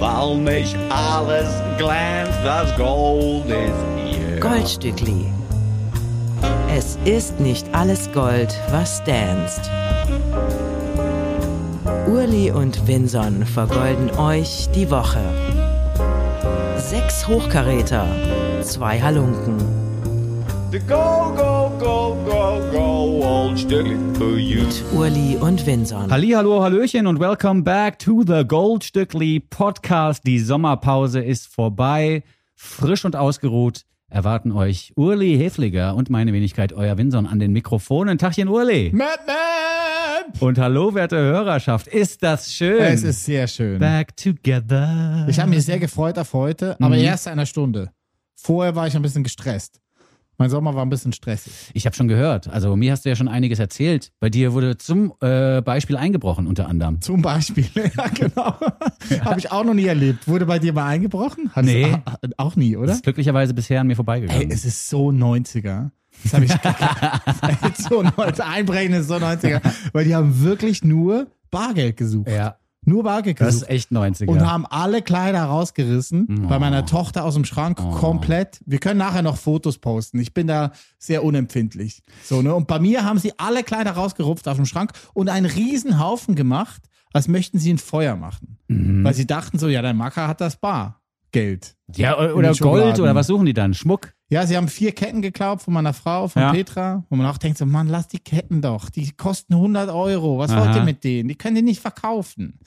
weil 0.00 0.38
nicht 0.38 0.76
alles 0.88 1.48
glänzt, 1.78 2.38
das 2.44 2.74
Gold 2.76 3.44
ist 3.46 4.16
hier. 4.16 4.40
Goldstückli. 4.40 5.26
Es 6.74 6.98
ist 7.04 7.38
nicht 7.38 7.66
alles 7.72 8.10
Gold, 8.12 8.58
was 8.70 9.02
danst. 9.04 9.70
Urli 12.08 12.50
und 12.50 12.86
Vinson 12.86 13.44
vergolden 13.44 14.10
euch 14.18 14.68
die 14.74 14.90
Woche. 14.90 15.20
Sechs 16.78 17.28
Hochkaräter, 17.28 18.06
zwei 18.62 19.00
Halunken. 19.00 19.58
The 20.72 20.78
go, 20.80 21.32
go, 21.36 21.72
go, 21.78 22.16
go, 22.24 22.60
go, 22.72 22.89
you. 23.56 24.64
Urli 24.94 25.36
und 25.40 25.66
Vinson. 25.66 26.08
Hallo, 26.08 26.62
Hallöchen 26.62 27.08
und 27.08 27.18
welcome 27.18 27.62
back 27.64 27.98
to 27.98 28.22
the 28.24 28.44
Goldstückli 28.46 29.40
Podcast. 29.40 30.24
Die 30.24 30.38
Sommerpause 30.38 31.20
ist 31.20 31.48
vorbei. 31.52 32.22
Frisch 32.54 33.04
und 33.04 33.16
ausgeruht 33.16 33.84
erwarten 34.08 34.52
euch 34.52 34.92
Urli 34.94 35.36
Hefliger 35.36 35.96
und 35.96 36.10
meine 36.10 36.32
Wenigkeit, 36.32 36.72
euer 36.72 36.96
Winson 36.96 37.26
an 37.26 37.40
den 37.40 37.52
Mikrofonen. 37.52 38.18
Tachchen 38.18 38.46
Urli. 38.48 38.90
Map, 38.94 39.18
Map! 39.26 40.40
Und 40.40 40.56
hallo, 40.58 40.94
werte 40.94 41.16
Hörerschaft. 41.16 41.88
Ist 41.88 42.22
das 42.22 42.52
schön? 42.54 42.78
Es 42.80 43.02
ist 43.02 43.24
sehr 43.24 43.48
schön. 43.48 43.80
Back 43.80 44.16
together. 44.16 45.26
Ich 45.28 45.40
habe 45.40 45.50
mich 45.50 45.64
sehr 45.64 45.80
gefreut 45.80 46.18
auf 46.20 46.32
heute, 46.34 46.76
aber 46.80 46.94
Mhm. 46.96 47.02
erst 47.02 47.26
einer 47.26 47.46
Stunde. 47.46 47.90
Vorher 48.36 48.76
war 48.76 48.86
ich 48.86 48.94
ein 48.94 49.02
bisschen 49.02 49.24
gestresst. 49.24 49.80
Mein 50.40 50.48
Sommer 50.50 50.74
war 50.74 50.82
ein 50.84 50.88
bisschen 50.88 51.12
stressig. 51.12 51.52
Ich 51.74 51.84
habe 51.84 51.94
schon 51.94 52.08
gehört. 52.08 52.48
Also 52.48 52.74
mir 52.74 52.92
hast 52.92 53.04
du 53.04 53.10
ja 53.10 53.14
schon 53.14 53.28
einiges 53.28 53.58
erzählt. 53.58 54.10
Bei 54.20 54.30
dir 54.30 54.54
wurde 54.54 54.78
zum 54.78 55.12
äh, 55.20 55.60
Beispiel 55.60 55.98
eingebrochen 55.98 56.46
unter 56.46 56.66
anderem. 56.66 57.00
Zum 57.02 57.20
Beispiel. 57.20 57.66
ja, 57.74 58.08
genau. 58.08 58.54
Habe 59.22 59.38
ich 59.38 59.52
auch 59.52 59.64
noch 59.64 59.74
nie 59.74 59.84
erlebt. 59.84 60.26
Wurde 60.26 60.46
bei 60.46 60.58
dir 60.58 60.72
mal 60.72 60.86
eingebrochen? 60.86 61.50
Hat's- 61.54 61.66
Nee. 61.66 61.94
Auch 62.38 62.56
nie, 62.56 62.74
oder? 62.76 62.86
Das 62.88 62.96
ist 62.96 63.02
glücklicherweise 63.04 63.52
bisher 63.52 63.82
an 63.82 63.86
mir 63.86 63.92
Ey, 63.92 63.96
vorbeigegangen. 63.96 64.50
es 64.50 64.64
ist 64.64 64.88
so 64.88 65.10
90er. 65.10 65.90
Das 66.24 66.32
habe 66.34 66.44
ich 66.46 66.52
so 67.88 68.02
90, 68.02 68.42
Einbrechen 68.44 68.94
ist 68.94 69.08
so 69.08 69.16
90er. 69.16 69.60
Weil 69.92 70.04
die 70.06 70.14
haben 70.14 70.42
wirklich 70.42 70.82
nur 70.82 71.26
Bargeld 71.50 71.96
gesucht. 71.98 72.28
ja, 72.30 72.56
Nur 72.82 73.02
Bargeld 73.02 73.40
das 73.40 73.48
gesucht. 73.48 73.62
ist 73.62 73.70
echt 73.70 73.90
90er. 73.90 74.26
und 74.26 74.40
haben 74.40 74.64
alle 74.66 75.02
Kleider 75.02 75.44
rausgerissen. 75.44 76.44
Oh. 76.44 76.48
Bei 76.48 76.58
meiner 76.58 76.86
Tochter 76.86 77.24
aus 77.24 77.34
dem 77.34 77.44
Schrank 77.44 77.76
komplett. 77.76 78.60
Wir 78.64 78.78
können 78.78 78.98
nachher 78.98 79.22
noch 79.22 79.36
Fotos 79.36 79.78
posten. 79.78 80.18
Ich 80.18 80.32
bin 80.32 80.46
da 80.46 80.72
sehr 80.98 81.22
unempfindlich. 81.22 82.02
So, 82.24 82.40
ne? 82.40 82.54
Und 82.54 82.66
bei 82.66 82.78
mir 82.78 83.04
haben 83.04 83.18
sie 83.18 83.38
alle 83.38 83.62
Kleider 83.62 83.92
rausgerupft 83.92 84.48
aus 84.48 84.56
dem 84.56 84.66
Schrank 84.66 84.92
und 85.12 85.28
einen 85.28 85.46
riesen 85.46 85.98
Haufen 85.98 86.34
gemacht, 86.34 86.82
als 87.12 87.28
möchten 87.28 87.58
sie 87.58 87.72
ein 87.72 87.78
Feuer 87.78 88.16
machen. 88.16 88.58
Mhm. 88.68 89.04
Weil 89.04 89.14
sie 89.14 89.26
dachten 89.26 89.58
so, 89.58 89.68
ja, 89.68 89.82
dein 89.82 89.96
Macker 89.96 90.26
hat 90.26 90.40
das 90.40 90.56
Bargeld. 91.32 91.76
ja, 91.96 92.18
oder, 92.32 92.52
Gold 92.54 92.98
oder 93.00 93.14
was 93.14 93.26
suchen 93.26 93.46
die 93.46 93.52
dann? 93.52 93.74
Schmuck? 93.74 94.12
Ja, 94.28 94.46
sie 94.46 94.56
haben 94.56 94.68
vier 94.68 94.92
Ketten 94.92 95.22
geklaut 95.22 95.60
von 95.62 95.74
meiner 95.74 95.92
Frau, 95.92 96.28
von 96.28 96.42
Ja. 96.42 96.52
Petra, 96.52 97.04
wo 97.08 97.16
man 97.16 97.26
auch 97.26 97.38
denkt 97.38 97.58
so, 97.58 97.66
Mann, 97.66 97.88
lass 97.88 98.06
die 98.08 98.18
Ketten 98.20 98.62
doch, 98.62 98.88
die 98.90 99.10
kosten 99.12 99.54
100 99.54 99.90
Euro, 99.90 100.38
was 100.38 100.50
Aha. 100.52 100.64
wollt 100.66 100.76
ihr 100.76 100.82
mit 100.84 101.02
denen? 101.02 101.28
Die 101.28 101.34
können 101.34 101.56
die 101.56 101.62
nicht 101.62 101.80
verkaufen. 101.80 102.58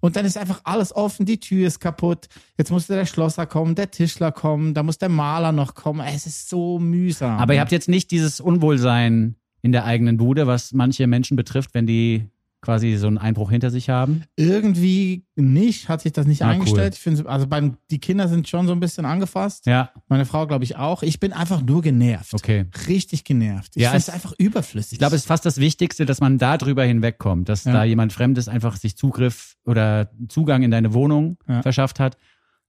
Und 0.00 0.16
dann 0.16 0.24
ist 0.26 0.36
einfach 0.36 0.60
alles 0.64 0.94
offen, 0.94 1.26
die 1.26 1.38
Tür 1.38 1.68
ist 1.68 1.78
kaputt, 1.78 2.26
jetzt 2.58 2.72
musste 2.72 2.94
der 2.94 3.06
Schlosser 3.06 3.46
kommen, 3.46 3.76
der 3.76 3.92
Tischler 3.92 4.32
kommen, 4.32 4.74
da 4.74 4.82
muss 4.82 4.98
der 4.98 5.08
Maler 5.08 5.52
noch 5.52 5.74
kommen, 5.76 6.00
es 6.00 6.26
ist 6.26 6.48
so 6.48 6.80
mühsam. 6.80 7.38
Aber 7.38 7.54
ihr 7.54 7.60
habt 7.60 7.70
jetzt 7.70 7.88
nicht 7.88 8.10
dieses 8.10 8.40
Unwohlsein 8.40 9.36
in 9.62 9.70
der 9.70 9.84
eigenen 9.84 10.16
Bude, 10.16 10.48
was 10.48 10.72
manche 10.72 11.06
Menschen 11.06 11.36
betrifft, 11.36 11.72
wenn 11.74 11.86
die 11.86 12.26
quasi 12.62 12.94
so 12.96 13.08
einen 13.08 13.18
Einbruch 13.18 13.50
hinter 13.50 13.70
sich 13.70 13.90
haben. 13.90 14.22
Irgendwie 14.36 15.24
nicht, 15.34 15.88
hat 15.88 16.00
sich 16.00 16.12
das 16.12 16.26
nicht 16.26 16.42
Ah, 16.42 16.46
cool. 16.46 16.52
eingestellt. 16.54 16.94
Ich 16.94 17.00
finde, 17.00 17.28
also 17.28 17.46
beim, 17.46 17.76
die 17.90 17.98
Kinder 17.98 18.28
sind 18.28 18.48
schon 18.48 18.66
so 18.66 18.72
ein 18.72 18.80
bisschen 18.80 19.04
angefasst. 19.04 19.66
Ja, 19.66 19.90
Meine 20.08 20.24
Frau, 20.24 20.46
glaube 20.46 20.64
ich, 20.64 20.76
auch. 20.76 21.02
Ich 21.02 21.18
bin 21.20 21.32
einfach 21.32 21.60
nur 21.60 21.82
genervt. 21.82 22.32
okay. 22.34 22.66
Richtig 22.88 23.24
genervt. 23.24 23.72
Ich 23.74 23.82
Ja, 23.82 23.90
finde 23.90 23.98
es 24.02 24.08
es- 24.08 24.14
einfach 24.14 24.32
überflüssig. 24.38 24.92
Ich 24.92 24.98
glaube, 24.98 25.16
es 25.16 25.22
ist 25.22 25.26
fast 25.28 25.44
das 25.44 25.58
Wichtigste, 25.58 26.06
dass 26.06 26.20
man 26.20 26.38
da 26.38 26.56
drüber 26.56 26.84
hinwegkommt, 26.84 27.48
dass 27.48 27.64
Ja. 27.64 27.72
da 27.72 27.84
jemand 27.84 28.12
Fremdes 28.12 28.48
einfach 28.48 28.76
sich 28.76 28.96
Zugriff 28.96 29.56
oder 29.66 30.10
Zugang 30.28 30.62
in 30.62 30.70
deine 30.70 30.94
Wohnung 30.94 31.38
Ja. 31.48 31.62
verschafft 31.62 31.98
hat. 32.00 32.16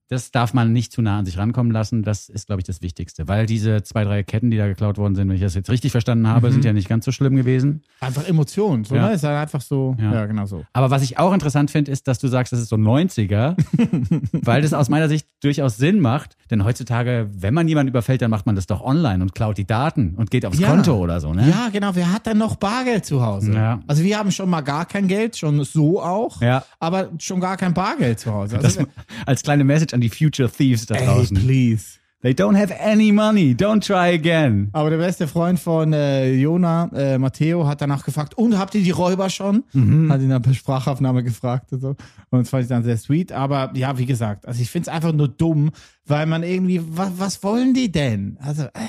Das 0.09 0.31
darf 0.31 0.53
man 0.53 0.73
nicht 0.73 0.91
zu 0.91 1.01
nah 1.01 1.19
an 1.19 1.25
sich 1.25 1.37
rankommen 1.37 1.71
lassen. 1.71 2.03
Das 2.03 2.29
ist, 2.29 2.47
glaube 2.47 2.59
ich, 2.59 2.65
das 2.65 2.81
Wichtigste. 2.81 3.27
Weil 3.27 3.45
diese 3.45 3.81
zwei, 3.83 4.03
drei 4.03 4.21
Ketten, 4.23 4.51
die 4.51 4.57
da 4.57 4.67
geklaut 4.67 4.97
worden 4.97 5.15
sind, 5.15 5.27
wenn 5.29 5.35
ich 5.35 5.41
das 5.41 5.55
jetzt 5.55 5.69
richtig 5.69 5.91
verstanden 5.91 6.27
habe, 6.27 6.49
Mhm. 6.49 6.53
sind 6.53 6.65
ja 6.65 6.73
nicht 6.73 6.89
ganz 6.89 7.05
so 7.05 7.11
schlimm 7.11 7.35
gewesen. 7.35 7.81
einfach 7.99 8.27
Emotionen. 8.27 8.83
So, 8.83 8.95
Ja. 8.95 9.07
ne? 9.07 9.13
Ist 9.13 9.23
halt 9.23 9.37
einfach 9.37 9.61
so. 9.61 9.95
Ja. 9.99 10.13
ja 10.13 10.25
genau 10.25 10.45
so. 10.45 10.65
Aber 10.73 10.91
was 10.91 11.01
ich 11.03 11.17
auch 11.19 11.33
interessant 11.33 11.71
finde, 11.71 11.89
ist, 11.91 12.07
dass 12.07 12.19
du 12.19 12.27
sagst, 12.27 12.51
das 12.53 12.59
ist 12.59 12.69
so 12.69 12.75
90er, 12.75 13.55
weil 14.33 14.61
das 14.61 14.73
aus 14.73 14.89
meiner 14.89 15.07
Sicht 15.07 15.27
durchaus 15.41 15.77
Sinn 15.77 15.99
macht. 15.99 16.35
Denn 16.51 16.63
heutzutage, 16.65 17.29
wenn 17.33 17.53
man 17.53 17.67
jemanden 17.67 17.89
überfällt, 17.89 18.21
dann 18.21 18.29
macht 18.31 18.45
man 18.45 18.55
das 18.55 18.67
doch 18.67 18.81
online 18.81 19.23
und 19.23 19.33
klaut 19.33 19.57
die 19.57 19.65
Daten 19.65 20.15
und 20.15 20.29
geht 20.31 20.45
aufs 20.45 20.59
Ja. 20.59 20.69
Konto 20.69 20.97
oder 20.97 21.19
so, 21.21 21.33
ne? 21.33 21.49
Ja, 21.49 21.69
genau. 21.71 21.91
Wer 21.95 22.11
hat 22.11 22.25
denn 22.25 22.37
noch 22.37 22.55
Bargeld 22.57 23.05
zu 23.05 23.25
Hause? 23.25 23.79
Also 23.87 24.03
wir 24.03 24.17
haben 24.17 24.31
schon 24.31 24.49
mal 24.49 24.61
gar 24.61 24.85
kein 24.85 25.07
Geld, 25.07 25.37
schon 25.37 25.63
so 25.63 26.01
auch, 26.01 26.41
Ja. 26.41 26.63
aber 26.79 27.09
schon 27.19 27.39
gar 27.39 27.57
kein 27.57 27.73
Bargeld 27.73 28.19
zu 28.19 28.33
Hause. 28.33 28.57
Das, 28.61 28.77
Also, 28.77 28.89
als 29.25 29.43
kleine 29.43 29.63
Message 29.63 29.92
an 29.93 30.01
die 30.01 30.09
Future 30.09 30.49
Thieves 30.49 30.85
da 30.85 30.95
ey, 30.95 31.05
draußen. 31.05 31.37
please. 31.37 31.99
They 32.21 32.31
don't 32.31 32.55
have 32.57 32.73
any 32.79 33.11
money. 33.11 33.53
Don't 33.53 33.85
try 33.85 34.13
again. 34.13 34.69
Aber 34.71 34.89
der 34.89 34.97
beste 34.97 35.27
Freund 35.27 35.59
von 35.59 35.91
äh, 35.91 36.33
Jona, 36.33 36.89
äh, 36.95 37.17
Matteo, 37.17 37.67
hat 37.67 37.81
danach 37.81 38.05
gefragt, 38.05 38.37
und 38.37 38.57
habt 38.57 38.73
ihr 38.75 38.81
die 38.81 38.91
Räuber 38.91 39.29
schon? 39.29 39.65
Mhm. 39.73 40.09
Hat 40.09 40.21
ihn 40.21 40.29
dann 40.29 40.41
per 40.41 40.53
Sprachaufnahme 40.53 41.21
gefragt 41.21 41.73
und 41.73 41.81
so. 41.81 41.89
Und 42.29 42.39
das 42.39 42.49
fand 42.49 42.63
ich 42.63 42.69
dann 42.69 42.85
sehr 42.85 42.95
sweet. 42.95 43.33
Aber 43.33 43.71
ja, 43.75 43.97
wie 43.97 44.05
gesagt, 44.05 44.47
also 44.47 44.61
ich 44.61 44.69
finde 44.69 44.89
es 44.89 44.95
einfach 44.95 45.11
nur 45.11 45.27
dumm, 45.27 45.71
weil 46.05 46.25
man 46.25 46.43
irgendwie, 46.43 46.81
was, 46.81 47.11
was 47.17 47.43
wollen 47.43 47.73
die 47.73 47.91
denn? 47.91 48.37
Also, 48.39 48.63
äh, 48.63 48.87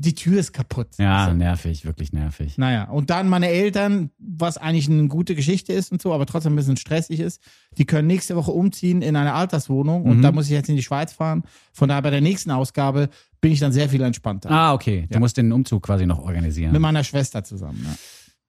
die 0.00 0.14
Tür 0.14 0.38
ist 0.38 0.52
kaputt. 0.52 0.90
Ja, 0.98 1.26
So. 1.28 1.34
nervig, 1.34 1.84
wirklich 1.84 2.12
nervig. 2.12 2.56
Naja, 2.56 2.84
und 2.84 3.10
dann 3.10 3.28
meine 3.28 3.48
Eltern, 3.48 4.10
was 4.18 4.56
eigentlich 4.56 4.88
eine 4.88 5.08
gute 5.08 5.34
Geschichte 5.34 5.72
ist 5.72 5.90
und 5.90 6.00
so, 6.00 6.14
aber 6.14 6.24
trotzdem 6.24 6.52
ein 6.52 6.56
bisschen 6.56 6.76
stressig 6.76 7.18
ist, 7.18 7.42
die 7.76 7.84
können 7.84 8.06
nächste 8.06 8.36
Woche 8.36 8.52
umziehen 8.52 9.02
in 9.02 9.16
eine 9.16 9.34
Alterswohnung 9.34 10.04
und 10.04 10.18
Mhm. 10.18 10.22
da 10.22 10.30
muss 10.30 10.44
ich 10.46 10.52
jetzt 10.52 10.68
in 10.68 10.76
die 10.76 10.84
Schweiz 10.84 11.12
fahren. 11.12 11.42
Von 11.72 11.88
daher 11.88 12.02
bei 12.02 12.10
der 12.10 12.20
nächsten 12.20 12.52
Ausgabe 12.52 13.08
bin 13.40 13.50
ich 13.50 13.58
dann 13.58 13.72
sehr 13.72 13.88
viel 13.88 14.00
entspannter. 14.02 14.50
Ah, 14.50 14.72
okay. 14.72 15.06
Du 15.08 15.14
Ja. 15.14 15.20
musst 15.20 15.36
den 15.36 15.50
Umzug 15.50 15.82
quasi 15.82 16.06
noch 16.06 16.18
Mit 16.18 16.26
organisieren. 16.26 16.80
meiner 16.80 17.02
Schwester 17.02 17.42
zusammen. 17.42 17.84
Ja. 17.84 17.94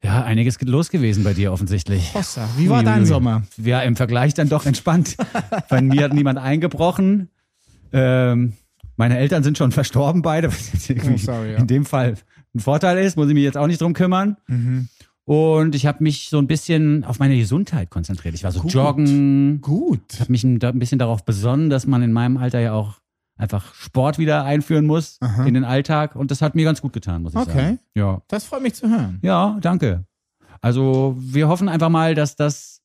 Ja, 0.01 0.23
einiges 0.23 0.61
los 0.61 0.89
gewesen 0.91 1.23
bei 1.25 1.33
dir 1.33 1.51
offensichtlich. 1.51 2.13
Hossa, 2.13 2.47
wie 2.57 2.69
war 2.69 2.83
dein. 2.83 3.05
Sommer? 3.05 3.41
Ja, 3.57 3.81
im 3.81 3.95
Vergleich 3.97 4.33
dann 4.35 4.47
doch 4.47 4.65
entspannt. 4.67 5.17
bei 5.69 5.81
mir 5.81 6.03
hat 6.05 6.13
niemand 6.13 6.37
eingebrochen. 6.39 7.27
Ähm, 7.91 8.53
meine 8.99 9.17
Eltern 9.17 9.43
sind 9.43 9.57
schon 9.57 9.71
verstorben 9.71 10.21
beide, 10.21 10.47
was 10.51 10.71
Oh, 10.89 11.17
sorry, 11.17 11.53
ja. 11.53 11.57
in 11.57 11.67
dem 11.67 11.85
Fall 11.85 12.15
ein 12.53 12.59
Vorteil 12.59 12.97
ist, 12.99 13.15
muss 13.17 13.27
ich 13.29 13.33
mich 13.33 13.43
jetzt 13.43 13.57
auch 13.57 13.67
nicht 13.67 13.81
drum 13.81 13.93
kümmern. 13.93 14.37
Mhm. 14.47 14.89
Und 15.25 15.75
ich 15.75 15.85
habe 15.85 16.03
mich 16.03 16.29
so 16.29 16.39
ein 16.39 16.47
bisschen 16.47 17.03
auf 17.03 17.19
meine 17.19 17.37
Gesundheit 17.37 17.89
konzentriert. 17.91 18.33
Ich 18.33 18.43
war 18.43 18.51
so 18.51 18.61
Gut. 18.61 18.73
joggen, 18.73 19.61
Gut. 19.61 20.19
habe 20.19 20.31
mich 20.31 20.43
ein, 20.43 20.57
bisschen 20.79 20.97
darauf 20.99 21.23
besonnen, 21.23 21.69
dass 21.69 21.85
man 21.85 22.01
in 22.01 22.11
meinem 22.11 22.37
Alter 22.37 22.59
ja 22.59 22.73
auch 22.73 22.99
einfach 23.37 23.73
Sport 23.75 24.17
wieder 24.17 24.43
einführen 24.43 24.85
muss 24.87 25.17
Aha. 25.21 25.45
in 25.45 25.53
den 25.53 25.63
Alltag. 25.63 26.15
Und 26.15 26.31
das 26.31 26.41
hat 26.41 26.55
mir 26.55 26.65
ganz 26.65 26.81
gut 26.81 26.93
getan, 26.93 27.21
muss 27.21 27.33
ich 27.33 27.39
Okay. 27.39 27.51
sagen. 27.53 27.79
Ja. 27.95 28.21
Das 28.27 28.43
freut 28.45 28.63
mich 28.63 28.73
zu 28.73 28.89
hören. 28.89 29.19
ja, 29.21 29.57
danke. 29.61 30.03
Also 30.61 31.15
wir 31.19 31.47
hoffen 31.47 31.69
einfach 31.69 31.89
mal, 31.89 32.15
dass 32.15 32.35
das 32.35 32.81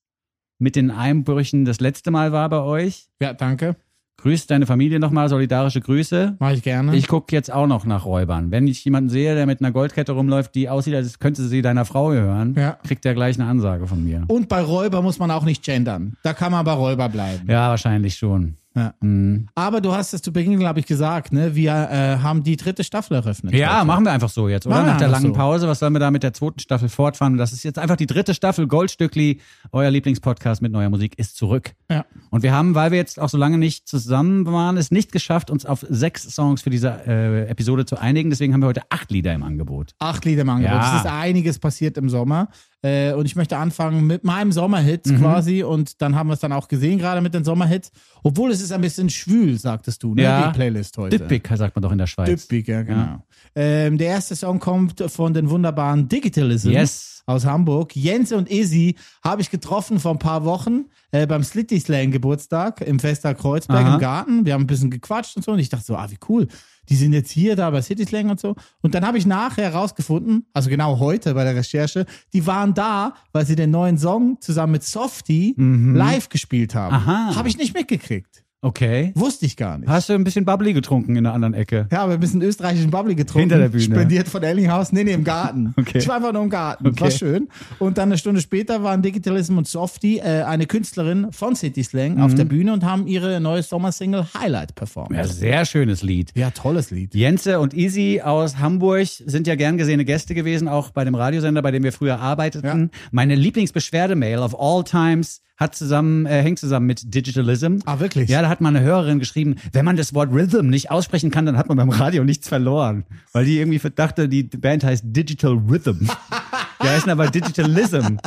mit 0.58 0.76
den 0.76 0.90
Einbrüchen 0.90 1.64
das 1.64 1.80
letzte 1.80 2.10
Mal 2.10 2.30
war 2.30 2.48
bei 2.50 2.60
euch. 2.60 3.08
Ja, 3.20 3.32
danke. 3.32 3.74
Grüß 4.18 4.46
deine 4.46 4.64
Familie 4.66 5.00
nochmal, 5.00 5.28
solidarische 5.28 5.80
Grüße. 5.80 6.36
Mache 6.38 6.54
ich 6.54 6.62
gerne. 6.62 6.96
Ich 6.96 7.08
gucke 7.08 7.34
jetzt 7.36 7.52
auch 7.52 7.66
noch 7.66 7.84
nach 7.84 8.06
Räubern. 8.06 8.50
Wenn 8.50 8.66
ich 8.66 8.82
jemanden 8.84 9.10
sehe, 9.10 9.34
der 9.34 9.44
mit 9.44 9.60
einer 9.60 9.70
Goldkette 9.72 10.12
rumläuft, 10.12 10.54
die 10.54 10.68
aussieht, 10.70 10.94
als 10.94 11.18
könnte 11.18 11.42
sie 11.42 11.60
deiner 11.62 11.84
Frau 11.84 12.08
gehören, 12.08 12.54
Ja. 12.56 12.78
kriegt 12.86 13.04
er 13.04 13.12
gleich 13.14 13.38
eine 13.38 13.48
Ansage 13.48 13.86
von 13.86 14.02
mir. 14.02 14.24
und 14.28 14.48
bei 14.48 14.62
Räuber 14.62 15.02
muss 15.02 15.18
man 15.18 15.30
auch 15.30 15.44
nicht 15.44 15.62
gendern. 15.62 16.16
Da 16.22 16.32
kann 16.32 16.52
man 16.52 16.64
bei 16.64 16.72
Räuber 16.72 17.08
bleiben. 17.08 17.50
Ja, 17.50 17.68
wahrscheinlich 17.70 18.16
schon. 18.16 18.54
Ja. 18.76 18.92
Mhm. 19.00 19.46
Aber 19.54 19.80
du 19.80 19.92
hast 19.92 20.14
es 20.14 20.22
zu 20.22 20.32
Beginn, 20.32 20.58
glaube 20.58 20.80
ich, 20.80 20.86
gesagt, 20.86 21.32
ne? 21.32 21.54
Wir 21.54 21.70
äh, 21.70 22.18
haben 22.22 22.42
die 22.42 22.56
dritte 22.56 22.82
Staffel 22.82 23.14
eröffnet. 23.14 23.54
Ja, 23.54 23.76
heute. 23.76 23.86
machen 23.86 24.04
wir 24.04 24.10
einfach 24.10 24.28
so 24.28 24.48
jetzt, 24.48 24.66
oder? 24.66 24.76
Machen 24.76 24.86
Nach 24.86 24.98
der 24.98 25.08
langen 25.08 25.28
so. 25.28 25.32
Pause, 25.32 25.68
was 25.68 25.78
sollen 25.78 25.92
wir 25.92 26.00
da 26.00 26.10
mit 26.10 26.24
der 26.24 26.32
zweiten 26.32 26.58
Staffel 26.58 26.88
fortfahren? 26.88 27.36
Das 27.36 27.52
ist 27.52 27.62
jetzt 27.62 27.78
einfach 27.78 27.96
die 27.96 28.06
dritte 28.06 28.34
Staffel. 28.34 28.66
Goldstückli, 28.66 29.40
euer 29.70 29.90
Lieblingspodcast 29.90 30.60
mit 30.60 30.72
neuer 30.72 30.90
Musik, 30.90 31.18
ist 31.18 31.36
zurück. 31.36 31.72
Ja. 31.88 32.04
Und 32.30 32.42
wir 32.42 32.52
haben, 32.52 32.74
weil 32.74 32.90
wir 32.90 32.98
jetzt 32.98 33.20
auch 33.20 33.28
so 33.28 33.38
lange 33.38 33.58
nicht 33.58 33.86
zusammen 33.86 34.44
waren, 34.46 34.76
es 34.76 34.90
nicht 34.90 35.12
geschafft, 35.12 35.50
uns 35.50 35.64
auf 35.64 35.86
sechs 35.88 36.24
Songs 36.34 36.62
für 36.62 36.70
diese 36.70 37.06
äh, 37.06 37.48
Episode 37.48 37.86
zu 37.86 37.96
einigen. 37.96 38.30
Deswegen 38.30 38.54
haben 38.54 38.62
wir 38.62 38.68
heute 38.68 38.82
acht 38.90 39.10
Lieder 39.12 39.32
im 39.34 39.44
Angebot. 39.44 39.92
Acht 40.00 40.24
Lieder 40.24 40.42
im 40.42 40.48
Angebot. 40.48 40.74
Ja. 40.74 40.96
Es 40.96 41.04
ist 41.04 41.10
einiges 41.10 41.60
passiert 41.60 41.96
im 41.96 42.08
Sommer. 42.08 42.48
Äh, 42.84 43.14
und 43.14 43.24
ich 43.24 43.34
möchte 43.34 43.56
anfangen 43.56 44.06
mit 44.06 44.24
meinem 44.24 44.52
Sommerhit 44.52 45.06
Mhm. 45.06 45.18
quasi. 45.18 45.62
Und 45.62 46.02
dann 46.02 46.14
haben 46.16 46.28
wir 46.28 46.34
es 46.34 46.40
dann 46.40 46.52
auch 46.52 46.68
gesehen, 46.68 46.98
gerade 46.98 47.22
mit 47.22 47.32
den 47.32 47.42
Sommerhits. 47.42 47.90
Obwohl 48.22 48.50
es 48.50 48.60
ist 48.60 48.72
ein 48.72 48.82
bisschen 48.82 49.08
schwül, 49.08 49.58
sagtest 49.58 50.02
du, 50.02 50.14
ne? 50.14 50.22
Ja. 50.22 50.48
Die 50.48 50.54
Playlist 50.54 50.98
heute. 50.98 51.18
Dippig, 51.18 51.48
sagt 51.56 51.74
man 51.76 51.82
doch 51.82 51.92
in 51.92 51.98
der 51.98 52.06
Schweiz. 52.06 52.28
Düppig, 52.46 52.68
ja, 52.68 52.82
genau. 52.82 53.22
Ähm, 53.54 53.96
der 53.96 54.08
erste 54.08 54.36
Song 54.36 54.58
kommt 54.58 55.02
von 55.10 55.32
den 55.32 55.48
wunderbaren 55.48 56.08
Digitalism. 56.08 56.70
Yes. 56.70 57.13
Aus 57.26 57.44
Hamburg. 57.46 57.94
Jens 57.96 58.32
und 58.32 58.50
Izzy 58.50 58.96
habe 59.22 59.42
ich 59.42 59.50
getroffen 59.50 60.00
vor 60.00 60.12
ein 60.12 60.18
paar 60.18 60.44
Wochen 60.44 60.86
äh, 61.10 61.26
beim 61.26 61.42
Slitty 61.42 61.80
Slang 61.80 62.10
Geburtstag 62.10 62.80
im 62.80 62.98
Fester 62.98 63.34
Kreuzberg 63.34 63.84
Aha. 63.84 63.94
im 63.94 64.00
Garten. 64.00 64.46
Wir 64.46 64.54
haben 64.54 64.62
ein 64.62 64.66
bisschen 64.66 64.90
gequatscht 64.90 65.36
und 65.36 65.44
so 65.44 65.52
und 65.52 65.58
ich 65.58 65.68
dachte 65.68 65.84
so, 65.84 65.96
ah, 65.96 66.10
wie 66.10 66.18
cool. 66.28 66.48
Die 66.90 66.96
sind 66.96 67.14
jetzt 67.14 67.30
hier 67.30 67.56
da 67.56 67.70
bei 67.70 67.80
City 67.80 68.04
Slang 68.04 68.28
und 68.28 68.38
so. 68.38 68.56
Und 68.82 68.94
dann 68.94 69.06
habe 69.06 69.16
ich 69.16 69.24
nachher 69.24 69.64
herausgefunden, 69.72 70.46
also 70.52 70.68
genau 70.68 70.98
heute 70.98 71.32
bei 71.32 71.44
der 71.44 71.56
Recherche, 71.56 72.04
die 72.34 72.46
waren 72.46 72.74
da, 72.74 73.14
weil 73.32 73.46
sie 73.46 73.56
den 73.56 73.70
neuen 73.70 73.96
Song 73.96 74.36
zusammen 74.40 74.72
mit 74.72 74.84
Softie 74.84 75.54
live 75.56 76.28
gespielt 76.28 76.74
haben. 76.74 77.02
Mhm. 77.04 77.36
Habe 77.36 77.48
ich 77.48 77.56
nicht 77.56 77.74
mitgekriegt. 77.74 78.43
Okay. 78.64 79.12
Wusste 79.14 79.44
ich 79.44 79.56
gar 79.58 79.76
nicht. 79.76 79.88
Hast 79.88 80.08
du 80.08 80.14
ein 80.14 80.24
bisschen 80.24 80.46
Bubbly 80.46 80.72
getrunken 80.72 81.16
in 81.16 81.24
der 81.24 81.34
anderen 81.34 81.52
Ecke? 81.52 81.86
Ja, 81.92 82.02
aber 82.04 82.14
ein 82.14 82.20
bisschen 82.20 82.40
österreichischen 82.40 82.90
Bubbly 82.90 83.14
getrunken. 83.14 83.50
Hinter 83.50 83.58
der 83.58 83.68
Bühne. 83.68 83.82
Spendiert 83.84 84.26
von 84.28 84.42
Ellinghaus. 84.42 84.90
Nee, 84.90 85.04
nee, 85.04 85.12
im 85.12 85.24
Garten. 85.24 85.74
Okay. 85.84 85.98
Ich 85.98 86.08
war 86.08 86.16
einfach 86.16 86.32
nur 86.32 86.42
im 86.42 86.48
Garten. 86.50 86.84
War 86.84 86.92
Okay. 86.92 87.10
schön. 87.10 87.48
Und 87.78 87.98
dann 87.98 88.08
eine 88.08 88.16
Stunde 88.16 88.40
später 88.40 88.82
waren 88.82 89.02
Digitalism 89.02 89.58
und 89.58 89.68
Softie, 89.68 90.18
äh, 90.18 90.42
eine 90.44 90.66
Künstlerin 90.66 91.30
von 91.30 91.54
City 91.56 91.82
Slang, 91.84 92.20
auf 92.20 92.34
der 92.34 92.44
Bühne 92.46 92.72
und 92.72 92.84
haben 92.84 93.06
ihre 93.06 93.38
neue 93.40 93.62
Sommersingle 93.62 94.26
Highlight 94.32 94.74
performt. 94.74 95.10
Mhm. 95.10 95.16
Ja, 95.16 95.26
sehr 95.26 95.64
schönes 95.66 96.02
Lied. 96.02 96.30
Ja, 96.34 96.50
tolles 96.50 96.90
Lied. 96.90 97.14
Jense 97.14 97.60
und 97.60 97.74
Easy 97.74 98.22
aus 98.24 98.58
Hamburg 98.58 99.06
sind 99.26 99.46
ja 99.46 99.56
gern 99.56 99.76
gesehene 99.76 100.04
Gäste 100.06 100.34
gewesen, 100.34 100.68
auch 100.68 100.90
bei 100.90 101.04
dem 101.04 101.14
Radiosender, 101.14 101.60
bei 101.60 101.70
dem 101.70 101.82
wir 101.82 101.92
früher 101.92 102.18
arbeiteten. 102.20 102.90
Meine 103.10 103.34
Lieblingsbeschwerdemail 103.34 104.38
of 104.38 104.58
all 104.58 104.84
times 104.84 105.42
hat 105.56 105.74
zusammen, 105.74 106.26
äh, 106.26 106.42
hängt 106.42 106.58
zusammen 106.58 106.86
mit 106.86 107.14
Digitalism. 107.14 107.78
Ah, 107.86 108.00
wirklich? 108.00 108.28
Ja, 108.28 108.42
da 108.42 108.48
hat 108.48 108.60
mal 108.60 108.70
eine 108.70 108.80
Hörerin 108.80 109.18
geschrieben, 109.18 109.56
wenn 109.72 109.84
man 109.84 109.96
das 109.96 110.14
Wort 110.14 110.32
Rhythm 110.32 110.68
nicht 110.68 110.90
aussprechen 110.90 111.30
kann, 111.30 111.46
dann 111.46 111.56
hat 111.56 111.68
man 111.68 111.76
beim 111.76 111.90
Radio 111.90 112.24
nichts 112.24 112.48
verloren. 112.48 113.04
Weil 113.32 113.44
die 113.44 113.58
irgendwie 113.58 113.80
dachte, 113.90 114.28
die 114.28 114.42
Band 114.42 114.84
heißt 114.84 115.04
Digital 115.06 115.60
Rhythm. 115.68 116.08
Die 116.82 116.88
heißen 116.88 117.10
aber 117.10 117.28
Digitalism. 117.28 118.16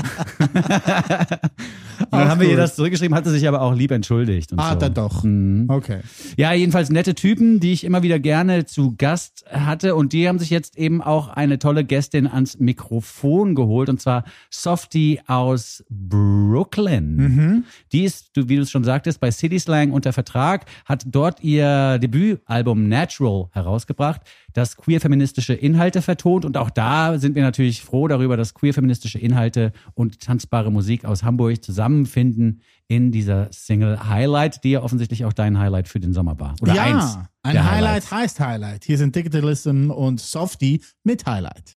Und 2.00 2.12
dann 2.12 2.30
haben 2.30 2.42
wir 2.42 2.50
ihr 2.50 2.58
das 2.58 2.76
zurückgeschrieben, 2.76 3.16
hatte 3.16 3.32
sich 3.32 3.48
aber 3.48 3.62
auch 3.62 3.74
lieb 3.74 3.92
entschuldigt. 3.92 4.52
Ah, 4.56 4.74
so. 4.74 4.80
dann 4.80 4.94
doch. 4.94 5.24
Mhm. 5.24 5.66
Okay. 5.68 6.02
Ja, 6.38 6.54
jedenfalls 6.54 6.90
nette 6.90 7.16
Typen, 7.16 7.60
die 7.60 7.74
ich 7.74 7.84
immer 7.84 8.04
wieder 8.04 8.20
gerne 8.20 8.66
zu 8.66 8.96
Gast 8.98 9.46
hatte. 9.52 9.96
Und 9.96 10.14
die 10.14 10.28
haben 10.28 10.40
sich 10.40 10.50
jetzt 10.50 10.78
eben 10.78 11.02
auch 11.02 11.30
eine 11.30 11.60
tolle 11.60 11.84
Gästin 11.84 12.28
ans 12.28 12.60
Mikrofon 12.60 13.56
geholt. 13.56 13.90
Und 13.90 14.00
zwar 14.00 14.24
Softie 14.50 15.20
aus 15.28 15.84
Brooklyn. 15.90 17.66
Die 17.92 18.04
ist, 18.04 18.30
wie 18.36 18.56
du 18.56 18.62
es 18.62 18.72
schon 18.72 18.84
sagtest, 18.84 19.20
bei 19.20 19.32
City 19.32 19.60
Slang 19.60 19.92
unter 19.92 20.14
Vertrag, 20.14 20.66
hat 20.86 21.04
dort 21.08 21.44
ihr 21.44 21.98
Debütalbum 22.00 22.88
Natural 22.88 23.48
herausgebracht, 23.52 24.22
das 24.54 24.78
queer-feministische 24.78 25.54
Inhalte 25.54 26.02
vertont. 26.02 26.46
Und 26.46 26.58
auch 26.58 26.70
da 26.70 27.18
sind 27.20 27.36
wir 27.36 27.44
natürlich 27.44 27.82
froh 27.82 28.08
darüber, 28.08 28.37
dass 28.38 28.54
queer-feministische 28.54 29.20
Inhalte 29.20 29.74
und 29.94 30.20
tanzbare 30.22 30.72
Musik 30.72 31.06
aus 31.06 31.24
Hamburg 31.24 31.64
zusammenfinden 31.64 32.62
in 32.88 33.12
dieser 33.12 33.50
Single 33.52 34.08
Highlight, 34.08 34.64
die 34.64 34.72
ja 34.72 34.82
offensichtlich 34.82 35.26
auch 35.26 35.34
dein 35.34 35.60
Highlight 35.60 35.88
für 35.88 36.00
den 36.00 36.14
Sommer 36.14 36.40
war. 36.40 36.56
Oder 36.62 36.74
ja, 36.74 36.84
eins. 36.84 37.18
ein 37.44 37.64
Highlight 37.64 37.72
Highlights. 37.72 38.12
heißt 38.12 38.40
Highlight. 38.40 38.84
Hier 38.86 38.98
sind 38.98 39.16
Digitalism 39.16 39.92
und 39.92 40.20
Softie 40.20 40.82
mit 41.04 41.26
Highlight. 41.26 41.76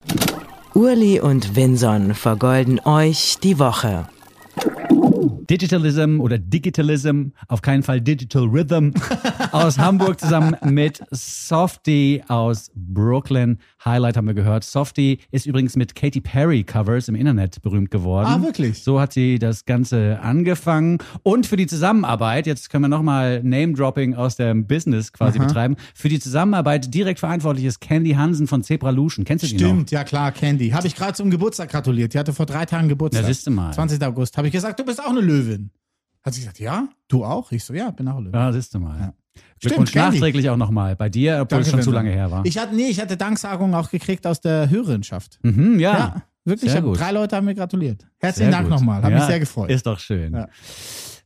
Urli 0.74 1.20
und 1.20 1.56
Vinson 1.56 2.14
vergolden 2.14 2.80
euch 2.84 3.38
die 3.42 3.58
Woche. 3.58 4.06
Digitalism 5.50 6.20
oder 6.20 6.38
Digitalism, 6.38 7.30
auf 7.48 7.60
keinen 7.60 7.82
Fall 7.82 8.00
Digital 8.00 8.44
Rhythm 8.44 8.92
aus 9.52 9.78
Hamburg 9.78 10.20
zusammen 10.20 10.56
mit 10.64 11.02
Softie 11.10 12.22
aus 12.28 12.70
Brooklyn. 12.74 13.58
Highlight 13.84 14.16
haben 14.16 14.26
wir 14.26 14.34
gehört. 14.34 14.64
Softie 14.64 15.18
ist 15.30 15.46
übrigens 15.46 15.76
mit 15.76 15.94
Katy 15.94 16.20
Perry 16.20 16.64
Covers 16.64 17.08
im 17.08 17.14
Internet 17.14 17.62
berühmt 17.62 17.90
geworden. 17.90 18.26
Ah, 18.28 18.42
wirklich? 18.42 18.82
So 18.82 19.00
hat 19.00 19.12
sie 19.12 19.38
das 19.38 19.64
Ganze 19.64 20.20
angefangen. 20.20 20.98
Und 21.22 21.46
für 21.46 21.56
die 21.56 21.66
Zusammenarbeit, 21.66 22.46
jetzt 22.46 22.70
können 22.70 22.84
wir 22.84 22.88
nochmal 22.88 23.42
Name-Dropping 23.42 24.14
aus 24.14 24.36
dem 24.36 24.66
Business 24.66 25.12
quasi 25.12 25.38
betreiben, 25.38 25.76
für 25.94 26.08
die 26.08 26.20
Zusammenarbeit 26.20 26.92
direkt 26.92 27.20
verantwortlich 27.20 27.64
ist 27.64 27.80
Candy 27.80 28.12
Hansen 28.12 28.46
von 28.46 28.62
Zebralution. 28.62 29.24
Kennst 29.24 29.44
du 29.44 29.48
die 29.48 29.54
noch? 29.54 29.70
Stimmt, 29.70 29.90
ja 29.90 30.04
klar, 30.04 30.32
Candy. 30.32 30.70
Habe 30.70 30.86
ich 30.86 30.94
gerade 30.94 31.14
zum 31.14 31.30
Geburtstag 31.30 31.70
gratuliert. 31.70 32.14
Die 32.14 32.18
hatte 32.18 32.32
vor 32.32 32.46
drei 32.46 32.66
Tagen 32.66 32.88
Geburtstag. 32.88 33.22
Na, 33.22 33.28
siehste 33.28 33.50
mal. 33.50 33.72
20. 33.72 34.02
August. 34.04 34.36
Habe 34.36 34.48
ich 34.48 34.52
gesagt, 34.52 34.78
du 34.78 34.84
bist 34.84 35.00
auch 35.02 35.10
eine 35.10 35.20
Löwin. 35.20 35.70
Hat 36.22 36.34
sie 36.34 36.40
gesagt, 36.40 36.60
ja? 36.60 36.88
Du 37.08 37.24
auch? 37.24 37.50
Ich 37.50 37.64
so, 37.64 37.72
ja, 37.72 37.90
bin 37.90 38.06
auch 38.08 38.16
eine 38.16 38.26
Löwin. 38.26 38.38
Ja, 38.38 38.52
siehst 38.52 38.74
du 38.74 38.78
mal. 38.78 38.96
Stimmt, 38.96 39.14
Glückwunsch 39.60 39.92
Candy. 39.92 40.18
nachträglich 40.18 40.48
auch 40.50 40.56
nochmal 40.56 40.96
bei 40.96 41.08
dir, 41.08 41.34
obwohl 41.42 41.58
Danke, 41.58 41.64
es 41.66 41.70
schon 41.70 41.82
zu 41.82 41.90
lange 41.90 42.10
her 42.10 42.30
war. 42.30 42.44
Ich 42.46 42.56
hatte, 42.58 42.74
nee, 42.74 42.88
ich 42.88 43.00
hatte 43.00 43.16
Danksagungen 43.16 43.74
auch 43.74 43.90
gekriegt 43.90 44.26
aus 44.26 44.40
der 44.40 44.70
Hörerinschaft. 44.70 45.38
mhm, 45.42 45.78
ja. 45.78 45.92
Ja, 45.98 46.22
wirklich. 46.44 46.74
Hab- 46.74 46.82
gut. 46.84 46.98
Drei 46.98 47.12
Leute 47.12 47.36
haben 47.36 47.44
mir 47.44 47.54
gratuliert. 47.54 48.06
Herzlichen 48.18 48.50
Sehr 48.50 48.58
Dank 48.58 48.68
gut. 48.70 48.78
nochmal. 48.78 49.02
Hat 49.02 49.10
Ja, 49.10 49.16
mich 49.18 49.26
sehr 49.26 49.40
gefreut. 49.40 49.70
Ist 49.70 49.86
doch 49.86 49.98
schön. 49.98 50.32
Ja. 50.34 50.48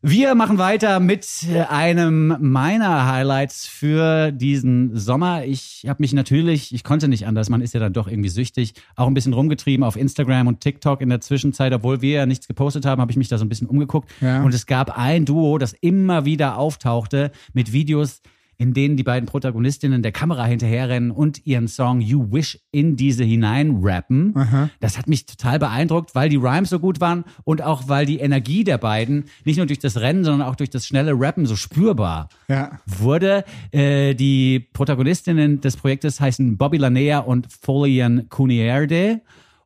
Wir 0.07 0.35
machen 0.35 0.59
weiter 0.59 1.01
mit 1.01 1.27
äh, 1.51 1.63
einem 1.63 2.37
meiner 2.39 3.11
Highlights 3.11 3.67
für 3.67 4.33
diesen 4.33 4.95
Sommer. 4.95 5.47
Ich 5.47 5.87
habe 5.89 6.03
mich 6.03 6.13
natürlich, 6.13 6.75
ich 6.75 6.85
konnte 6.85 7.09
nicht 7.09 7.27
anders, 7.27 7.49
man 7.49 7.63
ist 7.63 7.73
ja 7.73 7.81
dann 7.81 7.95
doch 7.95 8.07
irgendwie 8.07 8.29
süchtig, 8.29 8.75
auch 8.97 9.07
ein 9.07 9.15
bisschen 9.15 9.33
rumgetrieben 9.33 9.83
auf 9.83 9.97
Instagram 9.97 10.47
und 10.47 10.61
TikTok 10.61 11.01
in 11.01 11.09
der 11.09 11.23
Zwischenzeit. 11.23 11.73
Obwohl 11.73 12.03
wir 12.03 12.17
ja 12.17 12.27
nichts 12.27 12.47
gepostet 12.47 12.85
haben, 12.85 13.01
habe 13.01 13.13
ich 13.13 13.17
mich 13.17 13.29
da 13.29 13.39
so 13.39 13.47
ein 13.47 13.49
bisschen 13.49 13.67
umgeguckt. 13.67 14.11
Ja. 14.21 14.43
Und 14.43 14.53
es 14.53 14.67
gab 14.67 14.99
ein 14.99 15.25
Duo, 15.25 15.57
das 15.57 15.73
immer 15.81 16.27
wieder 16.27 16.59
auftauchte 16.59 17.31
mit 17.55 17.73
Videos, 17.73 18.21
in 18.57 18.75
denen 18.75 18.97
die 18.97 19.03
beiden 19.03 19.27
Protagonistinnen 19.27 20.03
der 20.03 20.13
Kamera 20.13 20.45
hinterherrennen 20.47 21.11
und 21.11 21.47
ihren 21.47 21.69
Song 21.69 22.01
You 22.01 22.33
Wish 22.33 22.59
in 22.71 22.97
diese 22.97 23.25
hineinrappen. 23.25 24.35
Das 24.81 24.99
hat 24.99 25.09
mich 25.09 25.27
total 25.27 25.59
beeindruckt, 25.59 26.15
weil 26.15 26.29
die 26.29 26.37
Rhymes 26.37 26.71
so 26.71 26.79
gut 26.79 27.01
waren 27.01 27.25
und 27.45 27.63
auch 27.63 27.89
weil 27.89 28.07
die 28.07 28.19
Energie 28.19 28.65
der 28.65 28.79
beiden 28.79 29.25
nicht 29.45 29.57
nur 29.57 29.67
durch 29.67 29.79
das 29.79 30.01
Rennen, 30.01 30.25
sondern 30.25 30.49
auch 30.49 30.57
durch 30.57 30.71
das 30.71 30.87
schnelle 30.87 31.13
Rappen 31.15 31.47
so 31.47 31.57
spürbar 31.57 32.29
Ja. 32.49 32.79
wurde. 32.87 33.45
Äh, 33.73 34.15
die 34.15 34.61
Protagonistinnen 34.73 35.61
des 35.61 35.77
Projektes 35.77 36.21
heißen 36.21 36.57
Bobby 36.57 36.77
Lanea 36.79 37.19
und 37.21 37.49
Folian 37.53 38.29
Cunierde. 38.29 39.21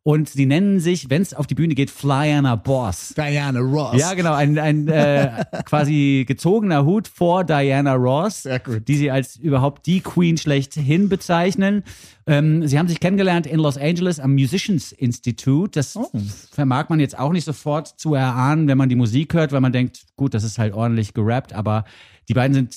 Und 0.04 0.28
sie 0.30 0.46
nennen 0.46 0.80
sich, 0.80 1.10
wenn 1.10 1.20
es 1.20 1.34
auf 1.34 1.46
die 1.46 1.54
Bühne 1.54 1.74
geht, 1.74 1.90
Flyana 1.90 2.56
Boss. 2.56 3.12
Diana 3.14 3.60
Ross. 3.60 3.98
Ja, 4.00 4.14
genau, 4.14 4.32
ein, 4.32 4.58
ein 4.58 4.88
äh, 4.88 5.44
quasi 5.66 6.24
gezogener 6.26 6.84
Hut 6.86 7.08
vor 7.08 7.44
Diana 7.44 7.94
Ross, 7.94 8.44
Sehr 8.44 8.58
gut. 8.60 8.88
die 8.88 8.96
sie 8.96 9.10
als 9.10 9.36
überhaupt 9.36 9.84
die 9.86 10.00
Queen 10.00 10.38
schlechthin 10.38 11.10
bezeichnen. 11.10 11.82
Ähm, 12.26 12.66
sie 12.66 12.78
haben 12.78 12.88
sich 12.88 13.00
kennengelernt 13.00 13.46
in 13.46 13.58
Los 13.58 13.76
Angeles 13.76 14.18
am 14.18 14.32
Musicians 14.32 14.92
Institute. 14.92 15.72
Das 15.74 15.94
Oh. 15.96 16.10
vermag 16.52 16.88
man 16.88 17.00
jetzt 17.00 17.18
auch 17.18 17.32
nicht 17.32 17.44
sofort 17.44 17.88
zu 18.00 18.14
erahnen, 18.14 18.66
wenn 18.66 18.78
man 18.78 18.88
die 18.88 18.96
Musik 18.96 19.34
hört, 19.34 19.52
weil 19.52 19.60
man 19.60 19.72
denkt, 19.72 20.02
gut, 20.16 20.32
das 20.32 20.42
ist 20.44 20.58
halt 20.58 20.72
ordentlich 20.72 21.12
gerappt, 21.12 21.52
aber 21.52 21.84
die 22.28 22.34
beiden 22.34 22.54
sind 22.54 22.74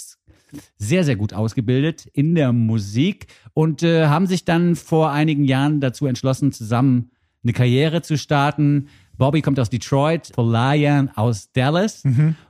sehr, 0.78 1.04
sehr 1.04 1.16
gut 1.16 1.34
ausgebildet 1.34 2.08
in 2.14 2.36
der 2.36 2.54
Musik 2.54 3.28
und 3.54 3.84
äh, 3.84 4.08
haben 4.08 4.28
sich 4.28 4.46
dann 4.46 4.76
vor 4.76 5.12
einigen 5.12 5.44
Jahren 5.44 5.82
dazu 5.82 6.06
entschlossen, 6.06 6.52
zusammen 6.52 7.12
eine 7.44 7.54
Karriere 7.54 8.02
zu 8.02 8.18
starten. 8.18 8.88
Bobby 9.18 9.42
kommt 9.42 9.60
aus 9.60 9.70
Detroit, 9.70 10.32
Folayan 10.34 11.10
aus 11.16 11.52
Dallas 11.52 12.04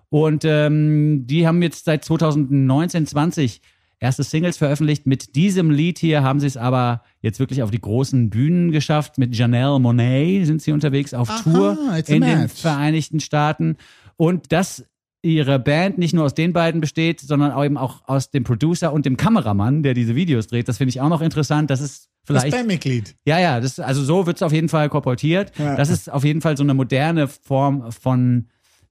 und 0.09 0.43
ähm, 0.45 1.25
die 1.25 1.47
haben 1.47 1.61
jetzt 1.61 1.85
seit 1.85 2.03
2019, 2.03 3.07
20 3.07 3.61
erste 4.01 4.23
Singles 4.23 4.57
veröffentlicht. 4.57 5.05
Mit 5.05 5.35
diesem 5.35 5.71
Lied 5.71 5.99
hier 5.99 6.23
haben 6.23 6.41
sie 6.41 6.47
es 6.47 6.57
aber 6.57 7.03
jetzt 7.21 7.39
wirklich 7.39 7.63
auf 7.63 7.71
die 7.71 7.79
großen 7.79 8.29
Bühnen 8.29 8.71
geschafft. 8.71 9.17
Mit 9.17 9.35
Janelle 9.35 9.79
Monet 9.79 10.47
sind 10.47 10.61
sie 10.61 10.73
unterwegs 10.73 11.13
auf 11.13 11.29
Aha, 11.29 11.43
Tour 11.43 11.77
in 12.07 12.21
den. 12.21 12.49
Vereinigten 12.49 13.19
Staaten. 13.19 13.77
Und 14.17 14.51
dass 14.51 14.85
ihre 15.23 15.59
Band 15.59 15.97
nicht 15.97 16.13
nur 16.13 16.25
aus 16.25 16.33
den 16.33 16.51
beiden 16.53 16.81
besteht, 16.81 17.19
sondern 17.19 17.51
auch 17.51 17.63
eben 17.63 17.77
auch 17.77 18.01
aus 18.07 18.31
dem 18.31 18.43
Producer 18.43 18.91
und 18.91 19.05
dem 19.05 19.17
Kameramann, 19.17 19.83
der 19.83 19.93
diese 19.93 20.15
Videos 20.15 20.47
dreht. 20.47 20.67
Das 20.67 20.77
finde 20.77 20.89
ich 20.89 21.01
auch 21.01 21.09
noch 21.09 21.21
interessant. 21.21 21.69
Das 21.69 21.79
ist 21.79 22.09
Das 22.25 22.41
vielleicht 22.41 22.55
Bandmitglied. 22.55 23.15
ja, 23.25 23.39
ja, 23.39 23.59
das, 23.59 23.79
also 23.79 24.03
so 24.03 24.25
wird 24.25 24.37
es 24.37 24.43
auf 24.43 24.51
jeden 24.51 24.69
Fall 24.69 24.89
korportiert. 24.89 25.51
Ja. 25.59 25.75
Das 25.75 25.89
ist 25.89 26.11
auf 26.11 26.23
jeden 26.23 26.41
Fall 26.41 26.57
so 26.57 26.63
eine 26.63 26.73
moderne 26.73 27.27
Form 27.27 27.91
von 27.91 28.47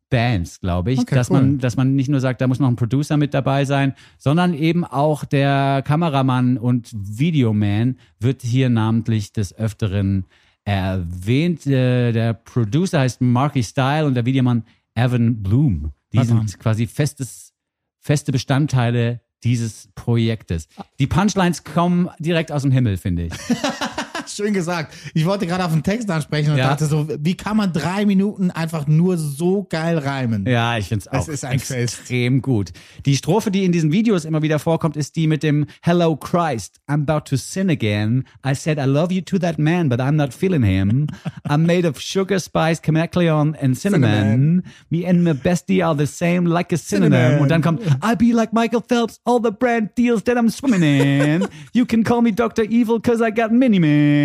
Bands, 0.09 0.61
glaube 0.61 0.93
ich. 0.93 0.99
Okay, 1.01 1.15
dass, 1.15 1.31
cool. 1.31 1.41
man, 1.41 1.59
dass 1.59 1.77
man 1.77 1.95
nicht 1.95 2.09
nur 2.09 2.21
sagt, 2.21 2.41
da 2.41 2.47
muss 2.49 2.59
noch 2.59 2.69
ein 2.69 2.77
Producer 2.77 3.17
mit 3.17 3.33
dabei 3.35 3.65
sein, 3.65 3.95
sondern 4.19 4.55
eben 4.55 4.85
auch 4.85 5.25
der 5.25 5.83
Kameramann 5.85 6.59
und 6.59 6.91
Videoman 6.93 7.97
wird 8.19 8.43
hier 8.43 8.71
namentlich 8.71 9.33
des 9.33 9.57
Öfteren 9.57 10.27
erwähnt. 10.65 11.67
Äh, 11.67 12.13
Der 12.13 12.35
Producer 12.35 13.01
heißt 13.01 13.21
Marky 13.21 13.63
Style 13.63 14.07
und 14.07 14.15
der 14.15 14.27
Videomann 14.27 14.65
Evan 14.95 15.43
Bloom. 15.43 15.93
Die 16.13 16.19
mal. 16.19 16.27
sind 16.27 16.59
quasi 16.59 16.87
festes, 16.87 17.53
feste 18.01 18.33
Bestandteile 18.33 19.21
dieses 19.43 19.89
Projektes. 19.95 20.69
Die 20.99 21.07
Punchlines 21.07 21.65
kommen 21.65 22.09
direkt 22.19 22.53
aus 22.53 22.63
dem 22.63 22.73
Himmel, 22.73 22.97
finde 22.97 23.27
ich. 23.27 23.33
Schön 24.41 24.55
gesagt. 24.55 24.95
Ich 25.13 25.27
wollte 25.27 25.47
gerade 25.47 25.65
auf 25.67 25.73
den 25.73 25.83
Text 25.83 26.11
ansprechen 26.11 26.53
und 26.53 26.57
Ja. 26.59 26.69
dachte 26.69 26.87
so, 26.87 27.07
wie 27.21 27.37
kann 27.37 27.59
man 27.59 27.75
drei 27.75 28.07
Minuten 28.07 28.51
einfach 28.51 28.87
nur 28.87 29.19
so 29.19 29.65
geil 29.69 29.99
reimen? 29.99 30.47
Ja, 30.47 30.79
ich 30.79 30.89
finde 30.89 31.05
es 31.05 31.13
auch 31.13 31.29
ist 31.29 31.45
extrem 31.45 32.41
gut. 32.41 32.71
Die 33.05 33.17
Strophe, 33.17 33.51
die 33.51 33.65
in 33.67 33.73
diesen 33.73 33.93
Videos 33.93 34.25
immer 34.25 34.41
wieder 34.41 34.59
vorkommt, 34.59 34.97
ist 34.97 35.17
die 35.17 35.27
mit 35.27 35.43
dem 35.43 35.67
Hello 35.83 36.17
Christ, 36.17 36.81
I'm 36.89 37.03
about 37.07 37.27
to 37.29 37.37
sin 37.37 37.69
again. 37.69 38.25
I 38.47 38.55
said 38.55 38.79
I 38.79 38.85
love 38.87 39.13
you 39.13 39.21
to 39.23 39.39
that 39.41 39.59
man, 39.59 39.91
but 39.91 40.01
I'm 40.01 40.13
not 40.13 40.33
feeling 40.33 40.63
him. 40.63 41.09
I'm 41.47 41.67
made 41.67 41.87
of 41.87 42.01
sugar, 42.01 42.41
spice, 42.41 42.81
chameleon 42.81 43.55
and 43.61 43.77
cinnamon. 43.77 44.63
Me 44.89 45.07
and 45.07 45.23
my 45.23 45.35
bestie 45.35 45.85
are 45.85 45.95
the 45.95 46.07
same 46.07 46.47
like 46.49 46.73
a 46.73 46.79
synonym. 46.79 47.13
Cinnamon. 47.13 47.43
Und 47.43 47.51
dann 47.51 47.61
kommt 47.61 47.83
I 48.03 48.15
be 48.17 48.33
like 48.33 48.55
Michael 48.55 48.83
Phelps, 48.89 49.21
all 49.25 49.41
the 49.43 49.51
brand 49.51 49.91
deals 49.99 50.25
that 50.25 50.37
I'm 50.39 50.49
swimming 50.49 50.83
in. 50.83 51.47
You 51.75 51.85
can 51.85 52.05
call 52.05 52.23
me 52.23 52.33
Dr. 52.33 52.65
Evil 52.65 53.01
cause 53.03 53.23
I 53.23 53.31
got 53.31 53.53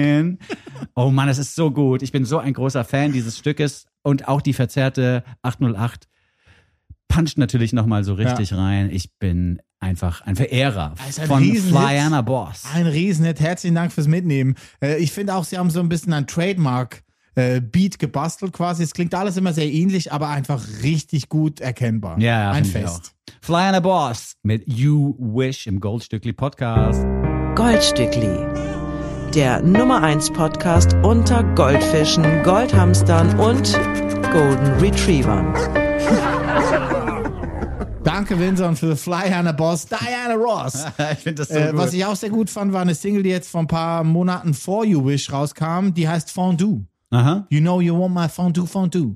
Mini-Man. 0.05 0.39
Oh 0.95 1.09
Mann, 1.11 1.29
es 1.29 1.37
ist 1.37 1.55
so 1.55 1.71
gut. 1.71 2.01
Ich 2.01 2.11
bin 2.11 2.25
so 2.25 2.37
ein 2.37 2.53
großer 2.53 2.83
Fan 2.83 3.11
dieses 3.11 3.37
Stückes 3.37 3.85
und 4.03 4.27
auch 4.27 4.41
die 4.41 4.53
verzerrte 4.53 5.23
808 5.41 6.07
puncht 7.07 7.37
natürlich 7.37 7.73
nochmal 7.73 8.03
so 8.03 8.13
richtig 8.13 8.53
rein. 8.53 8.89
Ich 8.91 9.13
bin 9.19 9.61
einfach 9.79 10.21
ein 10.21 10.35
Verehrer 10.35 10.95
ist 11.07 11.19
ein 11.19 11.27
von. 11.27 11.43
Flyana 11.43 12.21
Boss. 12.21 12.63
Ein 12.73 12.87
Riesenhit. 12.87 13.39
Herzlichen 13.39 13.75
Dank 13.75 13.91
fürs 13.91 14.07
Mitnehmen. 14.07 14.55
Äh, 14.81 14.97
ich 14.97 15.11
finde 15.11 15.35
auch, 15.35 15.43
sie 15.43 15.57
haben 15.57 15.69
so 15.69 15.79
ein 15.79 15.89
bisschen 15.89 16.13
ein 16.13 16.27
Trademark. 16.27 17.03
äh, 17.35 17.59
Beat 17.59 17.99
gebastelt 17.99 18.53
quasi. 18.53 18.83
Es 18.83 18.93
klingt 18.93 19.13
alles 19.13 19.35
immer 19.35 19.51
sehr 19.53 19.69
ähnlich, 19.71 20.11
aber 20.13 20.29
einfach 20.29 20.63
richtig 20.83 21.27
gut 21.27 21.59
erkennbar. 21.59 22.17
Ja, 22.19 22.43
ja 22.43 22.51
ein 22.51 22.63
Fest. 22.65 23.13
auch. 23.29 23.35
Flyana 23.41 23.81
Boss 23.81 24.35
mit 24.43 24.63
You 24.67 25.15
Wish 25.19 25.67
im 25.67 25.79
Goldstückli 25.81 26.31
Podcast. 26.31 27.05
Goldstückli. 27.55 28.84
Der 29.35 29.61
Nummer 29.61 30.01
1 30.01 30.31
Podcast 30.31 30.93
unter 31.03 31.43
Goldfischen, 31.55 32.23
Goldhamstern 32.43 33.37
und 33.39 33.73
Golden 34.31 34.71
Retrievern. 34.79 35.53
Danke, 38.03 38.39
Vincent, 38.39 38.79
für 38.79 38.95
Fly 38.95 39.29
Hannah 39.31 39.51
Boss, 39.51 39.87
Diana 39.87 40.35
Ross. 40.35 40.85
ich 41.11 41.19
finde 41.19 41.41
das 41.41 41.49
so 41.49 41.55
Äh, 41.55 41.71
gut. 41.71 41.77
was 41.77 41.93
ich 41.93 42.05
auch 42.05 42.15
sehr 42.15 42.29
gut 42.29 42.49
fand, 42.49 42.71
war 42.71 42.81
eine 42.81 42.95
Single, 42.95 43.23
die 43.23 43.29
jetzt 43.29 43.49
vor 43.49 43.61
ein 43.61 43.67
paar 43.67 44.03
Monaten 44.03 44.53
vor 44.53 44.85
You 44.85 45.05
Wish 45.05 45.31
rauskam. 45.31 45.89
Die 45.93 46.07
heißt 46.07 46.31
Fondue. 46.31 46.85
Aha. 47.11 47.45
You 47.49 47.59
know 47.59 47.81
you 47.81 47.97
want 47.99 48.13
my 48.13 48.29
fondue 48.29 48.65
fondue. 48.67 49.15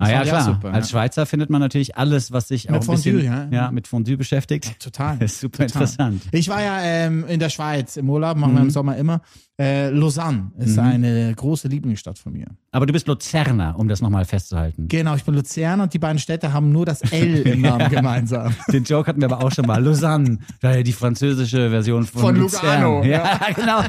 Das 0.00 0.08
Ah 0.08 0.12
ja, 0.12 0.20
auch 0.20 0.24
klar. 0.24 0.44
super, 0.44 0.72
Als 0.72 0.86
ja. 0.88 0.90
Schweizer 0.92 1.26
findet 1.26 1.50
man 1.50 1.60
natürlich 1.60 1.96
alles, 1.96 2.32
was 2.32 2.48
sich 2.48 2.70
auch 2.70 2.74
ein 2.74 2.82
Fondue, 2.82 3.12
bisschen 3.12 3.52
ja. 3.52 3.70
mit 3.70 3.86
Fondue 3.86 4.16
beschäftigt. 4.16 4.80
Total. 4.80 5.16
Das 5.20 5.32
ist 5.32 5.40
super 5.40 5.66
total. 5.66 5.82
interessant. 5.82 6.22
Ich 6.32 6.48
war 6.48 6.62
ja 6.62 6.80
ähm, 6.82 7.24
in 7.28 7.38
der 7.38 7.50
Schweiz 7.50 7.96
im 7.96 8.08
Urlaub, 8.10 8.36
machen 8.36 8.52
Mhm. 8.52 8.56
wir 8.56 8.62
im 8.62 8.70
Sommer 8.70 8.96
immer. 8.96 9.20
Äh, 9.60 9.90
Lausanne 9.90 10.52
ist 10.56 10.78
eine 10.78 11.34
große 11.34 11.68
Lieblingsstadt 11.68 12.18
von 12.18 12.32
mir. 12.32 12.46
Aber 12.72 12.86
du 12.86 12.94
bist 12.94 13.06
Luzerner, 13.08 13.78
um 13.78 13.88
das 13.88 14.00
nochmal 14.00 14.24
festzuhalten. 14.24 14.88
Genau, 14.88 15.14
ich 15.16 15.24
bin 15.24 15.34
Luzern 15.34 15.82
und 15.82 15.92
die 15.92 15.98
beiden 15.98 16.18
Städte 16.18 16.54
haben 16.54 16.72
nur 16.72 16.86
das 16.86 17.02
L 17.12 17.42
im 17.42 17.60
Namen 17.70 17.90
gemeinsam. 17.90 18.54
Den 18.72 18.84
Joke 18.84 19.06
hatten 19.06 19.20
wir 19.20 19.30
aber 19.30 19.44
auch 19.44 19.52
schon 19.52 19.66
mal. 19.66 19.84
Lausanne, 19.84 20.38
daher 20.62 20.82
die 20.82 20.94
französische 20.94 21.68
Version 21.68 22.06
von, 22.06 22.22
Von 22.22 22.36
Luzern. 22.36 22.82
Lugano, 22.82 23.04
Ja, 23.04 23.38
genau. 23.54 23.82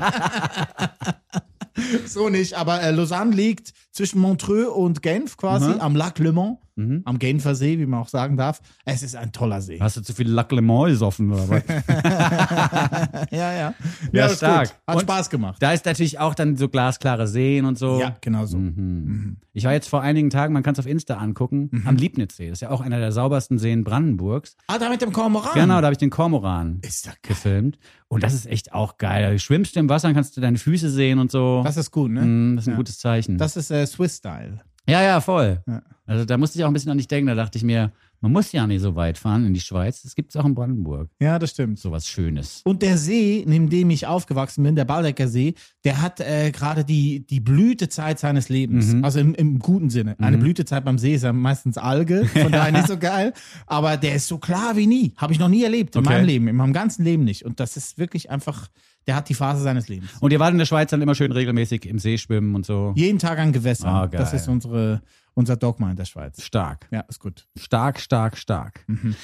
So 2.06 2.30
nicht, 2.30 2.54
aber 2.56 2.82
äh, 2.82 2.92
Lausanne 2.92 3.36
liegt 3.36 3.72
zwischen 3.92 4.20
Montreux 4.20 4.68
und 4.70 5.02
Genf 5.02 5.38
quasi 5.38 5.70
Mhm. 5.72 5.80
am 5.82 5.96
Lac 5.96 6.20
Le 6.20 6.32
Mans, 6.32 6.58
am 6.78 7.20
Genfer 7.20 7.54
See, 7.56 7.78
wie 7.80 7.86
man 7.86 8.00
auch 8.02 8.08
sagen 8.08 8.38
darf. 8.38 8.62
Es 8.86 9.04
ist 9.04 9.16
ein 9.16 9.32
toller 9.32 9.62
See. 9.62 9.80
Hast 9.80 9.98
du 9.98 10.02
zu 10.02 10.14
viel 10.14 10.30
Lac 10.30 10.52
Le 10.52 10.62
Mans 10.62 10.90
gesoffen 10.92 11.32
oder 11.32 11.48
was? 11.50 11.64
Ja, 13.32 13.54
ja. 13.54 13.74
Ja, 14.12 14.26
ist 14.28 14.38
stark. 14.38 14.68
gut. 14.70 14.78
Hat 14.88 14.96
Und- 14.96 15.02
Spaß 15.04 15.30
gemacht. 15.30 15.58
Da 15.62 15.72
ist 15.74 15.86
natürlich 15.86 16.20
auch 16.20 16.34
dann 16.36 16.56
so 16.58 16.70
glasklare 16.70 17.28
Seen 17.28 17.66
und 17.66 17.78
so. 17.78 18.00
Ja, 18.00 18.16
genau 18.22 18.46
so. 18.46 18.58
Mhm. 18.58 19.38
Ich 19.54 19.64
war 19.66 19.74
jetzt 19.74 19.90
vor 19.90 20.02
einigen 20.02 20.30
Tagen, 20.30 20.54
man 20.54 20.64
kann 20.64 20.74
es 20.74 20.80
auf 20.80 20.86
Insta 20.88 21.16
angucken, 21.18 21.70
Mhm. 21.72 21.88
am 21.88 21.96
Liebnitzsee. 21.98 22.50
Das 22.50 22.58
ist 22.58 22.62
ja 22.62 22.70
auch 22.72 22.82
einer 22.82 23.00
der 23.00 23.12
saubersten 23.12 23.58
Seen 23.58 23.84
Brandenburgs. 23.84 24.56
Ah, 24.68 24.78
da 24.78 24.90
mit 24.90 25.02
dem 25.02 25.12
Kormoran. 25.12 25.52
Genau, 25.54 25.80
da 25.82 25.84
habe 25.88 25.94
ich 25.94 25.98
den 25.98 26.10
Kormoran 26.10 26.80
Ist 26.84 27.06
ja 27.06 27.12
geil. 27.12 27.20
gefilmt. 27.24 27.78
Und 28.08 28.24
das 28.24 28.34
ist 28.34 28.46
echt 28.46 28.74
auch 28.74 28.98
geil. 28.98 29.32
Du 29.34 29.40
schwimmst 29.40 29.78
im 29.78 29.88
Wasser, 29.90 30.08
dann 30.10 30.16
kannst 30.16 30.36
du 30.36 30.42
deine 30.42 30.58
Füße 30.58 30.90
sehen 30.90 31.20
und 31.20 31.32
so. 31.32 31.62
Das 31.64 31.78
ist 31.78 31.92
gut, 31.92 32.12
ne? 32.12 32.22
Mm, 32.22 32.56
das 32.58 32.64
ist 32.66 32.68
ein 32.68 32.72
Ja. 32.72 32.78
gutes 32.78 33.00
Zeichen. 33.00 33.38
Das 33.38 33.56
ist 33.56 33.72
äh, 33.72 33.86
Swiss-Style. 33.86 34.60
Ja, 34.88 35.02
ja, 35.02 35.22
voll. 35.22 35.62
Ja. 35.68 35.82
Also 36.06 36.26
da 36.26 36.38
musste 36.38 36.58
ich 36.60 36.64
auch 36.66 36.68
ein 36.70 36.74
bisschen 36.74 36.92
an 36.92 36.98
dich 36.98 37.08
denken. 37.08 37.28
Da 37.28 37.36
dachte 37.36 37.58
ich 37.58 37.64
mir, 37.64 37.92
man 38.20 38.34
muss 38.34 38.52
ja 38.52 38.68
nicht 38.68 38.82
so 38.82 38.96
weit 38.96 39.18
fahren 39.18 39.46
in 39.46 39.54
die 39.54 39.62
Schweiz. 39.62 40.02
Das 40.04 40.14
gibt 40.14 40.30
es 40.32 40.36
auch 40.36 40.46
in 40.46 40.54
Brandenburg. 40.54 41.10
Ja, 41.22 41.40
das 41.40 41.52
stimmt. 41.52 41.80
Sowas 41.80 42.06
Schönes. 42.08 42.62
Und 42.66 42.82
der 42.82 42.98
See, 42.98 43.46
neben 43.48 43.70
dem 43.70 43.90
ich 43.92 44.06
aufgewachsen 44.08 44.64
bin, 44.64 44.76
der 44.76 44.84
Baldecker 44.86 45.28
See, 45.30 45.54
der 45.86 46.02
hat 46.02 46.20
äh, 46.20 46.52
gerade 46.52 46.84
die, 46.84 47.26
die 47.26 47.40
Blütezeit 47.40 48.20
seines 48.20 48.50
Lebens. 48.50 48.94
Mhm. 48.94 49.06
Also 49.06 49.20
im, 49.20 49.34
im 49.36 49.60
guten 49.60 49.90
Sinne. 49.90 50.16
Eine 50.20 50.38
Blütezeit 50.38 50.84
beim 50.84 50.98
See 50.98 51.16
ist 51.16 51.24
ja 51.24 51.32
meistens 51.34 51.78
Alge, 51.78 52.26
von 52.26 52.52
daher 52.52 52.72
nicht 52.74 52.88
so 52.88 52.98
geil. 53.00 53.34
Aber 53.66 53.96
der 53.96 54.16
ist 54.16 54.28
so 54.28 54.38
klar 54.38 54.76
wie 54.76 54.88
nie. 54.88 55.14
Habe 55.16 55.32
ich 55.34 55.40
noch 55.40 55.50
nie 55.50 55.64
erlebt 55.64 55.96
in 55.96 56.02
Okay. 56.02 56.10
meinem 56.16 56.26
Leben, 56.26 56.48
in 56.50 56.56
meinem 56.58 56.74
ganzen 56.74 57.06
Leben 57.06 57.24
nicht. 57.24 57.46
Und 57.46 57.60
das 57.60 57.78
ist 57.78 57.98
wirklich 57.98 58.30
einfach, 58.30 58.68
der 59.08 59.16
hat 59.16 59.30
die 59.30 59.34
Phase 59.34 59.64
seines 59.64 59.88
Lebens. 59.88 60.12
Und 60.20 60.32
ihr 60.32 60.40
wart 60.40 60.52
in 60.52 60.58
der 60.58 60.66
Schweiz 60.66 60.90
dann 60.92 61.02
immer 61.02 61.16
schön 61.16 61.32
regelmäßig 61.32 61.86
im 61.86 62.00
See 62.00 62.18
schwimmen 62.18 62.56
und 62.56 62.66
so. 62.66 62.94
Jeden 62.96 63.20
Tag 63.20 63.40
an 63.40 63.52
Gewässern. 63.52 64.12
Geil. 64.12 64.20
das 64.20 64.34
ist 64.34 64.48
unsere, 64.48 65.02
unser 65.34 65.56
Dogma 65.56 65.92
in 65.92 65.98
der 65.98 66.06
Schweiz. 66.06 66.44
Stark. 66.44 66.88
Ja, 66.92 67.02
ist 67.02 67.20
gut. 67.20 67.48
Stark, 67.58 68.00
stark, 68.00 68.38
stark. 68.38 68.84
Mhm. 68.88 69.16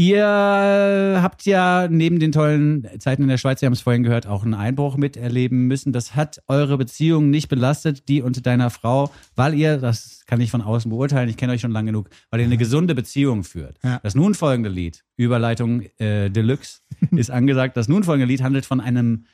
Ihr 0.00 1.18
habt 1.22 1.44
ja 1.44 1.86
neben 1.90 2.20
den 2.20 2.32
tollen 2.32 2.88
Zeiten 3.00 3.22
in 3.22 3.28
der 3.28 3.36
Schweiz, 3.36 3.60
wir 3.60 3.66
haben 3.66 3.74
es 3.74 3.82
vorhin 3.82 4.02
gehört, 4.02 4.26
auch 4.26 4.44
einen 4.44 4.54
Einbruch 4.54 4.96
miterleben 4.96 5.66
müssen. 5.66 5.92
Das 5.92 6.14
hat 6.14 6.40
eure 6.48 6.78
Beziehung 6.78 7.28
nicht 7.28 7.48
belastet, 7.48 8.08
die 8.08 8.22
und 8.22 8.46
deiner 8.46 8.70
Frau, 8.70 9.10
weil 9.36 9.52
ihr, 9.52 9.76
das 9.76 10.24
kann 10.26 10.40
ich 10.40 10.50
von 10.50 10.62
außen 10.62 10.90
beurteilen, 10.90 11.28
ich 11.28 11.36
kenne 11.36 11.52
euch 11.52 11.60
schon 11.60 11.72
lang 11.72 11.84
genug, 11.84 12.08
weil 12.30 12.40
ihr 12.40 12.46
eine 12.46 12.56
gesunde 12.58 12.94
Beziehung 12.94 13.44
führt. 13.44 13.78
Ja. 13.82 14.00
Das 14.02 14.14
nun 14.14 14.34
folgende 14.34 14.70
Lied, 14.70 15.04
Überleitung 15.18 15.82
äh, 15.98 16.30
Deluxe, 16.30 16.80
ist 17.18 17.30
angesagt. 17.30 17.76
Das 17.76 17.88
nun 17.88 18.04
folgende 18.04 18.26
Lied 18.26 18.42
handelt 18.42 18.66
von 18.66 18.80
einem 18.80 19.24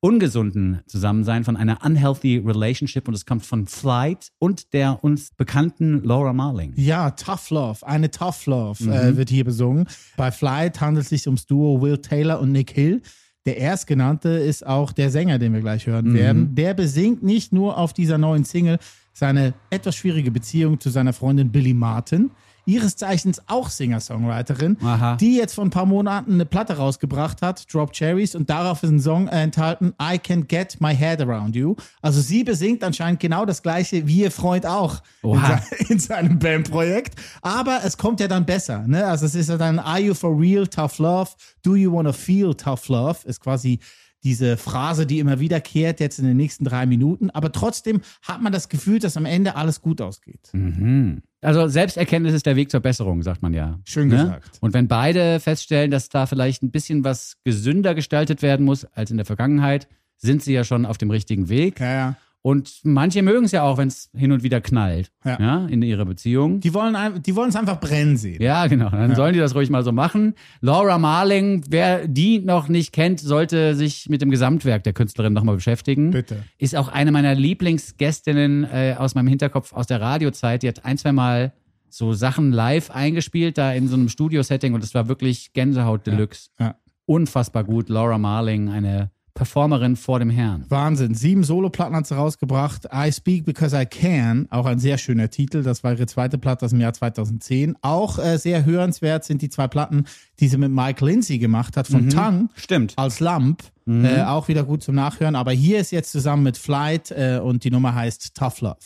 ungesunden 0.00 0.80
Zusammensein, 0.86 1.44
von 1.44 1.56
einer 1.56 1.84
unhealthy 1.84 2.38
relationship 2.44 3.08
und 3.08 3.14
es 3.14 3.24
kommt 3.24 3.44
von 3.46 3.66
Flight 3.66 4.30
und 4.38 4.72
der 4.74 5.02
uns 5.02 5.30
bekannten 5.36 6.02
Laura 6.04 6.32
Marling. 6.32 6.74
Ja, 6.76 7.10
Tough 7.12 7.50
Love. 7.50 7.86
Eine 7.86 8.10
Tough 8.10 8.46
Love 8.46 8.84
Mhm. 8.84 8.92
äh, 8.92 9.16
wird 9.16 9.30
hier 9.30 9.44
besungen. 9.44 9.86
Bei 10.16 10.30
Flight 10.30 10.80
handelt 10.80 11.04
es 11.04 11.08
sich 11.10 11.26
ums 11.26 11.46
Duo 11.46 11.80
Will 11.80 11.98
Taylor 11.98 12.40
und 12.40 12.52
Nick 12.52 12.70
Hill. 12.72 13.00
Der 13.46 13.58
erstgenannte 13.58 14.28
ist 14.28 14.66
auch 14.66 14.92
der 14.92 15.10
Sänger, 15.10 15.38
den 15.38 15.54
wir 15.54 15.60
gleich 15.60 15.86
Mhm. 15.86 15.90
hören 15.92 16.14
werden. 16.14 16.54
Der 16.54 16.74
besingt 16.74 17.22
nicht 17.22 17.52
nur 17.52 17.78
auf 17.78 17.92
dieser 17.92 18.18
neuen 18.18 18.44
Single 18.44 18.78
seine 19.12 19.54
etwas 19.70 19.96
schwierige 19.96 20.30
Beziehung 20.30 20.78
zu 20.78 20.90
seiner 20.90 21.14
Freundin 21.14 21.50
Billy 21.50 21.72
Martin, 21.72 22.30
ihres 22.66 22.96
Zeichens 22.96 23.40
auch 23.46 23.70
Singer-Songwriterin, 23.70 24.76
die 25.20 25.36
jetzt 25.36 25.54
vor 25.54 25.64
ein 25.64 25.70
paar 25.70 25.86
Monaten 25.86 26.34
eine 26.34 26.44
Platte 26.44 26.76
rausgebracht 26.76 27.40
hat, 27.40 27.72
Drop 27.72 27.92
Cherries, 27.92 28.34
und 28.34 28.50
darauf 28.50 28.82
ist 28.82 28.90
ein 28.90 29.00
Song 29.00 29.28
äh, 29.28 29.42
enthalten, 29.42 29.94
I 30.00 30.16
Can't 30.16 30.46
Get 30.46 30.80
My 30.80 30.94
Head 30.94 31.20
Around 31.22 31.56
You. 31.56 31.76
Also 32.02 32.20
sie 32.20 32.44
besingt 32.44 32.82
anscheinend 32.82 33.20
genau 33.20 33.44
das 33.44 33.62
gleiche 33.62 34.06
wie 34.06 34.22
ihr 34.22 34.30
Freund 34.30 34.66
auch 34.66 35.02
in, 35.22 35.40
se 35.40 35.60
in 35.92 35.98
seinem 35.98 36.38
Bandprojekt. 36.38 37.14
Aber 37.42 37.80
es 37.84 37.96
kommt 37.96 38.20
ja 38.20 38.28
dann 38.28 38.44
besser. 38.44 38.86
Ne? 38.86 39.06
Also 39.06 39.26
es 39.26 39.34
ist 39.34 39.48
ja 39.48 39.56
dann, 39.56 39.78
Are 39.78 40.00
you 40.00 40.14
for 40.14 40.38
real 40.38 40.66
tough 40.66 40.98
love? 40.98 41.30
Do 41.62 41.76
you 41.76 41.92
wanna 41.92 42.12
feel 42.12 42.54
tough 42.54 42.88
love? 42.88 43.18
Ist 43.24 43.40
quasi 43.40 43.78
diese 44.26 44.56
Phrase, 44.56 45.06
die 45.06 45.20
immer 45.20 45.38
wiederkehrt 45.38 46.00
jetzt 46.00 46.18
in 46.18 46.24
den 46.24 46.36
nächsten 46.36 46.64
drei 46.64 46.84
Minuten. 46.84 47.30
Aber 47.30 47.52
trotzdem 47.52 48.00
hat 48.22 48.42
man 48.42 48.52
das 48.52 48.68
Gefühl, 48.68 48.98
dass 48.98 49.16
am 49.16 49.24
Ende 49.24 49.54
alles 49.54 49.80
gut 49.80 50.00
ausgeht. 50.00 50.50
Mhm. 50.52 51.22
Also 51.42 51.68
Selbsterkenntnis 51.68 52.34
ist 52.34 52.44
der 52.44 52.56
Weg 52.56 52.72
zur 52.72 52.80
Besserung, 52.80 53.22
sagt 53.22 53.40
man 53.40 53.54
ja. 53.54 53.68
Ne? 53.68 53.80
Schön 53.84 54.10
gesagt. 54.10 54.58
Und 54.60 54.74
wenn 54.74 54.88
beide 54.88 55.38
feststellen, 55.38 55.92
dass 55.92 56.08
da 56.08 56.26
vielleicht 56.26 56.64
ein 56.64 56.72
bisschen 56.72 57.04
was 57.04 57.36
gesünder 57.44 57.94
gestaltet 57.94 58.42
werden 58.42 58.66
muss 58.66 58.84
als 58.84 59.12
in 59.12 59.16
der 59.16 59.26
Vergangenheit, 59.26 59.86
sind 60.16 60.42
sie 60.42 60.54
ja 60.54 60.64
schon 60.64 60.86
auf 60.86 60.98
dem 60.98 61.12
richtigen 61.12 61.48
Weg. 61.48 61.78
Ja, 61.78 61.92
ja. 61.92 62.16
Und 62.46 62.78
manche 62.84 63.22
mögen 63.22 63.46
es 63.46 63.50
ja 63.50 63.64
auch, 63.64 63.76
wenn 63.76 63.88
es 63.88 64.08
hin 64.14 64.30
und 64.30 64.44
wieder 64.44 64.60
knallt 64.60 65.10
Ja. 65.24 65.36
ja. 65.40 65.66
in 65.66 65.82
ihrer 65.82 66.04
Beziehung. 66.04 66.60
Die 66.60 66.72
wollen 66.74 67.20
die 67.20 67.34
wollen 67.34 67.48
es 67.48 67.56
einfach 67.56 67.80
brennen 67.80 68.16
sehen. 68.16 68.40
Ja, 68.40 68.68
genau. 68.68 68.88
Dann 68.88 69.16
sollen 69.16 69.32
die 69.32 69.40
das 69.40 69.56
ruhig 69.56 69.68
mal 69.68 69.82
so 69.82 69.90
machen. 69.90 70.34
Laura 70.60 70.96
Marling, 70.96 71.64
wer 71.70 72.06
die 72.06 72.38
noch 72.38 72.68
nicht 72.68 72.92
kennt, 72.92 73.18
sollte 73.18 73.74
sich 73.74 74.08
mit 74.08 74.22
dem 74.22 74.30
Gesamtwerk 74.30 74.84
der 74.84 74.92
Künstlerin 74.92 75.32
nochmal 75.32 75.56
beschäftigen. 75.56 76.12
Bitte. 76.12 76.44
Ist 76.56 76.76
auch 76.76 76.86
eine 76.86 77.10
meiner 77.10 77.34
Lieblingsgästinnen 77.34 78.62
äh, 78.62 78.94
aus 78.96 79.16
meinem 79.16 79.26
Hinterkopf 79.26 79.72
aus 79.72 79.88
der 79.88 80.00
Radiozeit. 80.00 80.62
Die 80.62 80.68
hat 80.68 80.84
ein, 80.84 80.98
zwei 80.98 81.10
Mal 81.10 81.52
so 81.88 82.12
Sachen 82.12 82.52
live 82.52 82.92
eingespielt, 82.92 83.58
da 83.58 83.72
in 83.72 83.88
so 83.88 83.96
einem 83.96 84.08
Studio-Setting 84.08 84.72
und 84.72 84.84
es 84.84 84.94
war 84.94 85.08
wirklich 85.08 85.52
Gänsehaut 85.52 86.06
Deluxe. 86.06 86.50
Ja. 86.60 86.76
Unfassbar 87.06 87.64
gut. 87.64 87.88
Laura 87.88 88.18
Marling, 88.18 88.68
eine 88.68 89.10
Performerin 89.36 89.94
vor 89.94 90.18
dem 90.18 90.30
Herrn. 90.30 90.64
Wahnsinn. 90.68 91.14
Sieben 91.14 91.44
Soloplatten 91.44 91.94
hat 91.94 92.06
sie 92.08 92.16
rausgebracht. 92.16 92.88
I 92.92 93.12
Speak 93.12 93.44
Because 93.44 93.80
I 93.80 93.86
Can, 93.86 94.48
auch 94.50 94.66
ein 94.66 94.80
sehr 94.80 94.98
schöner 94.98 95.30
Titel. 95.30 95.62
Das 95.62 95.84
war 95.84 95.92
ihre 95.92 96.06
zweite 96.06 96.38
Platte 96.38 96.64
aus 96.64 96.72
dem 96.72 96.80
Jahr 96.80 96.92
2010. 96.92 97.76
Auch 97.82 98.18
äh, 98.18 98.38
sehr 98.38 98.64
hörenswert 98.64 99.24
sind 99.24 99.42
die 99.42 99.48
zwei 99.50 99.68
Platten, 99.68 100.06
die 100.40 100.48
sie 100.48 100.56
mit 100.56 100.72
Mike 100.72 101.04
Lindsay 101.04 101.38
gemacht 101.38 101.76
hat, 101.76 101.86
von 101.86 102.08
Tang 102.08 102.48
Stimmt. 102.56 102.94
als 102.96 103.20
Lump. 103.20 103.62
Äh, 103.88 104.22
auch 104.22 104.48
wieder 104.48 104.64
gut 104.64 104.82
zum 104.82 104.96
Nachhören. 104.96 105.36
Aber 105.36 105.52
hier 105.52 105.78
ist 105.78 105.92
jetzt 105.92 106.10
zusammen 106.10 106.42
mit 106.42 106.56
Flight 106.56 107.12
äh, 107.12 107.38
und 107.40 107.62
die 107.62 107.70
Nummer 107.70 107.94
heißt 107.94 108.34
Tough 108.34 108.60
Love. 108.60 108.78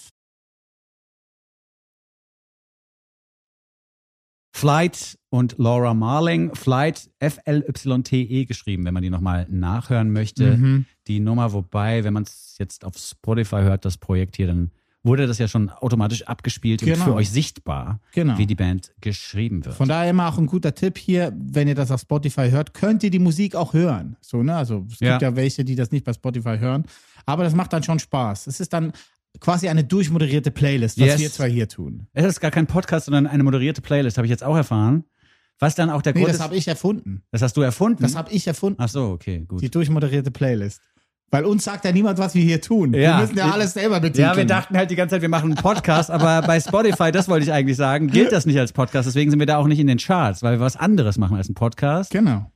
Flight 4.61 5.19
und 5.31 5.55
Laura 5.57 5.95
Marling. 5.95 6.55
Flight, 6.55 7.09
F-L-Y-T-E 7.19 8.45
geschrieben, 8.45 8.85
wenn 8.85 8.93
man 8.93 9.03
die 9.03 9.09
nochmal 9.09 9.47
nachhören 9.49 10.13
möchte. 10.13 10.57
Mhm. 10.59 10.85
Die 11.07 11.19
Nummer, 11.21 11.55
wobei, 11.55 12.05
wenn 12.05 12.13
man 12.13 12.25
es 12.25 12.57
jetzt 12.59 12.85
auf 12.85 12.95
Spotify 12.99 13.63
hört, 13.63 13.87
das 13.87 13.97
Projekt 13.97 14.37
hier, 14.37 14.49
dann 14.49 14.71
wurde 15.03 15.27
das 15.27 15.39
ja 15.39 15.49
schon 15.49 15.71
automatisch 15.71 16.25
abgespielt 16.27 16.83
und 16.83 16.91
Genau. 16.91 17.05
für 17.07 17.15
euch 17.15 17.31
sichtbar, 17.31 18.01
Genau. 18.13 18.37
wie 18.37 18.45
die 18.45 18.55
Band 18.55 18.93
geschrieben 19.01 19.65
wird. 19.65 19.75
Von 19.77 19.89
daher 19.89 20.11
immer 20.11 20.29
auch 20.29 20.37
ein 20.37 20.45
guter 20.47 20.75
Tipp 20.75 20.99
hier, 20.99 21.33
wenn 21.39 21.67
ihr 21.67 21.75
das 21.75 21.91
auf 21.91 22.03
Spotify 22.03 22.51
hört, 22.51 22.75
könnt 22.75 23.03
ihr 23.03 23.11
die 23.11 23.19
Musik 23.19 23.55
auch 23.55 23.73
hören. 23.73 24.17
So, 24.21 24.43
ne? 24.43 24.55
Also 24.55 24.87
es 24.93 25.01
Ja. 25.01 25.13
gibt 25.13 25.23
ja 25.23 25.37
welche, 25.37 25.65
die 25.65 25.75
das 25.75 25.91
nicht 25.91 26.05
bei 26.05 26.13
Spotify 26.13 26.59
hören. 26.59 26.85
Aber 27.25 27.45
das 27.45 27.55
macht 27.55 27.73
dann 27.73 27.83
schon 27.83 27.99
Spaß. 27.99 28.47
Es 28.47 28.61
ist 28.61 28.75
dann 28.75 28.93
quasi 29.39 29.69
eine 29.69 29.85
durchmoderierte 29.85 30.51
Playlist, 30.51 30.99
was 30.99 31.07
Yes. 31.07 31.21
wir 31.21 31.31
zwar 31.31 31.47
hier 31.49 31.69
tun. 31.69 32.07
es 32.13 32.25
ist 32.25 32.41
gar 32.41 32.51
kein 32.51 32.67
Podcast, 32.67 33.07
sondern 33.07 33.27
eine 33.27 33.43
moderierte 33.43 33.81
Playlist, 33.81 34.17
habe 34.19 34.27
ich 34.27 34.31
jetzt 34.31 34.43
auch 34.45 34.57
erfahren. 34.57 35.05
Was 35.59 35.75
dann 35.75 35.91
auch 35.91 36.01
der 36.03 36.15
Nee, 36.15 36.21
Grund 36.21 36.31
das 36.31 36.37
ist, 36.39 36.43
habe 36.43 36.57
ich 36.57 36.67
erfunden. 36.69 37.23
das 37.31 37.43
hast 37.43 37.57
du 37.57 37.61
erfunden? 37.61 38.03
Das 38.03 38.17
habe 38.17 38.33
ich 38.33 38.47
erfunden. 38.47 38.81
Ach 38.83 38.89
so, 38.89 39.09
okay, 39.11 39.45
gut. 39.47 39.61
Die 39.61 39.71
durchmoderierte 39.71 40.31
Playlist. 40.31 40.81
Weil 41.33 41.45
uns 41.45 41.63
sagt 41.65 41.85
ja 41.85 41.93
niemand, 41.93 42.19
was 42.19 42.35
wir 42.35 42.43
hier 42.43 42.61
tun. 42.61 42.93
Ja. 42.93 43.19
Wir 43.19 43.21
müssen 43.27 43.39
ja 43.39 43.51
alles 43.51 43.75
selber 43.75 44.01
betiteln. 44.01 44.27
Ja, 44.31 44.37
wir 44.37 44.47
dachten 44.47 44.77
halt 44.77 44.91
die 44.91 44.97
ganze 44.97 45.15
Zeit, 45.15 45.23
wir 45.23 45.29
machen 45.29 45.53
einen 45.53 45.63
Podcast, 45.63 46.11
aber 46.11 46.43
bei 46.47 46.59
Spotify, 46.59 47.13
das 47.13 47.29
wollte 47.29 47.45
ich 47.45 47.53
eigentlich 47.53 47.77
sagen, 47.77 48.09
gilt 48.09 48.33
das 48.33 48.47
nicht 48.47 48.59
als 48.59 48.73
Podcast. 48.73 49.07
Deswegen 49.07 49.31
sind 49.31 49.39
wir 49.39 49.47
da 49.47 49.59
auch 49.59 49.69
nicht 49.69 49.79
in 49.79 49.87
den 49.87 49.99
Charts, 49.99 50.43
weil 50.43 50.55
wir 50.59 50.61
was 50.61 50.77
anderes 50.77 51.19
machen 51.19 51.37
als 51.37 51.49
ein 51.49 51.55
Podcast. 51.55 52.11
Genau. 52.11 52.51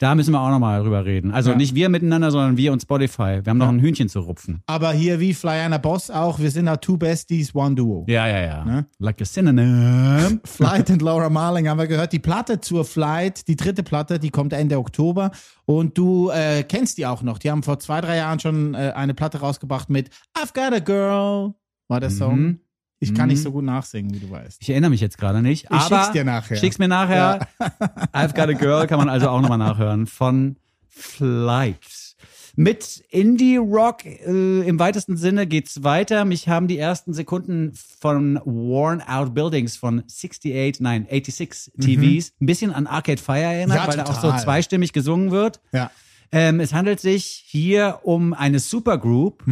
Da 0.00 0.14
müssen 0.14 0.32
wir 0.32 0.40
auch 0.40 0.48
nochmal 0.48 0.82
drüber 0.82 1.04
reden. 1.04 1.30
Also 1.30 1.50
Ja. 1.50 1.56
nicht 1.58 1.74
wir 1.74 1.90
miteinander, 1.90 2.30
sondern 2.30 2.56
wir 2.56 2.72
und 2.72 2.80
Spotify. 2.80 3.40
Wir 3.44 3.50
haben 3.50 3.58
noch 3.58 3.68
ein 3.68 3.80
Hühnchen 3.80 4.08
zu 4.08 4.20
rupfen. 4.20 4.62
Aber 4.66 4.92
hier 4.92 5.20
wie 5.20 5.34
Fly 5.34 5.60
Einer 5.60 5.78
Boss 5.78 6.10
auch, 6.10 6.38
wir 6.38 6.50
sind 6.50 6.66
ja 6.66 6.78
Two 6.78 6.96
Besties, 6.96 7.54
One 7.54 7.74
Duo. 7.74 8.06
Ja, 8.08 8.26
ja, 8.26 8.40
ja. 8.40 8.64
Ne? 8.64 8.86
Like 8.98 9.20
a 9.20 9.26
synonym. 9.26 10.40
Flight 10.44 10.88
und 10.88 11.02
Laura 11.02 11.28
Marling 11.28 11.68
haben 11.68 11.78
wir 11.78 11.86
gehört. 11.86 12.14
Die 12.14 12.18
Platte 12.18 12.60
zur 12.62 12.86
Flight, 12.86 13.46
die 13.46 13.56
dritte 13.56 13.82
Platte, 13.82 14.18
die 14.18 14.30
kommt 14.30 14.54
Ende 14.54 14.78
Oktober. 14.78 15.32
Und 15.66 15.98
du 15.98 16.30
äh, 16.30 16.62
kennst 16.62 16.96
die 16.96 17.04
auch 17.04 17.22
noch. 17.22 17.36
Die 17.38 17.50
haben 17.50 17.62
vor 17.62 17.78
zwei, 17.78 18.00
drei 18.00 18.16
Jahren 18.16 18.40
schon 18.40 18.72
äh, 18.72 18.92
eine 18.96 19.12
Platte 19.12 19.40
rausgebracht 19.40 19.90
mit 19.90 20.08
I've 20.34 20.54
Got 20.54 20.72
a 20.74 20.78
Girl, 20.78 21.52
war 21.88 22.00
der 22.00 22.08
Song. 22.10 22.60
Mhm. 23.00 23.06
Ich 23.08 23.14
kann 23.14 23.26
Mhm. 23.26 23.32
nicht 23.32 23.42
so 23.42 23.50
gut 23.52 23.64
nachsingen, 23.64 24.12
wie 24.14 24.18
du 24.20 24.30
weißt. 24.30 24.58
Ich 24.60 24.68
erinnere 24.70 24.90
mich 24.90 25.00
jetzt 25.00 25.16
gerade 25.18 25.40
nicht. 25.42 25.64
Ich 25.64 25.70
aber 25.70 25.96
schick's 26.02 26.12
dir 26.12 26.24
nachher. 26.24 26.56
Schick's 26.56 26.78
mir 26.78 26.88
nachher. 26.88 27.48
I've 28.12 28.34
Got 28.34 28.48
a 28.50 28.52
Girl 28.52 28.86
kann 28.86 28.98
man 28.98 29.08
also 29.08 29.28
auch 29.28 29.40
nochmal 29.40 29.58
nachhören 29.58 30.06
von 30.06 30.56
Flight. 30.88 32.16
Mit 32.56 33.02
Indie 33.10 33.56
Rock 33.56 34.04
äh, 34.04 34.60
im 34.68 34.78
weitesten 34.78 35.16
Sinne 35.16 35.46
geht's 35.46 35.82
weiter. 35.82 36.24
Mich 36.24 36.48
haben 36.48 36.66
die 36.68 36.78
ersten 36.78 37.14
Sekunden 37.14 37.72
von 37.74 38.38
Worn 38.44 39.00
Out 39.00 39.34
Buildings 39.34 39.76
von 39.76 40.00
68, 40.06 40.80
nein, 40.80 41.06
86 41.08 41.72
TVs 41.80 42.32
ein 42.40 42.46
bisschen 42.46 42.72
an 42.72 42.86
Arcade 42.86 43.22
Fire 43.22 43.38
erinnert, 43.38 43.68
Mhm. 43.78 43.82
Ja, 43.82 43.88
weil 43.88 43.96
da 43.96 44.04
auch 44.04 44.20
so 44.20 44.32
zweistimmig 44.36 44.92
gesungen 44.92 45.30
wird. 45.30 45.60
Ja. 45.72 45.90
Ähm, 46.32 46.60
es 46.60 46.74
handelt 46.74 47.00
sich 47.00 47.44
hier 47.46 48.00
um 48.02 48.34
eine 48.34 48.58
Supergroup. 48.58 49.42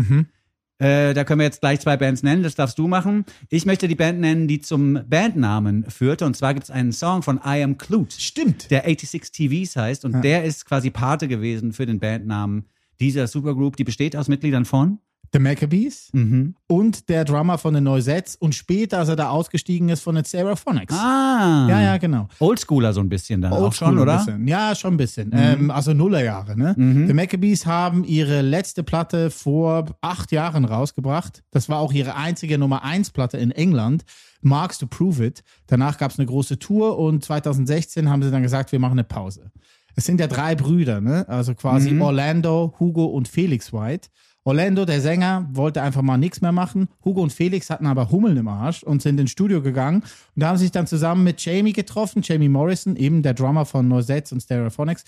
Äh, 0.78 1.12
da 1.12 1.24
können 1.24 1.40
wir 1.40 1.44
jetzt 1.44 1.60
gleich 1.60 1.80
zwei 1.80 1.96
Bands 1.96 2.22
nennen, 2.22 2.42
das 2.42 2.54
darfst 2.54 2.78
du 2.78 2.86
machen. 2.86 3.24
Ich 3.50 3.66
möchte 3.66 3.88
die 3.88 3.96
Band 3.96 4.20
nennen, 4.20 4.46
die 4.46 4.60
zum 4.60 5.00
Bandnamen 5.08 5.84
führte. 5.90 6.24
Und 6.24 6.36
zwar 6.36 6.54
gibt 6.54 6.64
es 6.64 6.70
einen 6.70 6.92
Song 6.92 7.22
von 7.22 7.40
I 7.44 7.62
Am 7.62 7.78
Clute, 7.78 8.20
Stimmt. 8.20 8.70
der 8.70 8.84
86 8.84 9.32
TVs 9.32 9.76
heißt. 9.76 10.04
Und 10.04 10.22
der 10.22 10.44
ist 10.44 10.66
quasi 10.66 10.90
Pate 10.90 11.26
gewesen 11.26 11.72
für 11.72 11.86
den 11.86 11.98
Bandnamen 11.98 12.66
dieser 13.00 13.26
Supergroup. 13.26 13.76
Die 13.76 13.84
besteht 13.84 14.14
aus 14.14 14.28
Mitgliedern 14.28 14.64
von. 14.64 15.00
The 15.32 15.38
Maccabees 15.38 16.08
Mhm. 16.12 16.54
und 16.66 17.08
der 17.08 17.24
Drummer 17.24 17.58
von 17.58 17.74
den 17.74 17.84
Noisettes 17.84 18.36
und 18.36 18.54
später, 18.54 18.98
als 18.98 19.08
er 19.08 19.16
da 19.16 19.28
ausgestiegen 19.28 19.88
ist, 19.90 20.02
von 20.02 20.14
den 20.14 20.24
Seraphonics. 20.24 20.94
Ah. 20.94 21.66
Ja, 21.68 21.80
ja, 21.82 21.96
genau. 21.98 22.28
Oldschooler 22.38 22.92
so 22.92 23.00
ein 23.00 23.08
bisschen 23.08 23.42
dann 23.42 23.52
auch 23.52 23.72
schon, 23.72 23.98
oder? 23.98 24.14
Mhm. 24.20 24.24
Bisschen. 24.24 24.48
Ja, 24.48 24.74
schon 24.74 24.94
ein 24.94 24.96
bisschen. 24.96 25.30
Ähm, 25.34 25.70
also 25.70 25.92
Nullerjahre. 25.92 26.56
Ne? 26.58 26.74
Die 26.78 27.12
Maccabees 27.12 27.66
haben 27.66 28.04
ihre 28.04 28.40
letzte 28.42 28.82
Platte 28.82 29.30
vor 29.30 29.84
acht 30.00 30.32
Jahren 30.32 30.64
rausgebracht. 30.64 31.42
Das 31.50 31.68
war 31.68 31.78
auch 31.78 31.92
ihre 31.92 32.14
einzige 32.14 32.56
Nummer 32.58 32.82
1 32.84 33.10
Platte 33.10 33.36
in 33.38 33.50
England. 33.50 34.04
Marks 34.40 34.78
to 34.78 34.86
Prove 34.86 35.24
It. 35.26 35.42
Danach 35.66 35.98
gab 35.98 36.12
es 36.12 36.18
eine 36.18 36.26
große 36.26 36.58
Tour 36.58 36.96
und 36.98 37.24
2016 37.24 38.08
haben 38.08 38.22
sie 38.22 38.30
dann 38.30 38.42
gesagt, 38.42 38.70
wir 38.72 38.78
machen 38.78 38.92
eine 38.92 39.04
Pause. 39.04 39.50
Es 39.96 40.04
sind 40.04 40.20
ja 40.20 40.28
drei 40.28 40.54
Brüder, 40.54 41.00
ne? 41.00 41.28
also 41.28 41.54
quasi 41.56 41.90
Mhm. 41.90 42.02
Orlando, 42.02 42.72
Hugo 42.78 43.06
und 43.06 43.26
Felix 43.26 43.72
White. 43.72 44.08
Orlando, 44.44 44.84
der 44.84 45.00
Sänger, 45.00 45.46
wollte 45.52 45.82
einfach 45.82 46.02
mal 46.02 46.16
nichts 46.16 46.40
mehr 46.40 46.52
machen. 46.52 46.88
Hugo 47.04 47.22
und 47.22 47.32
Felix 47.32 47.68
hatten 47.68 47.86
aber 47.86 48.10
Hummeln 48.10 48.36
im 48.36 48.48
Arsch 48.48 48.82
und 48.82 49.02
sind 49.02 49.20
ins 49.20 49.30
Studio 49.30 49.60
gegangen. 49.60 50.02
Und 50.36 50.44
haben 50.44 50.56
sich 50.56 50.70
dann 50.70 50.86
zusammen 50.86 51.24
mit 51.24 51.44
Jamie 51.44 51.72
getroffen, 51.72 52.22
Jamie 52.24 52.48
Morrison, 52.48 52.96
eben 52.96 53.22
der 53.22 53.34
Drummer 53.34 53.66
von 53.66 53.88
Noisettes 53.88 54.32
und 54.32 54.40
Stereophonics, 54.40 55.04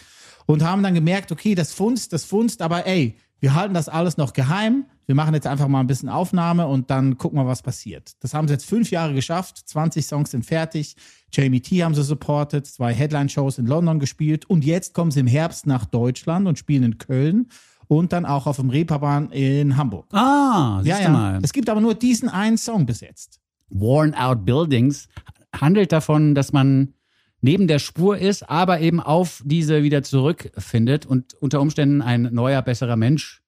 und 0.47 0.63
haben 0.63 0.83
dann 0.83 0.95
gemerkt, 0.95 1.33
okay, 1.33 1.55
das 1.55 1.73
funzt, 1.73 2.13
das 2.13 2.25
funzt, 2.25 2.61
aber 2.61 2.87
ey, 2.87 3.17
wir 3.41 3.55
halten 3.55 3.73
das 3.73 3.89
alles 3.89 4.19
noch 4.19 4.35
geheim. 4.35 4.85
Wir 5.07 5.15
machen 5.15 5.35
jetzt 5.35 5.47
einfach 5.47 5.67
mal 5.67 5.81
ein 5.81 5.87
bisschen 5.87 6.09
Aufnahme 6.09 6.67
und 6.67 6.91
dann 6.91 7.17
gucken 7.17 7.39
wir, 7.39 7.47
was 7.47 7.63
passiert. 7.63 8.13
Das 8.21 8.35
haben 8.35 8.47
sie 8.47 8.55
jetzt 8.55 8.67
fünf 8.67 8.91
Jahre 8.91 9.15
geschafft. 9.15 9.57
20 9.65 10.07
Songs 10.07 10.31
sind 10.31 10.45
fertig. 10.45 10.95
Jamie 11.33 11.61
T 11.61 11.83
haben 11.83 11.95
sie 11.95 12.05
supported, 12.05 12.67
zwei 12.67 12.93
Headline-Shows 12.93 13.59
in 13.59 13.67
London 13.67 13.99
gespielt 13.99 14.45
und 14.45 14.65
jetzt 14.65 14.93
kommen 14.95 15.11
sie 15.11 15.21
im 15.21 15.27
Herbst 15.27 15.67
nach 15.67 15.87
Deutschland 15.87 16.47
und 16.47 16.59
spielen 16.59 16.83
in 16.83 16.99
Köln 16.99 17.49
und 17.91 18.13
dann 18.13 18.25
auch 18.25 18.47
auf 18.47 18.57
dem 18.57 18.71
Reeperbahn 18.71 19.33
in 19.33 19.77
Hamburg. 19.77 20.07
Ah, 20.13 20.79
siehst 20.81 20.87
Ja, 20.87 20.97
du 20.99 21.03
ja. 21.03 21.09
mal. 21.11 21.39
Es 21.43 21.53
gibt 21.53 21.69
aber 21.69 21.81
nur 21.81 21.95
diesen 21.95 22.29
einen 22.29 22.57
Song 22.57 22.87
bis 22.87 23.01
jetzt. 23.01 23.41
Worn 23.69 24.15
Out 24.15 24.45
Buildings 24.45 25.09
handelt 25.53 25.91
davon, 25.91 26.37
dass 26.37 26.53
man 26.53 26.95
neben 27.41 27.67
der 27.67 27.81
Spur 27.81 28.17
ist, 28.17 28.49
aber 28.49 28.79
eben 28.81 29.01
auf 29.01 29.43
diese 29.45 29.83
wieder 29.83 30.05
zurückfindet 30.05 31.05
und 31.05 31.35
unter 31.35 31.61
Umständen 31.61 32.01
ein 32.01 32.29
neuer, 32.33 32.63
besserer 32.63 32.95
Mensch 32.95 33.43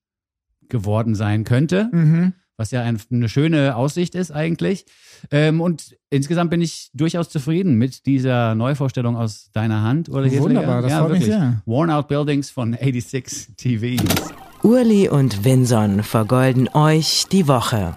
geworden 0.68 1.14
sein 1.14 1.44
könnte, 1.44 1.88
Mhm. 1.92 2.32
Was 2.56 2.70
ja 2.70 2.82
ein, 2.82 2.98
eine 3.10 3.28
schöne 3.28 3.76
Aussicht 3.76 4.14
ist 4.14 4.30
eigentlich. 4.30 4.84
Ähm, 5.30 5.60
und 5.60 5.96
insgesamt 6.10 6.50
bin 6.50 6.60
ich 6.60 6.90
durchaus 6.94 7.28
zufrieden 7.28 7.74
mit 7.74 8.06
dieser 8.06 8.54
Neuvorstellung 8.54 9.16
aus 9.16 9.50
deiner 9.52 9.82
Hand. 9.82 10.08
Oder 10.08 10.30
Wunderbar, 10.32 10.82
das 10.82 10.90
ja, 10.90 11.00
freut 11.00 11.12
mich 11.12 11.24
sehr. 11.24 11.62
Worn 11.66 11.90
Out 11.90 12.08
Buildings 12.08 12.50
von 12.50 12.72
86 12.72 13.56
TVs. 13.56 14.02
Urli 14.62 15.08
und 15.08 15.44
Vinson 15.44 16.02
vergolden 16.02 16.68
euch 16.72 17.26
die 17.32 17.48
Woche. 17.48 17.96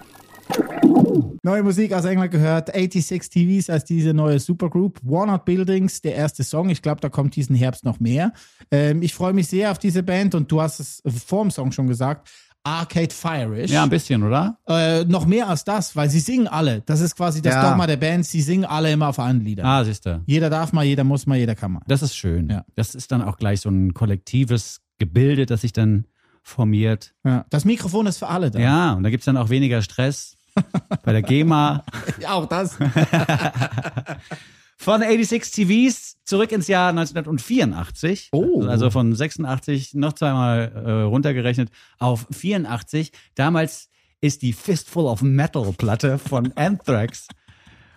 Neue 1.46 1.62
Musik 1.62 1.92
aus 1.92 2.04
England 2.04 2.32
gehört. 2.32 2.74
86 2.74 3.30
TVs 3.30 3.70
als 3.70 3.84
diese 3.84 4.12
neue 4.12 4.40
Supergroup. 4.40 4.98
Walnut 5.04 5.44
Buildings, 5.44 6.02
der 6.02 6.16
erste 6.16 6.42
Song. 6.42 6.70
Ich 6.70 6.82
glaube, 6.82 7.00
da 7.00 7.08
kommt 7.08 7.36
diesen 7.36 7.54
Herbst 7.54 7.84
noch 7.84 8.00
mehr. 8.00 8.32
Ähm, 8.72 9.00
ich 9.00 9.14
freue 9.14 9.32
mich 9.32 9.46
sehr 9.46 9.70
auf 9.70 9.78
diese 9.78 10.02
Band 10.02 10.34
und 10.34 10.50
du 10.50 10.60
hast 10.60 10.80
es 10.80 11.02
vor 11.24 11.44
dem 11.44 11.52
Song 11.52 11.70
schon 11.70 11.86
gesagt. 11.86 12.28
Arcade 12.66 13.14
Fire-ish. 13.14 13.70
Ja, 13.70 13.84
ein 13.84 13.90
bisschen, 13.90 14.22
oder? 14.24 14.58
Äh, 14.66 15.04
noch 15.04 15.24
mehr 15.24 15.48
als 15.48 15.62
das, 15.64 15.94
weil 15.94 16.10
sie 16.10 16.18
singen 16.20 16.48
alle. 16.48 16.80
Das 16.84 17.00
ist 17.00 17.14
quasi 17.16 17.40
das 17.40 17.54
Ja. 17.54 17.68
Dogma 17.70 17.86
der 17.86 17.96
Band. 17.96 18.26
Sie 18.26 18.42
singen 18.42 18.64
alle 18.64 18.90
immer 18.90 19.08
auf 19.08 19.20
einen 19.20 19.40
Lieder. 19.40 19.64
Ah, 19.64 19.84
siehst 19.84 20.04
du. 20.06 20.20
Jeder 20.26 20.50
darf 20.50 20.72
mal, 20.72 20.84
jeder 20.84 21.04
muss 21.04 21.26
mal, 21.26 21.36
jeder 21.38 21.54
kann 21.54 21.72
mal. 21.72 21.82
Das 21.86 22.02
ist 22.02 22.16
schön. 22.16 22.48
Ja. 22.50 22.64
Das 22.74 22.94
ist 22.96 23.12
dann 23.12 23.22
auch 23.22 23.36
gleich 23.36 23.60
so 23.60 23.68
ein 23.70 23.94
kollektives 23.94 24.80
Gebilde, 24.98 25.46
das 25.46 25.60
sich 25.60 25.72
dann 25.72 26.06
formiert. 26.42 27.14
Ja. 27.24 27.44
Das 27.50 27.64
Mikrofon 27.64 28.06
ist 28.06 28.18
für 28.18 28.28
alle 28.28 28.50
da. 28.50 28.58
Ja, 28.58 28.92
und 28.94 29.02
da 29.04 29.10
gibt's 29.10 29.26
dann 29.26 29.36
auch 29.36 29.48
weniger 29.50 29.80
Stress 29.82 30.36
bei 31.04 31.12
der 31.12 31.22
GEMA. 31.22 31.84
Auch 32.28 32.46
das. 32.46 32.76
Von 34.78 35.00
86 35.00 35.52
TVs 35.52 36.15
zurück 36.26 36.52
ins 36.52 36.68
Jahr 36.68 36.90
1984. 36.90 38.28
Oh. 38.32 38.62
Also 38.64 38.90
von 38.90 39.14
86 39.14 39.94
noch 39.94 40.12
zweimal 40.12 40.72
äh, 40.74 40.90
runtergerechnet 41.02 41.70
auf 41.98 42.26
84. 42.30 43.12
Damals 43.34 43.88
ist 44.20 44.42
die 44.42 44.52
Fistful 44.52 45.06
of 45.06 45.22
Metal 45.22 45.72
Platte 45.72 46.18
von 46.18 46.52
Anthrax 46.56 47.28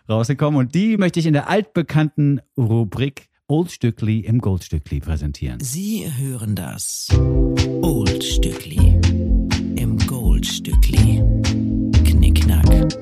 rausgekommen 0.08 0.60
und 0.60 0.76
die 0.76 0.98
möchte 0.98 1.20
ich 1.20 1.26
in 1.26 1.34
der 1.34 1.50
altbekannten 1.50 2.42
Rubrik 2.58 3.28
Oldstückli 3.48 4.20
im 4.20 4.40
Goldstückli 4.40 5.00
präsentieren. 5.00 5.60
Sie 5.60 6.06
hören 6.18 6.56
das 6.56 7.08
Oldstückli 7.82 9.00
im 9.76 9.98
Goldstückli. 10.06 11.69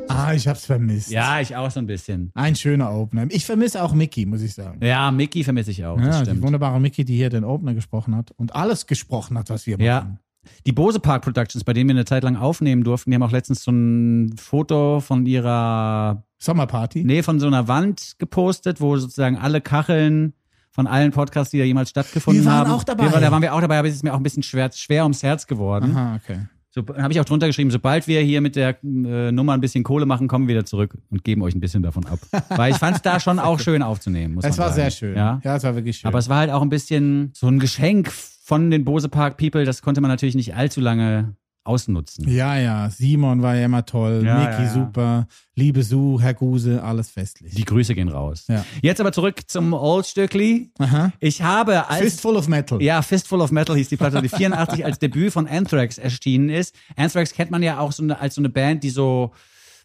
Ah, 0.07 0.33
ich 0.33 0.47
hab's 0.47 0.65
vermisst. 0.65 1.09
Ja, 1.11 1.39
ich 1.39 1.55
auch 1.55 1.71
so 1.71 1.79
ein 1.79 1.85
bisschen. 1.85 2.31
Ein 2.33 2.55
schöner 2.55 2.91
Opener. 2.91 3.27
Ich 3.29 3.45
vermisse 3.45 3.81
auch 3.83 3.93
Mickey, 3.93 4.25
muss 4.25 4.41
ich 4.41 4.53
sagen. 4.53 4.83
Ja, 4.83 5.11
Mickey 5.11 5.43
vermisse 5.43 5.71
ich 5.71 5.85
auch. 5.85 5.97
das 5.97 6.27
Ja, 6.27 6.33
die 6.33 6.41
wunderbare 6.41 6.79
Mickey, 6.79 7.05
die 7.05 7.15
hier 7.15 7.29
den 7.29 7.43
Opener 7.43 7.73
gesprochen 7.73 8.15
hat 8.15 8.31
und 8.31 8.55
alles 8.55 8.87
gesprochen 8.87 9.37
hat, 9.37 9.49
was 9.49 9.67
wir 9.67 9.75
machen. 9.77 9.85
Ja. 9.85 10.17
Die 10.65 10.71
Bose 10.71 10.99
Park 10.99 11.23
Productions, 11.23 11.63
bei 11.63 11.73
denen 11.73 11.89
wir 11.89 11.95
eine 11.95 12.05
Zeit 12.05 12.23
lang 12.23 12.35
aufnehmen 12.35 12.83
durften, 12.83 13.11
die 13.11 13.15
haben 13.15 13.23
auch 13.23 13.31
letztens 13.31 13.63
so 13.63 13.71
ein 13.71 14.35
Foto 14.37 14.99
von 15.01 15.25
ihrer, 15.25 16.23
Sommerparty? 16.39 17.03
nee, 17.03 17.21
von 17.23 17.39
so 17.39 17.47
einer 17.47 17.67
Wand 17.67 18.15
gepostet, 18.17 18.79
wo 18.81 18.97
sozusagen 18.97 19.37
alle 19.37 19.61
Kacheln 19.61 20.33
von 20.71 20.87
allen 20.87 21.11
Podcasts, 21.11 21.51
die 21.51 21.57
da 21.59 21.63
jemals 21.65 21.89
stattgefunden 21.89 22.43
Wir 22.43 22.49
waren 22.51 22.67
haben. 22.67 22.71
auch 22.71 22.83
dabei. 22.83 23.11
Wir, 23.11 23.19
da 23.19 23.31
waren 23.31 23.41
wir 23.41 23.53
auch 23.53 23.61
dabei, 23.61 23.79
aber 23.79 23.87
es 23.87 23.95
ist 23.95 24.03
mir 24.03 24.13
auch 24.13 24.17
ein 24.17 24.23
bisschen 24.23 24.43
schwer, 24.43 24.71
schwer 24.73 25.03
ums 25.03 25.23
Herz 25.23 25.47
geworden. 25.47 25.91
Aha, 25.95 26.15
okay. 26.23 26.39
So 26.77 26.95
habe 27.01 27.11
ich 27.11 27.19
auch 27.19 27.25
drunter 27.25 27.47
geschrieben, 27.47 27.71
sobald 27.71 28.07
wir 28.07 28.21
hier 28.21 28.39
mit 28.41 28.55
der 28.55 28.77
äh, 28.83 29.31
Nummer 29.31 29.53
ein 29.53 29.61
bisschen 29.61 29.83
Kohle 29.83 30.05
machen, 30.05 30.27
kommen 30.27 30.47
wir 30.47 30.53
wieder 30.55 30.65
zurück 30.65 30.95
und 31.09 31.23
geben 31.23 31.41
euch 31.41 31.55
ein 31.55 31.59
bisschen 31.59 31.81
davon 31.81 32.05
ab. 32.05 32.19
Weil 32.55 32.71
ich 32.71 32.77
fand 32.77 32.97
es 32.97 33.01
da 33.01 33.19
schon 33.19 33.39
auch 33.39 33.59
schön 33.59 33.81
aufzunehmen. 33.81 34.35
Muss 34.35 34.43
Es 34.45 34.57
man 34.57 34.59
war 34.59 34.73
sagen. 34.73 34.81
sehr 34.81 34.91
schön. 34.91 35.15
Ja? 35.17 35.41
ja, 35.43 35.55
es 35.55 35.63
war 35.63 35.75
wirklich 35.75 35.97
schön. 35.97 36.07
Aber 36.07 36.19
es 36.19 36.29
war 36.29 36.37
halt 36.37 36.51
auch 36.51 36.61
ein 36.61 36.69
bisschen 36.69 37.31
so 37.33 37.47
ein 37.47 37.57
Geschenk 37.59 38.11
von 38.11 38.69
den 38.69 38.85
Bose 38.85 39.09
Park 39.09 39.37
People, 39.37 39.65
das 39.65 39.81
konnte 39.81 40.01
man 40.01 40.09
natürlich 40.09 40.35
nicht 40.35 40.55
allzu 40.55 40.79
lange 40.79 41.35
ausnutzen. 41.67 42.27
ja, 42.29 42.57
ja, 42.57 42.89
Simon 42.89 43.41
war 43.41 43.55
ja 43.55 43.65
immer 43.65 43.85
toll, 43.85 44.23
Ja, 44.25 44.39
Niki 44.39 44.63
ja, 44.63 44.73
super, 44.73 45.27
liebe 45.55 45.83
Su, 45.83 46.19
Herr 46.19 46.33
Guse, 46.33 46.81
alles 46.83 47.09
festlich. 47.09 47.53
Die 47.53 47.65
Grüße 47.65 47.93
gehen 47.95 48.09
raus. 48.09 48.45
Ja. 48.47 48.65
Jetzt 48.81 49.01
aber 49.01 49.11
zurück 49.11 49.41
zum 49.47 49.73
Old 49.73 50.05
Stückli. 50.05 50.71
Aha. 50.79 51.11
Ich 51.19 51.41
habe 51.41 51.89
als 51.89 52.01
Fistful 52.01 52.35
of 52.35 52.47
Metal. 52.47 52.81
Ja, 52.81 53.01
Fistful 53.01 53.41
of 53.41 53.51
Metal 53.51 53.75
hieß 53.75 53.89
die 53.89 53.97
Platte, 53.97 54.21
die 54.21 54.29
84 54.29 54.85
als 54.85 54.99
Debüt 54.99 55.33
von 55.33 55.47
Anthrax 55.47 55.97
erschienen 55.97 56.49
ist. 56.49 56.75
Anthrax 56.95 57.33
kennt 57.33 57.51
man 57.51 57.61
ja 57.63 57.79
auch 57.79 57.91
so 57.91 58.03
eine, 58.03 58.19
als 58.19 58.35
so 58.35 58.41
eine 58.41 58.49
Band, 58.49 58.83
die 58.83 58.89
so 58.89 59.31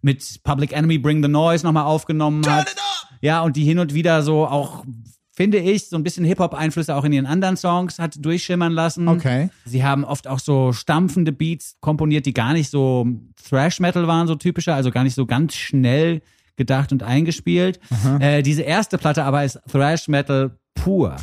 mit 0.03 0.43
Public 0.43 0.73
Enemy 0.73 0.99
Bring 0.99 1.23
the 1.23 1.29
Noise 1.29 1.65
nochmal 1.65 1.85
aufgenommen 1.85 2.45
hat. 2.49 2.75
Ja, 3.21 3.43
und 3.43 3.57
die 3.57 3.65
hin 3.65 3.79
und 3.79 3.95
wieder 3.95 4.23
so 4.23 4.47
auch, 4.47 4.85
finde 5.35 5.59
ich, 5.59 5.89
so 5.89 5.97
ein 5.97 6.03
bisschen 6.03 6.25
Hip-Hop-Einflüsse 6.25 6.95
auch 6.95 7.05
in 7.05 7.13
ihren 7.13 7.27
anderen 7.27 7.57
Songs 7.57 7.99
hat 7.99 8.15
durchschimmern 8.25 8.73
lassen. 8.73 9.09
Okay. 9.09 9.49
Sie 9.65 9.83
haben 9.83 10.05
oft 10.05 10.29
auch 10.29 10.39
so 10.39 10.73
stampfende 10.73 11.33
Beats 11.33 11.77
komponiert, 11.81 12.27
die 12.27 12.35
gar 12.35 12.53
nicht 12.53 12.71
so 12.71 13.07
Thrash-Metal 13.49 14.07
waren, 14.07 14.27
so 14.27 14.35
typischer, 14.35 14.75
also 14.75 14.91
gar 14.91 15.05
nicht 15.05 15.15
so 15.15 15.27
ganz 15.27 15.55
schnell 15.55 16.21
gedacht 16.57 16.93
und 16.93 17.03
eingespielt. 17.03 17.81
Äh, 18.21 18.43
diese 18.43 18.63
erste 18.63 18.99
Platte 18.99 19.25
aber 19.25 19.43
ist 19.43 19.59
Thrash-Metal 19.71 20.59
pur. 20.75 21.17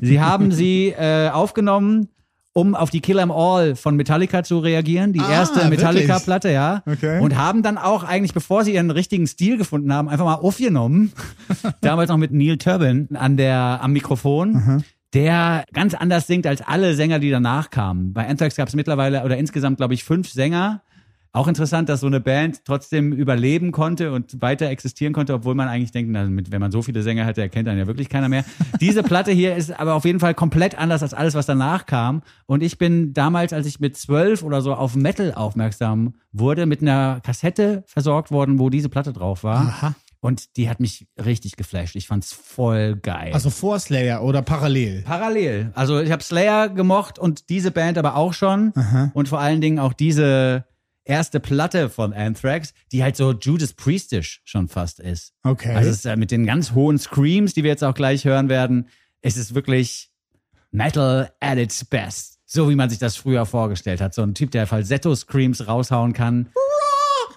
Sie 0.00 0.20
haben 0.20 0.52
sie 0.52 0.88
äh, 0.88 1.28
aufgenommen, 1.28 2.08
um 2.52 2.74
auf 2.74 2.90
die 2.90 3.00
Kill 3.00 3.18
'em 3.18 3.30
All 3.30 3.76
von 3.76 3.96
Metallica 3.96 4.42
zu 4.42 4.58
reagieren, 4.58 5.12
die 5.12 5.20
Ah, 5.20 5.30
erste? 5.30 5.68
Metallica-Platte, 5.68 6.50
ja. 6.50 6.82
Okay. 6.86 7.20
Und 7.20 7.36
haben 7.36 7.62
dann 7.62 7.78
auch 7.78 8.02
eigentlich, 8.02 8.34
bevor 8.34 8.64
sie 8.64 8.74
ihren 8.74 8.90
richtigen 8.90 9.26
Stil 9.26 9.56
gefunden 9.56 9.92
haben, 9.92 10.08
einfach 10.08 10.24
mal 10.24 10.34
aufgenommen. 10.34 11.12
Damals 11.80 12.08
noch 12.10 12.16
mit 12.16 12.32
Neil 12.32 12.58
Turbin 12.58 13.08
an 13.14 13.36
der, 13.36 13.78
am 13.82 13.92
Mikrofon. 13.92 14.82
Der 15.14 15.64
ganz 15.72 15.94
anders 15.94 16.26
singt 16.28 16.46
als 16.46 16.60
alle 16.62 16.94
Sänger, 16.94 17.18
die 17.18 17.30
danach 17.30 17.70
kamen. 17.70 18.12
Bei 18.12 18.28
Anthrax 18.28 18.54
gab 18.56 18.68
es 18.68 18.74
mittlerweile 18.74 19.24
oder 19.24 19.36
insgesamt, 19.36 19.76
glaube 19.78 19.94
ich, 19.94 20.04
fünf 20.04 20.28
Sänger. 20.30 20.82
Auch 21.32 21.46
interessant, 21.46 21.88
dass 21.88 22.00
so 22.00 22.08
eine 22.08 22.18
Band 22.18 22.64
trotzdem 22.64 23.12
überleben 23.12 23.70
konnte 23.70 24.10
und 24.10 24.42
weiter 24.42 24.66
existieren 24.66 25.12
konnte, 25.12 25.32
obwohl 25.32 25.54
man 25.54 25.68
eigentlich 25.68 25.92
denkt, 25.92 26.10
na, 26.10 26.24
mit, 26.24 26.50
wenn 26.50 26.60
man 26.60 26.72
so 26.72 26.82
viele 26.82 27.02
Sänger 27.04 27.24
hätte, 27.24 27.40
erkennt 27.40 27.68
dann 27.68 27.78
ja 27.78 27.86
wirklich 27.86 28.08
keiner 28.08 28.28
mehr. 28.28 28.44
Diese 28.80 29.04
Platte 29.04 29.30
hier 29.30 29.54
ist 29.54 29.78
aber 29.78 29.94
auf 29.94 30.04
jeden 30.04 30.18
Fall 30.18 30.34
komplett 30.34 30.76
anders 30.76 31.04
als 31.04 31.14
alles, 31.14 31.34
was 31.34 31.46
danach 31.46 31.86
kam. 31.86 32.22
Und 32.46 32.64
ich 32.64 32.78
bin 32.78 33.12
damals, 33.12 33.52
als 33.52 33.66
ich 33.66 33.78
mit 33.78 33.96
zwölf 33.96 34.42
oder 34.42 34.60
so 34.60 34.74
auf 34.74 34.96
Metal 34.96 35.32
aufmerksam 35.32 36.14
wurde, 36.32 36.66
mit 36.66 36.82
einer 36.82 37.20
Kassette 37.20 37.84
versorgt 37.86 38.32
worden, 38.32 38.58
wo 38.58 38.68
diese 38.68 38.88
Platte 38.88 39.12
drauf 39.12 39.44
war. 39.44 39.60
Aha. 39.60 39.94
Und 40.22 40.56
die 40.56 40.68
hat 40.68 40.80
mich 40.80 41.06
richtig 41.24 41.56
geflasht. 41.56 41.96
Ich 41.96 42.06
fand's 42.06 42.32
voll 42.32 42.96
geil. 42.96 43.30
Also 43.32 43.48
vor 43.48 43.78
Slayer 43.78 44.22
oder 44.22 44.42
parallel. 44.42 45.02
Parallel. 45.02 45.70
Also 45.74 46.00
ich 46.00 46.10
habe 46.12 46.22
Slayer 46.22 46.68
gemocht 46.68 47.18
und 47.18 47.48
diese 47.48 47.70
Band 47.70 47.96
aber 47.96 48.16
auch 48.16 48.34
schon. 48.34 48.72
Und 49.14 49.28
vor 49.28 49.40
allen 49.40 49.62
Dingen 49.62 49.78
auch 49.78 49.94
diese 49.94 50.64
erste 51.10 51.40
Platte 51.40 51.90
von 51.90 52.14
Anthrax, 52.14 52.72
die 52.92 53.02
halt 53.02 53.16
so 53.16 53.32
Judas 53.32 53.72
Priestisch 53.74 54.40
schon 54.44 54.68
fast 54.68 55.00
ist. 55.00 55.34
Okay. 55.42 55.74
Also 55.74 55.90
es 55.90 55.96
ist 55.96 56.04
ja 56.04 56.14
mit 56.14 56.30
den 56.30 56.46
ganz 56.46 56.72
hohen 56.72 56.98
Screams, 56.98 57.52
die 57.52 57.64
wir 57.64 57.70
jetzt 57.70 57.82
auch 57.82 57.94
gleich 57.94 58.24
hören 58.24 58.48
werden, 58.48 58.88
es 59.20 59.36
ist 59.36 59.54
wirklich 59.54 60.10
Metal 60.70 61.30
at 61.40 61.58
its 61.58 61.84
best. 61.84 62.38
So 62.46 62.70
wie 62.70 62.76
man 62.76 62.88
sich 62.88 62.98
das 62.98 63.16
früher 63.16 63.44
vorgestellt 63.44 64.00
hat. 64.00 64.14
So 64.14 64.22
ein 64.22 64.34
Typ, 64.34 64.52
der 64.52 64.66
Falsetto-Screams 64.66 65.66
raushauen 65.66 66.12
kann. 66.12 66.48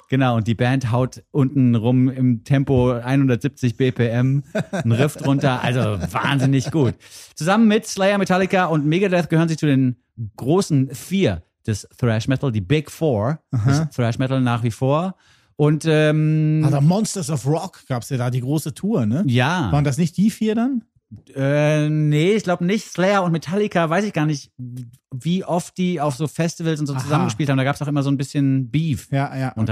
Genau, 0.09 0.35
und 0.37 0.47
die 0.47 0.55
Band 0.55 0.91
haut 0.91 1.23
unten 1.31 1.73
rum 1.73 2.09
im 2.09 2.43
Tempo 2.43 2.91
170 2.91 3.77
BPM 3.77 4.43
einen 4.71 4.91
Riff 4.91 5.15
drunter. 5.15 5.63
Also 5.63 5.79
wahnsinnig 5.79 6.69
gut. 6.69 6.93
Zusammen 7.35 7.67
mit 7.67 7.87
Slayer, 7.87 8.19
Metallica 8.19 8.65
und 8.65 8.85
Megadeth 8.85 9.29
gehören 9.29 9.49
sie 9.49 9.57
zu 9.57 9.65
den 9.65 9.97
großen 10.35 10.93
vier 10.93 11.41
des 11.67 11.87
Thrash 11.97 12.27
Metal, 12.27 12.51
die 12.51 12.61
Big 12.61 12.91
Four 12.91 13.39
Thrash 13.95 14.17
Metal 14.19 14.41
nach 14.41 14.63
wie 14.63 14.71
vor. 14.71 15.15
Und 15.55 15.85
ähm, 15.87 16.61
Also 16.65 16.81
Monsters 16.81 17.29
of 17.29 17.45
Rock 17.45 17.83
gab's 17.87 18.09
ja 18.09 18.17
da 18.17 18.29
die 18.29 18.41
große 18.41 18.73
Tour, 18.73 19.05
ne? 19.05 19.23
ja. 19.27 19.71
Waren 19.71 19.83
das 19.83 19.97
nicht 19.97 20.17
die 20.17 20.29
vier 20.31 20.55
dann? 20.55 20.83
Äh, 21.35 21.89
nee, 21.89 22.31
ich 22.33 22.43
glaube 22.43 22.65
nicht. 22.65 22.87
Slayer 22.91 23.23
und 23.23 23.31
Metallica, 23.31 23.87
weiß 23.87 24.03
ich 24.03 24.13
gar 24.13 24.25
nicht, 24.25 24.51
wie 25.11 25.45
oft 25.45 25.77
die 25.77 26.01
auf 26.01 26.15
so 26.15 26.27
Festivals 26.27 26.79
und 26.79 26.87
so 26.87 26.93
Aha. 26.93 27.01
zusammengespielt 27.03 27.49
haben. 27.49 27.57
Da 27.57 27.63
gab 27.63 27.75
es 27.75 27.81
auch 27.83 27.87
immer 27.87 28.01
so 28.01 28.09
ein 28.09 28.17
bisschen 28.17 28.71
Beef 28.71 29.09
Ja, 29.11 29.35
ja. 29.37 29.53
okay. 29.55 29.65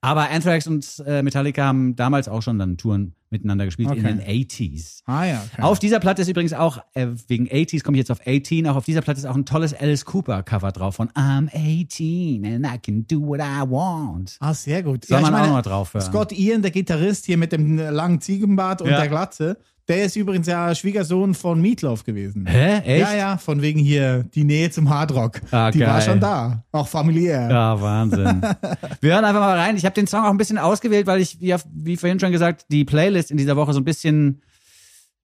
Aber 0.00 0.30
Anthrax 0.30 0.66
und 0.66 1.02
äh, 1.06 1.22
Metallica 1.22 1.64
haben 1.66 1.96
damals 1.96 2.28
auch 2.28 2.42
schon 2.42 2.58
dann 2.58 2.76
Touren 2.76 3.14
miteinander 3.30 3.64
gespielt 3.64 3.90
in 3.92 3.98
Okay. 4.06 4.14
den 4.14 4.20
80s. 4.20 5.00
Ah 5.06 5.24
ja. 5.24 5.42
Okay. 5.52 5.62
Auf 5.62 5.78
dieser 5.78 5.98
Platte 6.00 6.22
ist 6.22 6.28
übrigens 6.28 6.52
auch, 6.52 6.78
äh, 6.94 7.08
wegen 7.28 7.46
80s 7.48 7.82
komme 7.82 7.96
ich 7.96 8.00
jetzt 8.00 8.10
auf 8.10 8.20
18, 8.26 8.66
auch 8.68 8.76
auf 8.76 8.84
dieser 8.84 9.00
Platte 9.00 9.18
ist 9.18 9.26
auch 9.26 9.34
ein 9.34 9.44
tolles 9.46 9.74
Alice 9.74 10.04
Cooper 10.04 10.42
Cover 10.44 10.70
drauf 10.72 10.94
von 10.96 11.08
I'm 11.10 11.48
18 11.52 12.44
and 12.46 12.66
I 12.66 12.78
can 12.78 13.06
do 13.06 13.20
what 13.20 13.40
I 13.40 13.68
want. 13.68 14.36
Ah, 14.40 14.54
sehr 14.54 14.82
gut. 14.82 15.04
Soll 15.06 15.18
ich 15.18 15.22
man 15.22 15.32
auch 15.34 15.38
meine, 15.38 15.46
noch 15.48 15.54
mal 15.54 15.62
drauf 15.62 15.94
hören. 15.94 16.04
Scott 16.04 16.32
Ian, 16.32 16.62
der 16.62 16.70
Gitarrist 16.70 17.26
hier 17.26 17.36
mit 17.36 17.52
dem 17.52 17.76
langen 17.78 18.20
Ziegenbart 18.20 18.82
und 18.82 18.90
Ja. 18.90 18.98
der 18.98 19.08
Glatze, 19.08 19.58
der 19.88 20.04
ist 20.04 20.16
übrigens 20.16 20.46
ja 20.46 20.74
Schwiegersohn 20.74 21.34
von 21.34 21.60
Meatloaf 21.60 22.04
gewesen. 22.04 22.46
Hä? 22.46 22.78
Echt? 22.78 23.00
Ja, 23.00 23.14
ja, 23.14 23.38
von 23.38 23.62
wegen 23.62 23.78
hier 23.78 24.24
die 24.34 24.44
Nähe 24.44 24.70
zum 24.70 24.90
Hardrock. 24.90 25.40
Ah, 25.52 25.70
die 25.70 25.80
war 25.80 25.98
geil. 25.98 26.02
schon 26.02 26.20
da. 26.20 26.64
Auch 26.72 26.88
familiär. 26.88 27.48
Ja, 27.50 27.80
Wahnsinn. 27.80 28.42
Wir 29.00 29.14
hören 29.14 29.24
einfach 29.24 29.40
mal 29.40 29.56
rein. 29.58 29.76
Ich 29.76 29.84
habe 29.84 29.94
den 29.94 30.06
Song 30.06 30.24
auch 30.24 30.30
ein 30.30 30.38
bisschen 30.38 30.58
ausgewählt, 30.58 31.06
weil 31.06 31.20
ich, 31.20 31.38
wie, 31.40 31.96
vorhin 31.96 32.18
schon 32.20 32.32
gesagt, 32.32 32.66
die 32.70 32.84
Playlist 32.84 33.30
in 33.30 33.36
dieser 33.36 33.56
Woche 33.56 33.72
so 33.72 33.80
ein 33.80 33.84
bisschen 33.84 34.42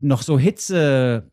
noch 0.01 0.23
so 0.23 0.39
Hitze. 0.39 1.31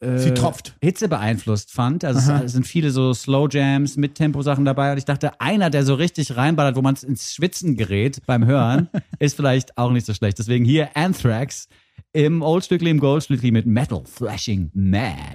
Äh, 0.00 0.16
Sie 0.18 0.32
tropft. 0.32 0.76
Hitze 0.80 1.08
beeinflusst 1.08 1.72
fand. 1.72 2.04
Also 2.04 2.20
es- 2.32 2.42
es 2.44 2.52
sind 2.52 2.66
viele 2.66 2.90
so 2.90 3.12
Slow 3.12 3.48
Jams 3.50 3.96
mit 3.96 4.14
Tempo-Sachen 4.14 4.64
dabei. 4.64 4.92
Und 4.92 4.98
ich 4.98 5.04
dachte, 5.04 5.38
einer, 5.40 5.68
der 5.70 5.84
so 5.84 5.94
richtig 5.94 6.36
reinballert, 6.36 6.74
wo 6.76 6.82
man 6.82 6.94
ins 7.06 7.34
Schwitzen 7.34 7.76
gerät 7.76 8.22
beim 8.26 8.46
Hören, 8.46 8.88
ist 9.18 9.36
vielleicht 9.36 9.76
auch 9.76 9.90
nicht 9.92 10.06
so 10.06 10.14
schlecht. 10.14 10.38
Deswegen 10.38 10.64
hier 10.64 10.88
Anthrax 10.96 11.68
im 12.12 12.42
Oldstückli, 12.42 12.90
im 12.90 12.98
Goldstückli 12.98 13.50
mit 13.50 13.66
Metal 13.66 14.02
Flashing 14.04 14.70
Mad. 14.74 15.34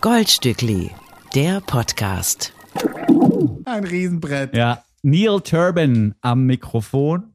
Goldstückli, 0.00 0.90
der 1.34 1.60
Podcast. 1.60 2.52
Ein 3.66 3.84
Riesenbrett. 3.84 4.56
Ja, 4.56 4.82
Neil 5.02 5.40
Turbin 5.42 6.14
am 6.22 6.46
Mikrofon. 6.46 7.34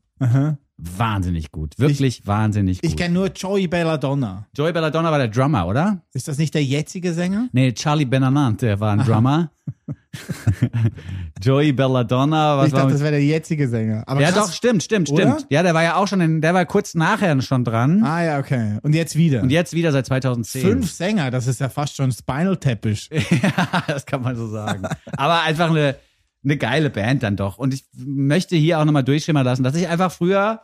Wahnsinnig 0.78 1.52
gut. 1.52 1.78
Wirklich 1.78 2.26
wahnsinnig 2.26 2.82
gut. 2.82 2.90
Ich 2.90 2.98
kenne 2.98 3.14
nur 3.14 3.28
Joey 3.28 3.68
Belladonna. 3.68 4.48
Joey 4.56 4.74
Belladonna 4.74 5.12
war 5.12 5.20
der 5.20 5.28
Drummer, 5.28 5.68
oder? 5.68 6.02
Ist 6.14 6.28
das 6.28 6.38
nicht 6.38 6.54
der 6.54 6.64
jetzige 6.64 7.14
Sänger? 7.14 7.50
Nee, 7.54 7.72
Charlie 7.72 8.06
Benanante 8.06 8.80
war 8.80 8.94
ein 8.94 9.00
Drummer. 9.00 9.52
Joey 11.42 11.72
Belladonna, 11.74 12.58
was 12.58 12.68
ich 12.68 12.74
war 12.74 12.82
dachte, 12.82 12.94
das 12.94 13.02
wäre 13.02 13.12
der 13.12 13.24
jetzige 13.24 13.68
Sänger. 13.68 14.04
Aber 14.08 14.22
Ja, 14.22 14.32
krass. 14.32 14.48
doch, 14.48 14.54
stimmt, 14.54 14.84
stimmt, 14.84 15.10
Oder? 15.10 15.34
stimmt. 15.34 15.48
Ja, 15.50 15.64
der 15.64 15.74
war 15.74 15.84
ja 15.84 15.96
auch 15.96 16.08
schon 16.08 16.22
in, 16.22 16.42
der 16.42 16.54
war 16.54 16.66
kurz 16.66 16.96
nachher 16.96 17.42
schon 17.42 17.64
dran. 17.64 18.04
Ah 18.04 18.24
ja, 18.24 18.40
okay. 18.40 18.78
Und 18.82 18.94
jetzt 18.94 19.16
wieder. 19.16 19.42
Und 19.42 19.50
jetzt 19.50 19.74
wieder 19.74 19.92
seit 19.92 20.06
2010. 20.06 20.62
Fünf 20.62 20.92
Sänger, 20.92 21.32
das 21.32 21.48
ist 21.48 21.60
ja 21.60 21.70
fast 21.70 21.96
schon 21.96 22.12
Spinal 22.12 22.58
Teppich. 22.58 23.10
ja, 23.12 23.84
das 23.88 24.06
kann 24.06 24.22
man 24.22 24.36
so 24.36 24.48
sagen. 24.48 24.84
Aber 25.18 25.42
einfach 25.42 25.70
eine, 25.70 25.96
eine 26.44 26.58
geile 26.58 26.90
Band 26.90 27.24
dann 27.24 27.36
doch. 27.36 27.58
Und 27.58 27.74
ich 27.74 27.86
möchte 27.96 28.56
hier 28.56 28.80
auch 28.80 28.86
nochmal 28.86 29.04
durchschimmern 29.04 29.46
lassen, 29.46 29.64
dass 29.64 29.76
ich 29.76 29.88
einfach 29.88 30.12
früher 30.12 30.62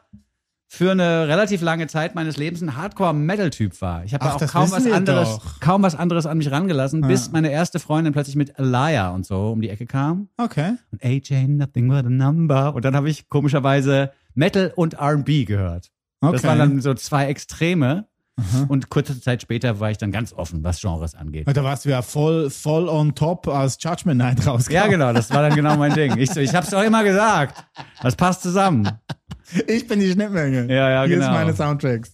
für 0.73 0.91
eine 0.91 1.27
relativ 1.27 1.62
lange 1.62 1.88
Zeit 1.88 2.15
meines 2.15 2.38
Lebens 2.38 2.62
ein 2.62 2.77
Hardcore-Metal-Typ 2.77 3.81
war. 3.81 4.05
Ich 4.05 4.13
habe 4.13 4.25
auch 4.25 4.38
das 4.38 4.53
kaum 4.53 4.71
was 4.71 4.89
anderes, 4.89 5.27
doch. 5.39 5.60
kaum 5.60 5.84
was 5.84 5.95
anderes 5.95 6.25
an 6.25 6.38
mich 6.38 6.49
rangelassen, 6.49 7.01
bis 7.01 7.29
meine 7.34 7.51
erste 7.51 7.77
Freundin 7.77 8.13
plötzlich 8.13 8.38
mit 8.38 8.57
Alaya 8.57 9.10
und 9.10 9.25
so 9.25 9.51
um 9.51 9.60
die 9.60 9.67
Ecke 9.67 9.86
kam. 9.86 10.29
Okay. 10.38 10.75
Und 10.93 11.03
AJ, 11.03 11.47
nothing 11.49 11.89
but 11.89 12.05
a 12.05 12.10
number. 12.10 12.73
Und 12.73 12.86
dann 12.86 12.95
habe 12.95 13.10
ich 13.10 13.27
komischerweise 13.27 14.12
Metal 14.34 14.71
und 14.73 14.93
R&B 14.93 15.43
gehört. 15.43 15.91
Das 16.21 16.36
Okay. 16.36 16.47
waren 16.47 16.60
dann 16.60 16.79
so 16.81 16.93
zwei 16.93 17.25
Extreme. 17.25 18.05
Und 18.70 18.89
kurze 18.89 19.20
Zeit 19.20 19.41
später 19.41 19.80
war 19.80 19.91
ich 19.91 19.98
dann 19.98 20.12
ganz 20.12 20.34
offen, 20.34 20.63
was 20.63 20.82
Genres 20.82 21.15
angeht. 21.15 21.48
Da 21.48 21.63
warst 21.63 21.86
du 21.86 21.89
ja 21.89 22.02
voll, 22.02 22.50
voll 22.50 22.89
on 22.89 23.13
top, 23.13 23.48
als 23.48 23.78
Judgment 23.80 24.17
Night 24.17 24.46
rauskam. 24.48 24.74
Ja, 24.74 24.88
genau, 24.88 25.13
das 25.13 25.30
war 25.32 25.41
dann 25.41 25.56
genau 25.56 25.78
mein 25.78 25.94
Ding. 25.94 26.17
Ich, 26.17 26.36
ich 26.36 26.56
hab's 26.56 26.70
doch 26.70 26.82
immer 26.82 27.04
gesagt. 27.04 27.63
Das 28.02 28.15
passt 28.15 28.41
zusammen. 28.41 28.89
Ich 29.67 29.88
bin 29.88 30.00
die 30.00 30.12
Schnittmenge. 30.12 30.67
Ja, 30.74 30.89
ja, 30.89 31.04
Hier 31.04 31.17
genau. 31.17 31.28
ist 31.28 31.34
meine 31.34 31.54
Soundtracks. 31.54 32.13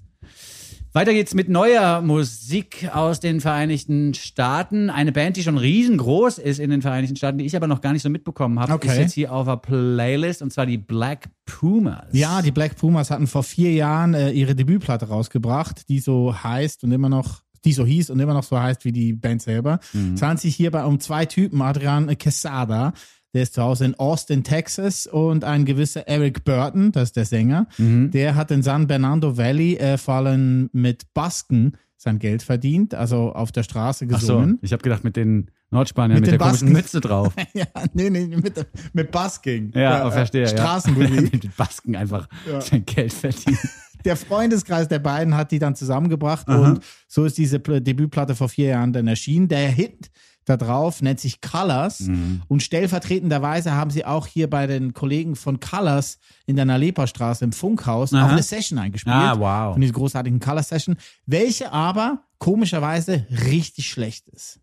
Weiter 0.98 1.14
geht's 1.14 1.36
mit 1.36 1.48
neuer 1.48 2.02
Musik 2.02 2.90
aus 2.92 3.20
den 3.20 3.40
Vereinigten 3.40 4.16
Staaten. 4.16 4.90
Eine 4.90 5.12
Band, 5.12 5.38
die 5.38 5.44
schon 5.44 5.60
riesengroß 5.60 6.40
ist 6.40 6.58
in 6.58 6.72
den 6.72 6.82
Vereinigten 6.82 7.16
Staaten, 7.16 7.38
die 7.38 7.46
ich 7.46 7.56
aber 7.56 7.68
noch 7.68 7.82
gar 7.82 7.94
nicht 7.94 8.02
so 8.02 8.10
mitbekommen 8.10 8.60
habe, 8.60 8.74
Okay. 8.74 8.88
ist 8.88 8.98
jetzt 8.98 9.14
hier 9.14 9.32
auf 9.32 9.46
der 9.46 9.58
Playlist 9.58 10.42
und 10.42 10.52
zwar 10.52 10.66
die 10.66 10.80
Black 10.80 11.30
Pumas. 11.46 12.08
Ja, 12.14 12.42
die 12.42 12.50
Black 12.50 12.78
Pumas 12.78 13.12
hatten 13.12 13.28
vor 13.28 13.44
vier 13.44 13.74
Jahren 13.74 14.16
äh, 14.16 14.32
ihre 14.32 14.56
Debütplatte 14.56 15.08
rausgebracht, 15.08 15.88
die 15.88 16.00
so 16.00 16.34
heißt 16.44 16.84
und 16.84 16.92
immer 16.92 17.10
noch, 17.10 17.44
die 17.64 17.74
so 17.74 17.86
hieß 17.86 18.10
und 18.10 18.20
immer 18.20 18.34
noch 18.34 18.42
so 18.44 18.60
heißt 18.60 18.84
wie 18.84 18.92
die 18.92 19.14
Band 19.14 19.44
selber. 19.44 19.80
Es 20.16 20.24
handelt 20.24 20.40
sich 20.40 20.56
hierbei 20.56 20.84
um 20.84 21.00
zwei 21.00 21.28
Typen, 21.28 21.62
Adrian 21.62 22.08
Quesada, 22.18 22.94
der 23.38 23.44
ist 23.44 23.54
zu 23.54 23.62
Hause 23.62 23.86
in 23.86 23.94
Austin, 24.00 24.44
Texas 24.44 25.06
und 25.06 25.44
ein 25.44 25.64
gewisser 25.64 26.08
Eric 26.08 26.44
Burton, 26.44 26.92
das 26.92 27.10
ist 27.10 27.16
der 27.18 27.26
Sänger, 27.26 27.68
der 27.78 28.34
hat 28.36 28.50
in 28.50 28.64
San 28.64 28.88
Bernardino 28.88 29.38
Valley 29.38 29.76
äh, 29.76 29.98
vor 30.00 30.16
allem 30.16 30.70
mit 30.74 31.14
Basken 31.14 31.74
sein 31.96 32.18
Geld 32.18 32.42
verdient, 32.42 32.96
also 32.96 33.32
auf 33.34 33.52
der 33.52 33.62
Straße 33.64 34.06
Ach 34.12 34.20
so, 34.20 34.38
gesungen. 34.38 34.60
ich 34.64 34.74
habe 34.74 34.82
gedacht 34.82 35.04
mit 35.04 35.16
den 35.16 35.52
Nordspaniern, 35.70 36.22
mit, 36.22 36.22
Mit 36.22 36.32
der 36.32 36.38
den 36.40 36.44
komischen 36.44 36.74
Basken. 36.74 36.74
Mütze 36.74 37.00
drauf. 37.02 37.34
ja, 37.54 37.66
nee, 37.94 38.10
nee, 38.10 38.26
mit, 38.28 38.66
mit 38.94 39.12
Basking. 39.12 39.72
Ja, 39.76 40.08
Äh, 40.08 40.12
verstehe. 40.12 40.42
Ja. 40.44 40.48
Straßenmusik. 40.48 41.32
mit 41.34 41.44
den 41.44 41.52
Basken 41.58 41.96
einfach 41.96 42.28
sein 42.62 42.86
Geld 42.86 43.14
verdienen. 43.14 43.58
der 44.06 44.16
Freundeskreis 44.16 44.88
der 44.88 45.00
beiden 45.00 45.36
hat 45.36 45.52
die 45.52 45.60
dann 45.60 45.76
zusammengebracht 45.76 46.48
und 46.48 46.80
so 47.08 47.26
ist 47.26 47.38
diese 47.38 47.58
Pl- 47.58 47.82
Debütplatte 47.82 48.36
vor 48.36 48.48
vier 48.50 48.68
Jahren 48.70 48.94
dann 48.94 49.08
erschienen. 49.08 49.48
Der 49.50 49.68
Hit 49.70 50.10
da 50.48 50.58
drauf 50.58 51.02
nennt 51.02 51.20
sich 51.20 51.42
Colors 51.42 52.00
Mhm. 52.00 52.42
und 52.48 52.64
stellvertretenderweise 52.64 53.74
haben 53.74 53.92
sie 53.92 54.06
auch 54.06 54.26
hier 54.28 54.50
bei 54.50 54.66
den 54.66 54.94
Kollegen 54.94 55.36
von 55.36 55.60
Colors 55.60 56.18
in 56.46 56.56
der 56.56 56.66
Nalepa-Straße 56.66 57.44
im 57.46 57.52
Funkhaus 57.52 58.14
auch 58.14 58.18
Aha. 58.20 58.30
eine 58.30 58.42
Session 58.44 58.80
eingespielt. 58.80 59.14
Ah, 59.16 59.38
wow. 59.38 59.74
Von 59.74 59.82
dieser 59.82 59.94
großartigen 59.94 60.40
Color-Session, 60.40 60.96
welche 61.26 61.72
aber 61.74 62.24
komischerweise 62.40 63.28
richtig 63.46 63.90
schlecht 63.90 64.28
ist. 64.30 64.60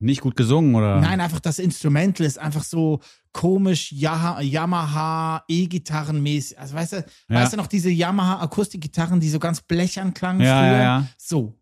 Nicht 0.00 0.20
gut 0.20 0.36
gesungen, 0.36 0.74
oder? 0.74 1.00
Nein, 1.00 1.20
einfach 1.20 1.40
das 1.40 1.58
Instrumental 1.60 2.26
ist 2.26 2.38
einfach 2.38 2.64
so 2.64 3.00
komisch 3.32 3.92
Yaha- 3.92 4.40
Yamaha 4.42 5.44
E-Gitarrenmäßig. 5.48 6.58
Also 6.58 6.74
weißt 6.74 6.92
du, 6.92 6.96
Ja. 7.28 7.36
weißt 7.40 7.52
du 7.52 7.56
noch 7.56 7.68
diese 7.68 7.88
Yamaha 7.88 8.42
Akustikgitarren, 8.42 9.20
die 9.20 9.28
so 9.30 9.38
ganz 9.38 9.60
blechern 9.62 10.12
klangen 10.12 10.40
Ja, 10.42 10.58
früher? 10.58 10.72
ja, 10.72 10.82
ja. 10.82 11.06
So. 11.16 11.58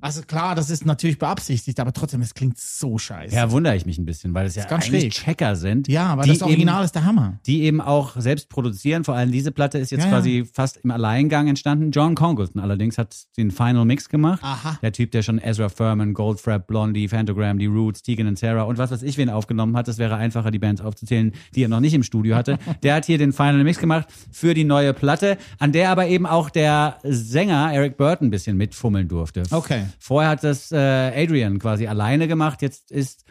Also 0.00 0.22
klar, 0.22 0.54
das 0.54 0.70
ist 0.70 0.86
natürlich 0.86 1.18
beabsichtigt, 1.18 1.80
aber 1.80 1.92
trotzdem, 1.92 2.20
es 2.20 2.34
klingt 2.34 2.58
so 2.58 2.98
scheiße. 2.98 3.34
Ja, 3.34 3.50
wundere 3.50 3.74
ich 3.74 3.84
mich 3.84 3.98
ein 3.98 4.04
bisschen, 4.04 4.32
weil 4.32 4.46
es 4.46 4.54
ja 4.54 4.64
ganz 4.64 4.86
eigentlich 4.86 5.14
schräg. 5.14 5.36
Checker 5.36 5.56
sind. 5.56 5.88
Ja, 5.88 6.06
aber 6.06 6.24
das 6.24 6.40
Original 6.42 6.76
eben, 6.76 6.84
ist 6.84 6.94
der 6.94 7.04
Hammer. 7.04 7.40
Die 7.46 7.62
eben 7.62 7.80
auch 7.80 8.14
selbst 8.20 8.48
produzieren. 8.48 9.04
Vor 9.04 9.14
allem 9.14 9.32
diese 9.32 9.50
Platte 9.50 9.78
ist 9.78 9.90
jetzt 9.90 10.04
Ja, 10.04 10.06
ja. 10.06 10.12
quasi 10.12 10.44
fast 10.52 10.78
im 10.78 10.90
Alleingang 10.92 11.48
entstanden. 11.48 11.90
John 11.90 12.14
Congleton 12.14 12.60
allerdings 12.60 12.96
hat 12.96 13.16
den 13.36 13.50
Final 13.50 13.84
Mix 13.84 14.08
gemacht. 14.08 14.40
Aha. 14.42 14.78
Der 14.82 14.92
Typ, 14.92 15.10
der 15.10 15.22
schon 15.22 15.38
Ezra 15.38 15.68
Furman, 15.68 16.14
Goldfrapp, 16.14 16.66
Blondie, 16.68 17.08
Fantogram, 17.08 17.58
die 17.58 17.66
Roots, 17.66 18.02
Tegan 18.02 18.28
und 18.28 18.38
Sarah 18.38 18.62
und 18.62 18.78
was 18.78 18.90
weiß 18.92 19.02
ich 19.02 19.18
wen 19.18 19.30
aufgenommen 19.30 19.76
hat. 19.76 19.88
Das 19.88 19.98
wäre 19.98 20.14
einfacher, 20.16 20.50
die 20.50 20.60
Bands 20.60 20.80
aufzuzählen, 20.80 21.32
die 21.54 21.64
er 21.64 21.68
noch 21.68 21.80
nicht 21.80 21.94
im 21.94 22.04
Studio 22.04 22.36
hatte. 22.36 22.58
Der 22.82 22.94
hat 22.94 23.04
hier 23.04 23.18
den 23.18 23.32
Final 23.32 23.64
Mix 23.64 23.78
gemacht 23.78 24.08
für 24.30 24.54
die 24.54 24.64
neue 24.64 24.94
Platte, 24.94 25.38
an 25.58 25.72
der 25.72 25.90
aber 25.90 26.06
eben 26.06 26.26
auch 26.26 26.50
der 26.50 26.98
Sänger 27.02 27.72
Eric 27.72 27.96
Burton 27.96 28.28
ein 28.28 28.30
bisschen 28.30 28.56
mitfummeln 28.56 29.08
durfte. 29.08 29.42
Okay. 29.50 29.86
Vorher 29.98 30.30
hat 30.30 30.44
das 30.44 30.72
äh, 30.72 30.76
Adrian 30.76 31.58
quasi 31.58 31.86
alleine 31.86 32.28
gemacht. 32.28 32.62
Jetzt 32.62 32.90
ist 32.90 33.24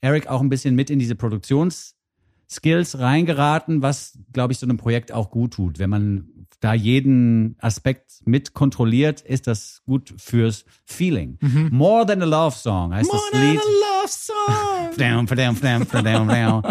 Eric 0.00 0.26
auch 0.28 0.40
ein 0.40 0.48
bisschen 0.48 0.74
mit 0.74 0.90
in 0.90 0.98
diese 0.98 1.14
Produktionsskills 1.14 2.98
reingeraten, 2.98 3.82
was, 3.82 4.18
glaube 4.32 4.52
ich, 4.52 4.58
so 4.58 4.66
einem 4.66 4.76
Projekt 4.76 5.12
auch 5.12 5.30
gut 5.30 5.54
tut. 5.54 5.78
Wenn 5.78 5.90
man 5.90 6.28
da 6.60 6.72
jeden 6.72 7.56
Aspekt 7.60 8.22
mit 8.24 8.54
kontrolliert, 8.54 9.20
ist 9.20 9.46
das 9.46 9.82
gut 9.84 10.14
fürs 10.16 10.64
Feeling. 10.86 11.38
More 11.70 12.06
Than 12.06 12.22
a 12.22 12.24
Love 12.24 12.56
Song 12.56 12.94
heißt 12.94 13.10
More 13.10 13.22
das 13.32 13.40
than 13.40 13.50
Lied. 13.50 13.60
a 13.60 13.62
love 13.62 14.08
song. 14.08 14.96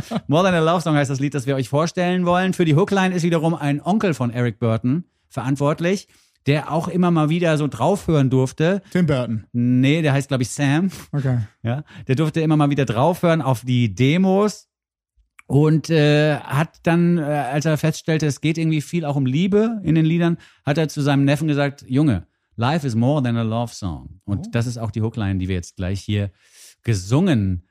More 0.27 0.43
Than 0.43 0.55
a 0.55 0.59
Love 0.59 0.81
Song 0.81 0.95
heißt 0.95 1.11
das 1.11 1.19
Lied, 1.19 1.33
das 1.35 1.45
wir 1.45 1.55
euch 1.55 1.69
vorstellen 1.69 2.25
wollen. 2.25 2.53
Für 2.53 2.65
die 2.65 2.75
Hookline 2.75 3.13
ist 3.13 3.23
wiederum 3.23 3.53
ein 3.53 3.81
Onkel 3.81 4.13
von 4.13 4.31
Eric 4.31 4.57
Burton 4.59 5.03
verantwortlich, 5.29 6.07
der 6.47 6.71
auch 6.71 6.88
immer 6.88 7.12
mal 7.12 7.29
wieder 7.29 7.58
so 7.58 7.67
draufhören 7.67 8.29
durfte. 8.29 8.82
Tim 8.91 9.06
Burton. 9.06 9.45
Nee, 9.51 10.01
der 10.01 10.13
heißt, 10.13 10.27
glaube 10.27 10.43
ich, 10.43 10.49
Sam. 10.49 10.89
Okay. 11.12 11.39
Ja, 11.63 11.84
der 12.08 12.15
durfte 12.15 12.41
immer 12.41 12.58
mal 12.58 12.69
wieder 12.69 12.86
draufhören 12.86 13.41
auf 13.41 13.62
die 13.62 13.93
Demos 13.93 14.67
und 15.47 15.89
äh, 15.89 16.38
hat 16.38 16.79
dann, 16.84 17.17
äh, 17.17 17.21
als 17.21 17.65
er 17.65 17.77
feststellte, 17.77 18.25
es 18.25 18.41
geht 18.41 18.58
irgendwie 18.58 18.82
viel 18.82 19.06
auch 19.06 19.15
um 19.15 19.25
Liebe 19.25 19.79
in 19.84 19.95
den 19.95 20.06
Liedern, 20.06 20.38
hat 20.65 20.77
er 20.77 20.89
zu 20.89 21.01
seinem 21.01 21.25
Neffen 21.25 21.47
gesagt, 21.47 21.86
Junge, 21.88 22.27
Life 22.56 22.86
is 22.86 22.95
more 22.95 23.21
than 23.21 23.36
a 23.38 23.41
love 23.41 23.73
song. 23.73 24.19
Und 24.25 24.53
das 24.56 24.67
ist 24.67 24.77
auch 24.77 24.91
die 24.91 25.01
Hookline, 25.01 25.39
die 25.39 25.47
wir 25.47 25.56
jetzt 25.56 25.75
gleich 25.75 26.01
hier 26.01 26.32
gesungen 26.84 27.67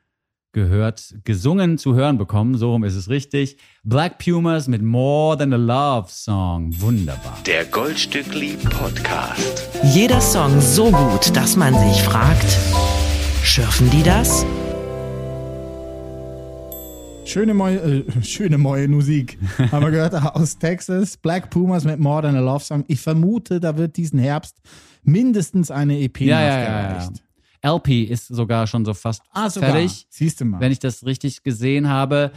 gehört, 0.53 1.15
gesungen 1.23 1.77
zu 1.77 1.95
hören 1.95 2.17
bekommen. 2.17 2.55
So 2.55 2.71
rum 2.71 2.83
ist 2.83 2.95
es 2.95 3.09
richtig. 3.09 3.57
Black 3.83 4.19
Pumas 4.19 4.67
mit 4.67 4.81
More 4.81 5.37
Than 5.37 5.51
a 5.51 5.57
Love 5.57 6.07
Song. 6.09 6.71
Wunderbar. 6.79 7.37
Der 7.45 7.65
Goldstückli 7.65 8.55
Podcast. 8.69 9.67
Jeder 9.83 10.21
Song 10.21 10.61
so 10.61 10.91
gut, 10.91 11.35
dass 11.35 11.57
man 11.57 11.73
sich 11.73 12.01
fragt, 12.03 12.57
schürfen 13.43 13.89
die 13.89 14.03
das? 14.03 14.45
Schöne 17.25 17.55
neue, 17.55 17.77
äh, 17.79 18.21
schöne 18.21 18.59
neue 18.59 18.87
Musik. 18.87 19.39
Haben 19.71 19.85
wir 19.85 19.91
gehört 19.91 20.13
aus 20.13 20.59
Texas. 20.59 21.17
Black 21.17 21.49
Pumas 21.49 21.83
mit 21.83 21.99
More 21.99 22.21
Than 22.21 22.35
a 22.35 22.41
Love 22.41 22.63
Song. 22.63 22.83
Ich 22.87 23.01
vermute, 23.01 23.59
da 23.59 23.75
wird 23.75 23.97
diesen 23.97 24.19
Herbst 24.19 24.61
mindestens 25.03 25.71
eine 25.71 25.99
EP 25.99 26.21
Ja, 26.21 26.41
ja, 26.41 26.59
ja, 26.59 26.93
ja. 26.99 27.09
LP 27.63 28.03
ist 28.03 28.27
sogar 28.27 28.67
schon 28.67 28.85
so 28.85 28.93
fast 28.93 29.23
Ah, 29.31 29.49
sogar. 29.49 29.71
fertig. 29.71 30.05
Siehst 30.09 30.41
du 30.41 30.45
mal. 30.45 30.59
wenn 30.59 30.71
ich 30.71 30.79
das 30.79 31.05
richtig 31.05 31.43
gesehen 31.43 31.89
habe. 31.89 32.31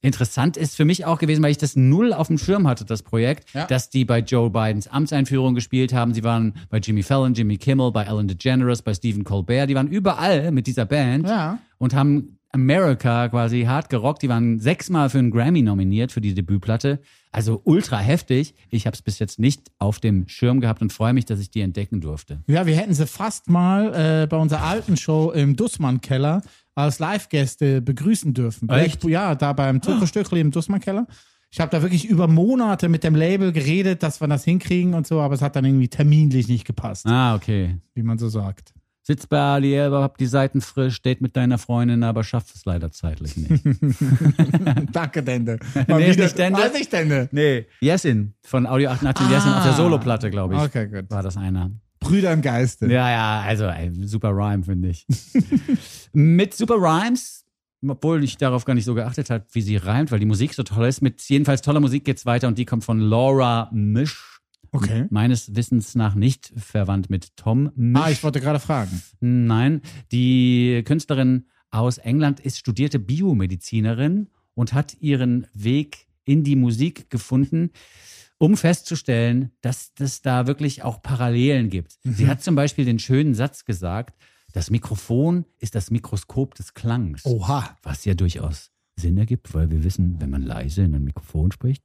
Interessant 0.00 0.56
ist 0.56 0.76
für 0.76 0.84
mich 0.84 1.04
auch 1.06 1.18
gewesen, 1.18 1.42
weil 1.42 1.50
ich 1.50 1.58
das 1.58 1.74
null 1.74 2.12
auf 2.12 2.28
dem 2.28 2.38
Schirm 2.38 2.68
hatte, 2.68 2.84
das 2.84 3.02
Projekt, 3.02 3.52
Ja. 3.52 3.66
dass 3.66 3.90
die 3.90 4.04
bei 4.04 4.20
Joe 4.20 4.48
Bidens 4.48 4.86
Amtseinführung 4.86 5.56
gespielt 5.56 5.92
haben. 5.92 6.14
Sie 6.14 6.22
waren 6.22 6.54
bei 6.70 6.78
Jimmy 6.78 7.02
Fallon, 7.02 7.34
Jimmy 7.34 7.56
Kimmel, 7.56 7.90
bei 7.90 8.04
Ellen 8.04 8.28
DeGeneres, 8.28 8.82
bei 8.82 8.94
Stephen 8.94 9.24
Colbert. 9.24 9.68
Die 9.68 9.74
waren 9.74 9.88
überall 9.88 10.52
mit 10.52 10.68
dieser 10.68 10.84
Band 10.86 11.26
Ja. 11.28 11.58
und 11.78 11.94
haben 11.96 12.38
America 12.52 13.28
quasi 13.28 13.64
hart 13.64 13.90
gerockt. 13.90 14.22
Die 14.22 14.28
waren 14.28 14.60
sechsmal 14.60 15.10
für 15.10 15.18
einen 15.18 15.32
Grammy 15.32 15.62
nominiert 15.62 16.12
für 16.12 16.20
die 16.20 16.32
Debütplatte. 16.32 17.00
Also 17.30 17.60
ultra 17.64 17.98
heftig. 17.98 18.54
Ich 18.70 18.86
habe 18.86 18.94
es 18.94 19.02
bis 19.02 19.18
jetzt 19.18 19.38
nicht 19.38 19.70
auf 19.78 20.00
dem 20.00 20.26
Schirm 20.28 20.60
gehabt 20.60 20.80
und 20.82 20.92
freue 20.92 21.12
mich, 21.12 21.24
dass 21.26 21.40
ich 21.40 21.50
die 21.50 21.60
entdecken 21.60 22.00
durfte. 22.00 22.42
Ja, 22.46 22.66
wir 22.66 22.74
hätten 22.76 22.94
sie 22.94 23.06
fast 23.06 23.48
mal 23.50 23.94
äh, 24.22 24.26
bei 24.26 24.36
unserer 24.36 24.62
alten 24.62 24.96
Show 24.96 25.30
im 25.30 25.56
Dussmann-Keller 25.56 26.42
als 26.74 26.98
Live-Gäste 26.98 27.82
begrüßen 27.82 28.34
dürfen. 28.34 28.68
Echt? 28.68 29.04
Ja, 29.04 29.34
da 29.34 29.52
beim 29.52 29.82
Zuckerstückli 29.82 30.40
im 30.40 30.50
Dussmann-Keller. 30.50 31.06
Ich 31.50 31.60
habe 31.60 31.70
da 31.70 31.80
wirklich 31.82 32.06
über 32.06 32.28
Monate 32.28 32.88
mit 32.88 33.04
dem 33.04 33.14
Label 33.14 33.52
geredet, 33.52 34.02
dass 34.02 34.20
wir 34.20 34.28
das 34.28 34.44
hinkriegen 34.44 34.94
und 34.94 35.06
so, 35.06 35.20
aber 35.20 35.34
es 35.34 35.40
hat 35.42 35.56
dann 35.56 35.64
irgendwie 35.64 35.88
terminlich 35.88 36.46
nicht 36.46 36.66
gepasst, 36.66 37.06
Ah, 37.06 37.34
okay. 37.34 37.78
wie 37.94 38.02
man 38.02 38.18
so 38.18 38.28
sagt. 38.28 38.74
Sitz 39.08 39.26
bei 39.26 39.38
Ali 39.40 39.72
Elba, 39.72 40.02
hab 40.02 40.18
die 40.18 40.26
Seiten 40.26 40.60
frisch, 40.60 41.00
date 41.00 41.22
mit 41.22 41.34
deiner 41.34 41.56
Freundin, 41.56 42.02
aber 42.02 42.22
schafft 42.24 42.54
es 42.54 42.66
leider 42.66 42.92
zeitlich 42.92 43.38
nicht. 43.38 43.64
Danke, 44.92 45.22
Dende. 45.22 45.58
Nee, 45.88 46.10
ist 46.10 46.18
nicht 46.18 46.36
Dende. 46.36 46.60
Ah, 46.60 46.66
ist 46.66 46.74
nicht 46.74 46.92
Dende. 46.92 47.26
Nee, 47.32 47.64
Yesin 47.80 48.34
von 48.42 48.66
Audio 48.66 48.90
88 48.90 49.26
Yesin 49.30 49.50
auf 49.52 49.62
der 49.62 49.72
Ah. 49.72 49.76
Soloplatte, 49.76 50.30
glaube 50.30 50.56
ich. 50.56 50.60
Okay, 50.60 50.88
gut. 50.88 51.10
War 51.10 51.22
das 51.22 51.38
einer. 51.38 51.70
Brüder 52.00 52.34
im 52.34 52.42
Geiste. 52.42 52.84
Ja, 52.84 53.08
ja, 53.10 53.40
also 53.46 53.64
ey, 53.64 53.90
super 54.06 54.28
Rhyme, 54.28 54.62
finde 54.64 54.90
ich. 54.90 55.06
mit 56.12 56.52
super 56.52 56.74
Rhymes, 56.74 57.46
obwohl 57.88 58.22
ich 58.22 58.36
darauf 58.36 58.66
gar 58.66 58.74
nicht 58.74 58.84
so 58.84 58.94
geachtet 58.94 59.30
habe, 59.30 59.46
wie 59.52 59.62
sie 59.62 59.76
reimt, 59.78 60.12
weil 60.12 60.18
die 60.20 60.26
Musik 60.26 60.52
so 60.52 60.64
toll 60.64 60.86
ist. 60.86 61.00
Mit 61.00 61.22
jedenfalls 61.22 61.62
toller 61.62 61.80
Musik 61.80 62.04
geht's 62.04 62.26
weiter 62.26 62.46
und 62.46 62.58
die 62.58 62.66
kommt 62.66 62.84
von 62.84 63.00
Laura 63.00 63.70
Misch. 63.72 64.37
Okay. 64.72 65.06
Meines 65.10 65.54
Wissens 65.54 65.94
nach 65.94 66.14
nicht 66.14 66.52
verwandt 66.56 67.10
mit 67.10 67.36
Tom 67.36 67.70
Misch. 67.74 68.02
Ah, 68.02 68.10
ich 68.10 68.22
wollte 68.22 68.40
gerade 68.40 68.60
fragen. 68.60 69.02
Nein, 69.20 69.82
die 70.12 70.82
Künstlerin 70.84 71.46
aus 71.70 71.98
England 71.98 72.40
ist 72.40 72.58
studierte 72.58 72.98
Biomedizinerin 72.98 74.28
und 74.54 74.72
hat 74.72 74.96
ihren 75.00 75.46
Weg 75.52 76.06
in 76.24 76.44
die 76.44 76.56
Musik 76.56 77.10
gefunden, 77.10 77.70
um 78.38 78.56
festzustellen, 78.56 79.50
dass 79.60 79.92
es 79.98 80.22
da 80.22 80.46
wirklich 80.46 80.82
auch 80.82 81.02
Parallelen 81.02 81.70
gibt. 81.70 81.98
Sie 82.04 82.28
hat 82.28 82.42
zum 82.42 82.54
Beispiel 82.54 82.84
den 82.84 82.98
schönen 82.98 83.34
Satz 83.34 83.64
gesagt, 83.64 84.16
das 84.52 84.70
Mikrofon 84.70 85.44
ist 85.58 85.74
das 85.74 85.90
Mikroskop 85.90 86.54
des 86.54 86.74
Klangs. 86.74 87.24
Oha. 87.24 87.76
Was 87.82 88.04
ja 88.04 88.14
durchaus 88.14 88.70
Sinn 88.96 89.18
ergibt, 89.18 89.52
weil 89.54 89.70
wir 89.70 89.84
wissen, 89.84 90.20
wenn 90.20 90.30
man 90.30 90.42
leise 90.42 90.82
in 90.82 90.94
ein 90.94 91.04
Mikrofon 91.04 91.52
spricht 91.52 91.84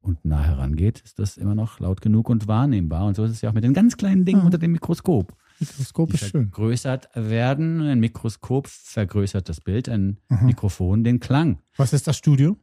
und 0.00 0.24
nah 0.24 0.42
herangeht, 0.42 1.00
ist 1.00 1.18
das 1.18 1.36
immer 1.36 1.54
noch 1.54 1.78
laut 1.80 2.00
genug 2.00 2.28
und 2.30 2.48
wahrnehmbar. 2.48 3.06
Und 3.06 3.14
so 3.16 3.24
ist 3.24 3.32
es 3.32 3.40
ja 3.42 3.50
auch 3.50 3.54
mit 3.54 3.64
den 3.64 3.74
ganz 3.74 3.96
kleinen 3.96 4.24
Dingen 4.24 4.42
unter 4.42 4.58
dem 4.58 4.72
Mikroskop. 4.72 5.36
Mikroskop 5.60 6.14
ist 6.14 6.20
schön. 6.30 6.44
vergrößert 6.50 7.10
werden. 7.14 7.82
Ein 7.82 8.00
Mikroskop 8.00 8.66
vergrößert 8.66 9.48
das 9.48 9.60
Bild, 9.60 9.88
ein 9.88 10.18
Mikrofon 10.28 11.04
den 11.04 11.20
Klang. 11.20 11.60
Was 11.76 11.92
ist 11.92 12.06
das 12.06 12.16
Studio? 12.16 12.56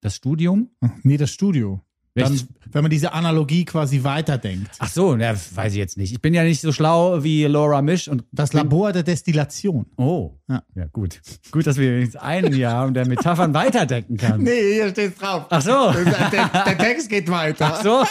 Das 0.00 0.16
Studium, 0.16 0.70
Ah, 0.80 0.90
Nee, 1.02 1.18
das 1.18 1.30
Studio. 1.30 1.82
Dann, 2.14 2.40
wenn 2.72 2.82
man 2.82 2.90
diese 2.90 3.12
Analogie 3.12 3.64
quasi 3.64 4.02
weiterdenkt. 4.02 4.70
Ach 4.78 4.88
so, 4.88 5.16
ja, 5.16 5.32
weiß 5.54 5.72
ich 5.72 5.78
jetzt 5.78 5.96
nicht. 5.96 6.12
Ich 6.12 6.20
bin 6.20 6.34
ja 6.34 6.42
nicht 6.42 6.60
so 6.60 6.72
schlau 6.72 7.22
wie 7.22 7.44
Laura 7.44 7.82
Misch 7.82 8.08
und 8.08 8.24
Das 8.32 8.52
Labor 8.52 8.92
der 8.92 9.04
Destillation. 9.04 9.86
Oh. 9.96 10.32
Ja. 10.48 10.62
Ja, 10.74 10.86
gut. 10.92 11.20
Gut, 11.52 11.66
dass 11.66 11.76
wir 11.76 12.00
jetzt 12.00 12.16
einen 12.20 12.54
Jahr 12.54 12.86
und 12.86 12.94
der 12.94 13.06
Metaphern 13.06 13.54
weiterdenken 13.54 14.16
kann. 14.16 14.42
Nee, 14.50 14.74
hier 14.74 14.88
steht 14.90 15.20
drauf. 15.20 15.46
Ach 15.50 15.62
so. 15.62 15.92
Der, 15.92 16.48
der 16.48 16.78
Text 16.78 17.08
geht 17.08 17.30
weiter. 17.30 17.72
Ach 17.74 17.82
so. 17.82 18.04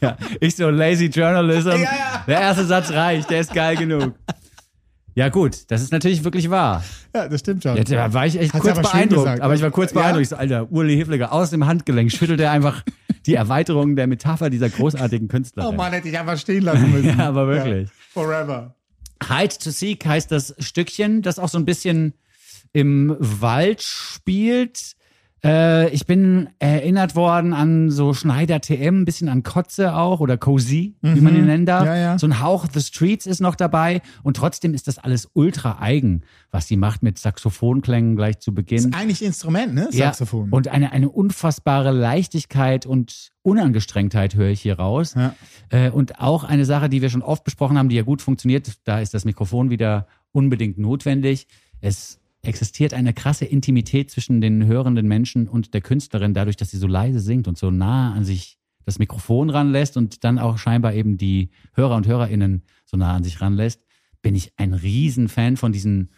ja, 0.02 0.16
ich 0.40 0.54
so 0.56 0.68
lazy 0.68 1.06
Journalism. 1.06 1.68
Ja, 1.70 1.76
ja. 1.76 2.24
Der 2.26 2.40
erste 2.40 2.66
Satz 2.66 2.90
reicht, 2.90 3.30
der 3.30 3.40
ist 3.40 3.54
geil 3.54 3.76
genug. 3.76 4.14
Ja, 5.18 5.30
gut, 5.30 5.68
das 5.72 5.82
ist 5.82 5.90
natürlich 5.90 6.22
wirklich 6.22 6.48
wahr. 6.48 6.84
Ja, 7.12 7.28
das 7.28 7.40
stimmt 7.40 7.64
schon. 7.64 7.76
Ja, 7.76 7.82
da 7.82 8.14
war 8.14 8.24
ich 8.24 8.38
echt 8.38 8.54
Hat's 8.54 8.62
kurz 8.62 8.78
aber 8.78 8.88
beeindruckt. 8.88 9.24
gesagt, 9.24 9.42
aber 9.42 9.52
ich 9.52 9.62
war 9.62 9.72
kurz 9.72 9.90
ja? 9.90 10.00
beeindruckt. 10.00 10.22
Ich 10.22 10.28
so, 10.28 10.36
Alter, 10.36 10.70
Uli 10.70 10.96
Hefliger 10.96 11.32
aus 11.32 11.50
dem 11.50 11.66
Handgelenk 11.66 12.12
schüttelt 12.12 12.38
er 12.38 12.52
einfach 12.52 12.84
die 13.26 13.34
Erweiterung 13.34 13.96
der 13.96 14.06
Metapher 14.06 14.48
dieser 14.48 14.68
großartigen 14.68 15.26
Künstlerin. 15.26 15.70
Oh 15.70 15.76
Mann, 15.76 15.92
hätte 15.92 16.08
ich 16.08 16.16
einfach 16.16 16.38
stehen 16.38 16.62
lassen 16.62 16.92
müssen. 16.92 17.08
Ja, 17.18 17.30
aber 17.30 17.48
wirklich. 17.48 17.88
Ja, 17.88 17.94
forever. 18.12 18.76
Hide 19.28 19.58
to 19.58 19.70
Seek 19.70 20.06
heißt 20.06 20.30
das 20.30 20.54
Stückchen, 20.60 21.20
das 21.22 21.40
auch 21.40 21.48
so 21.48 21.58
ein 21.58 21.64
bisschen 21.64 22.14
im 22.72 23.16
Wald 23.18 23.82
spielt. 23.82 24.94
Äh, 25.44 25.90
ich 25.90 26.06
bin 26.06 26.48
erinnert 26.58 27.14
worden 27.14 27.52
an 27.52 27.90
so 27.90 28.12
Schneider 28.12 28.60
TM, 28.60 29.02
ein 29.02 29.04
bisschen 29.04 29.28
an 29.28 29.42
Kotze 29.42 29.94
auch 29.94 30.20
oder 30.20 30.36
Cozy, 30.36 30.96
wie 31.00 31.20
man 31.20 31.36
ihn 31.36 31.46
nennen 31.46 31.66
darf. 31.66 31.82
Mhm. 31.82 31.88
Ja, 31.88 31.96
ja. 31.96 32.18
So 32.18 32.26
ein 32.26 32.40
Hauch 32.40 32.66
The 32.72 32.80
Streets 32.80 33.26
ist 33.26 33.40
noch 33.40 33.54
dabei 33.54 34.02
und 34.22 34.36
trotzdem 34.36 34.74
ist 34.74 34.88
das 34.88 34.98
alles 34.98 35.28
ultra 35.34 35.80
eigen, 35.80 36.22
was 36.50 36.66
sie 36.66 36.76
macht 36.76 37.02
mit 37.02 37.18
Saxophonklängen 37.18 38.16
gleich 38.16 38.40
zu 38.40 38.52
Beginn. 38.52 38.92
Eigentlich 38.94 39.22
Instrument, 39.22 39.74
ne? 39.74 39.88
Ja, 39.92 40.06
Saxophon. 40.06 40.50
und 40.50 40.68
eine, 40.68 40.92
eine 40.92 41.08
unfassbare 41.08 41.92
Leichtigkeit 41.92 42.86
und 42.86 43.30
Unangestrengtheit 43.42 44.34
höre 44.34 44.50
ich 44.50 44.60
hier 44.60 44.78
raus. 44.78 45.14
Ja. 45.14 45.34
Äh, 45.70 45.90
und 45.90 46.20
auch 46.20 46.44
eine 46.44 46.64
Sache, 46.64 46.88
die 46.88 47.00
wir 47.00 47.10
schon 47.10 47.22
oft 47.22 47.44
besprochen 47.44 47.78
haben, 47.78 47.88
die 47.88 47.96
ja 47.96 48.02
gut 48.02 48.22
funktioniert, 48.22 48.72
da 48.84 49.00
ist 49.00 49.14
das 49.14 49.24
Mikrofon 49.24 49.70
wieder 49.70 50.06
unbedingt 50.32 50.78
notwendig. 50.78 51.46
Es 51.80 52.17
existiert 52.42 52.94
eine 52.94 53.12
krasse 53.12 53.44
Intimität 53.44 54.10
zwischen 54.10 54.40
den 54.40 54.66
hörenden 54.66 55.06
Menschen 55.06 55.48
und 55.48 55.74
der 55.74 55.80
Künstlerin, 55.80 56.34
dadurch, 56.34 56.56
dass 56.56 56.70
sie 56.70 56.78
so 56.78 56.86
leise 56.86 57.20
singt 57.20 57.48
und 57.48 57.58
so 57.58 57.70
nah 57.70 58.14
an 58.14 58.24
sich 58.24 58.58
das 58.84 58.98
Mikrofon 58.98 59.50
ranlässt 59.50 59.96
und 59.96 60.24
dann 60.24 60.38
auch 60.38 60.56
scheinbar 60.56 60.94
eben 60.94 61.18
die 61.18 61.50
Hörer 61.74 61.96
und 61.96 62.06
Hörerinnen 62.06 62.62
so 62.86 62.96
nah 62.96 63.14
an 63.14 63.24
sich 63.24 63.40
ranlässt, 63.40 63.82
bin 64.22 64.34
ich 64.34 64.52
ein 64.56 64.72
Riesenfan 64.72 65.56
von 65.56 65.72
diesen 65.72 66.10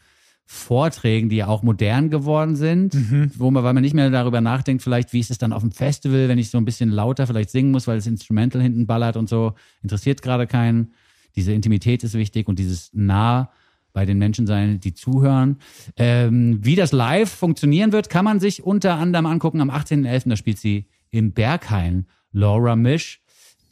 Vorträgen, 0.52 1.28
die 1.28 1.36
ja 1.36 1.46
auch 1.46 1.62
modern 1.62 2.10
geworden 2.10 2.56
sind, 2.56 2.94
wo 3.38 3.50
man, 3.50 3.64
weil 3.64 3.72
man 3.72 3.82
nicht 3.82 3.94
mehr 3.94 4.10
darüber 4.10 4.40
nachdenkt, 4.40 4.82
vielleicht, 4.82 5.12
wie 5.12 5.20
ist 5.20 5.30
es 5.30 5.38
dann 5.38 5.52
auf 5.52 5.62
dem 5.62 5.72
Festival, 5.72 6.28
wenn 6.28 6.38
ich 6.38 6.50
so 6.50 6.58
ein 6.58 6.64
bisschen 6.64 6.90
lauter 6.90 7.26
vielleicht 7.26 7.50
singen 7.50 7.70
muss, 7.70 7.86
weil 7.86 7.96
das 7.96 8.06
Instrumental 8.06 8.60
hinten 8.60 8.86
ballert 8.86 9.16
und 9.16 9.28
so, 9.28 9.54
interessiert 9.82 10.22
gerade 10.22 10.46
keinen. 10.46 10.92
Diese 11.36 11.52
Intimität 11.52 12.02
ist 12.02 12.14
wichtig 12.14 12.48
und 12.48 12.58
dieses 12.58 12.90
nah 12.92 13.50
bei 13.92 14.04
den 14.04 14.18
Menschen 14.18 14.46
sein, 14.46 14.80
die 14.80 14.94
zuhören. 14.94 15.58
Ähm, 15.96 16.58
wie 16.62 16.76
das 16.76 16.92
live 16.92 17.30
funktionieren 17.30 17.92
wird, 17.92 18.10
kann 18.10 18.24
man 18.24 18.40
sich 18.40 18.62
unter 18.62 18.94
anderem 18.94 19.26
angucken. 19.26 19.60
Am 19.60 19.70
18.11. 19.70 20.28
da 20.28 20.36
spielt 20.36 20.58
sie 20.58 20.86
im 21.10 21.32
Berghain 21.32 22.06
Laura 22.32 22.76
Misch. 22.76 23.20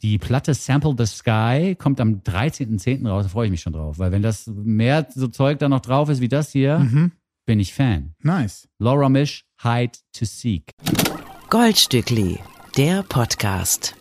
Die 0.01 0.17
Platte 0.17 0.53
Sample 0.53 0.95
the 0.97 1.05
Sky 1.05 1.75
kommt 1.77 1.99
am 1.99 2.21
13.10. 2.21 3.05
raus, 3.07 3.23
da 3.23 3.29
freue 3.29 3.45
ich 3.47 3.51
mich 3.51 3.61
schon 3.61 3.73
drauf. 3.73 3.99
Weil 3.99 4.11
wenn 4.11 4.21
das 4.21 4.47
mehr 4.47 5.07
so 5.13 5.27
Zeug 5.27 5.59
da 5.59 5.67
noch 5.67 5.81
drauf 5.81 6.07
ist 6.09 6.21
wie 6.21 6.29
das 6.29 6.51
hier, 6.51 7.11
bin 7.45 7.59
ich 7.59 7.73
Fan. 7.73 8.13
nice. 8.23 8.67
Laura 8.77 9.09
Misch, 9.09 9.43
Hide 9.61 9.91
to 10.13 10.23
Seek. 10.25 10.71
Goldstückli, 11.49 12.39
der 12.77 13.03
Podcast. 13.03 13.95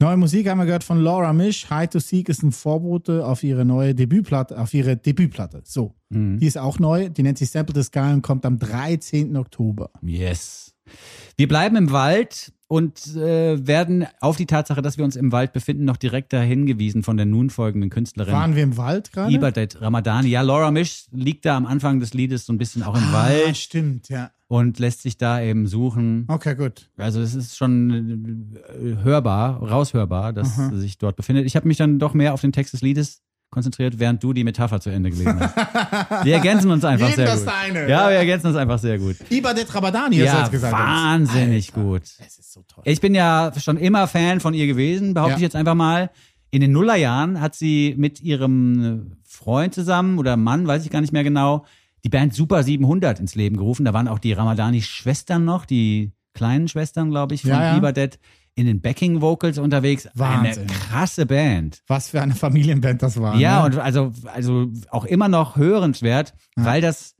Neue 0.00 0.16
Musik 0.16 0.48
haben 0.48 0.58
wir 0.58 0.66
gehört 0.66 0.84
von 0.84 1.00
Laura 1.00 1.32
Misch. 1.32 1.68
High 1.70 1.88
to 1.90 1.98
Seek 1.98 2.28
ist 2.28 2.42
ein 2.42 2.52
Vorbote 2.52 3.26
auf 3.26 3.42
ihre 3.42 3.64
neue 3.64 3.94
Debütplatte, 3.94 4.58
auf 4.60 4.74
ihre 4.74 4.96
Debütplatte. 4.96 5.62
So. 5.64 5.94
Die 6.10 6.46
ist 6.46 6.56
auch 6.58 6.78
neu. 6.78 7.08
Die 7.08 7.22
nennt 7.24 7.38
sich 7.38 7.50
Sample 7.50 7.74
the 7.74 7.82
Sky 7.82 8.12
und 8.12 8.22
kommt 8.22 8.46
am 8.46 8.58
13. 8.58 9.36
Oktober. 9.36 9.90
Yes. 10.02 10.74
Wir 11.36 11.48
bleiben 11.48 11.74
im 11.76 11.90
Wald 11.90 12.52
und 12.68 13.16
äh, 13.16 13.66
werden 13.66 14.06
auf 14.20 14.36
die 14.36 14.46
Tatsache, 14.46 14.80
dass 14.82 14.96
wir 14.96 15.04
uns 15.04 15.16
im 15.16 15.32
Wald 15.32 15.52
befinden, 15.52 15.84
noch 15.84 15.96
direkt 15.96 16.32
hingewiesen 16.34 17.02
von 17.02 17.16
der 17.16 17.26
nun 17.26 17.50
folgenden 17.50 17.90
Künstlerin. 17.90 18.32
Waren 18.32 18.54
wir 18.54 18.62
im 18.62 18.76
Wald 18.76 19.12
gerade? 19.12 19.32
Ibadet 19.32 19.80
Ramadani. 19.80 20.28
Ja, 20.28 20.42
Laura 20.42 20.70
Misch 20.70 21.06
liegt 21.10 21.44
da 21.46 21.56
am 21.56 21.66
Anfang 21.66 22.00
des 22.00 22.14
Liedes 22.14 22.46
so 22.46 22.52
ein 22.52 22.58
bisschen 22.58 22.82
auch 22.82 22.96
im 22.96 23.02
Ah, 23.08 23.12
Wald 23.24 23.56
stimmt, 23.56 24.08
ja. 24.08 24.30
Und 24.54 24.78
lässt 24.78 25.02
sich 25.02 25.16
da 25.16 25.40
eben 25.40 25.66
suchen. 25.66 26.24
Okay, 26.28 26.54
gut. 26.54 26.88
Also 26.96 27.20
es 27.20 27.34
ist 27.34 27.56
schon 27.56 28.54
äh, 28.56 29.02
hörbar, 29.02 29.56
raushörbar, 29.62 30.32
dass 30.32 30.56
sie 30.56 30.78
sich 30.80 30.98
dort 30.98 31.16
befindet. 31.16 31.44
Ich 31.46 31.56
habe 31.56 31.66
mich 31.66 31.76
dann 31.78 31.98
doch 31.98 32.14
mehr 32.14 32.34
auf 32.34 32.40
den 32.40 32.52
Text 32.52 32.72
des 32.72 32.80
Liedes 32.82 33.22
konzentriert, 33.50 33.98
während 33.98 34.22
du 34.22 34.32
die 34.32 34.42
Metapher 34.44 34.80
zu 34.80 34.90
Ende 34.90 35.10
gelesen 35.10 35.38
hast. 35.40 35.56
Wir 36.24 36.34
ergänzen 36.34 36.70
uns 36.70 36.84
einfach 36.84 37.08
Jedem 37.08 37.16
sehr 37.16 37.26
das 37.26 37.44
gut. 37.44 37.52
seine. 37.52 37.88
Ja, 37.88 38.08
wir 38.08 38.16
ergänzen 38.16 38.48
uns 38.48 38.56
einfach 38.56 38.78
sehr 38.80 38.98
gut. 38.98 39.16
Ibadet 39.30 39.72
Rabadani, 39.74 40.16
hast 40.16 40.22
du 40.22 40.24
Ja, 40.36 40.40
jetzt 40.42 40.50
gesagt. 40.50 40.72
wahnsinnig 40.72 41.68
Alter, 41.74 41.80
gut. 41.88 42.02
Es 42.02 42.38
ist 42.38 42.52
so 42.52 42.62
toll. 42.66 42.82
Ich 42.86 43.00
bin 43.00 43.14
ja 43.14 43.52
schon 43.58 43.76
immer 43.76 44.08
Fan 44.08 44.40
von 44.40 44.54
ihr 44.54 44.66
gewesen, 44.66 45.14
behaupte 45.14 45.32
Ja. 45.32 45.36
ich 45.36 45.42
jetzt 45.42 45.56
einfach 45.56 45.74
mal. 45.74 46.10
In 46.50 46.60
den 46.60 46.72
Nullerjahren 46.72 47.40
hat 47.40 47.54
sie 47.54 47.94
mit 47.96 48.20
ihrem 48.22 49.16
Freund 49.24 49.74
zusammen 49.74 50.18
oder 50.18 50.36
Mann, 50.36 50.66
weiß 50.66 50.84
ich 50.84 50.90
gar 50.90 51.00
nicht 51.00 51.12
mehr 51.12 51.24
genau, 51.24 51.64
die 52.04 52.08
Band 52.08 52.34
Super 52.34 52.62
700 52.62 53.18
ins 53.18 53.34
Leben 53.34 53.56
gerufen. 53.56 53.84
Da 53.84 53.92
waren 53.92 54.08
auch 54.08 54.18
die 54.18 54.32
Ramadani-Schwestern 54.32 55.44
noch, 55.44 55.64
die 55.64 56.12
kleinen 56.34 56.68
Schwestern, 56.68 57.10
glaube 57.10 57.34
ich, 57.34 57.42
von 57.42 57.50
Ja, 57.50 57.72
ja. 57.72 57.76
Ibadet 57.76 58.18
in 58.54 58.66
den 58.66 58.80
Backing-Vocals 58.80 59.58
unterwegs. 59.58 60.08
Wahnsinn. 60.14 60.68
Eine 60.68 60.72
krasse 60.72 61.26
Band. 61.26 61.82
Was 61.88 62.10
für 62.10 62.22
eine 62.22 62.34
Familienband 62.34 63.02
das 63.02 63.20
war. 63.20 63.36
Ja, 63.36 63.60
ne? 63.60 63.66
und 63.66 63.78
also, 63.82 64.12
also 64.26 64.70
auch 64.90 65.04
immer 65.04 65.28
noch 65.28 65.56
hörenswert, 65.56 66.34
weil 66.54 66.80
das 66.80 67.16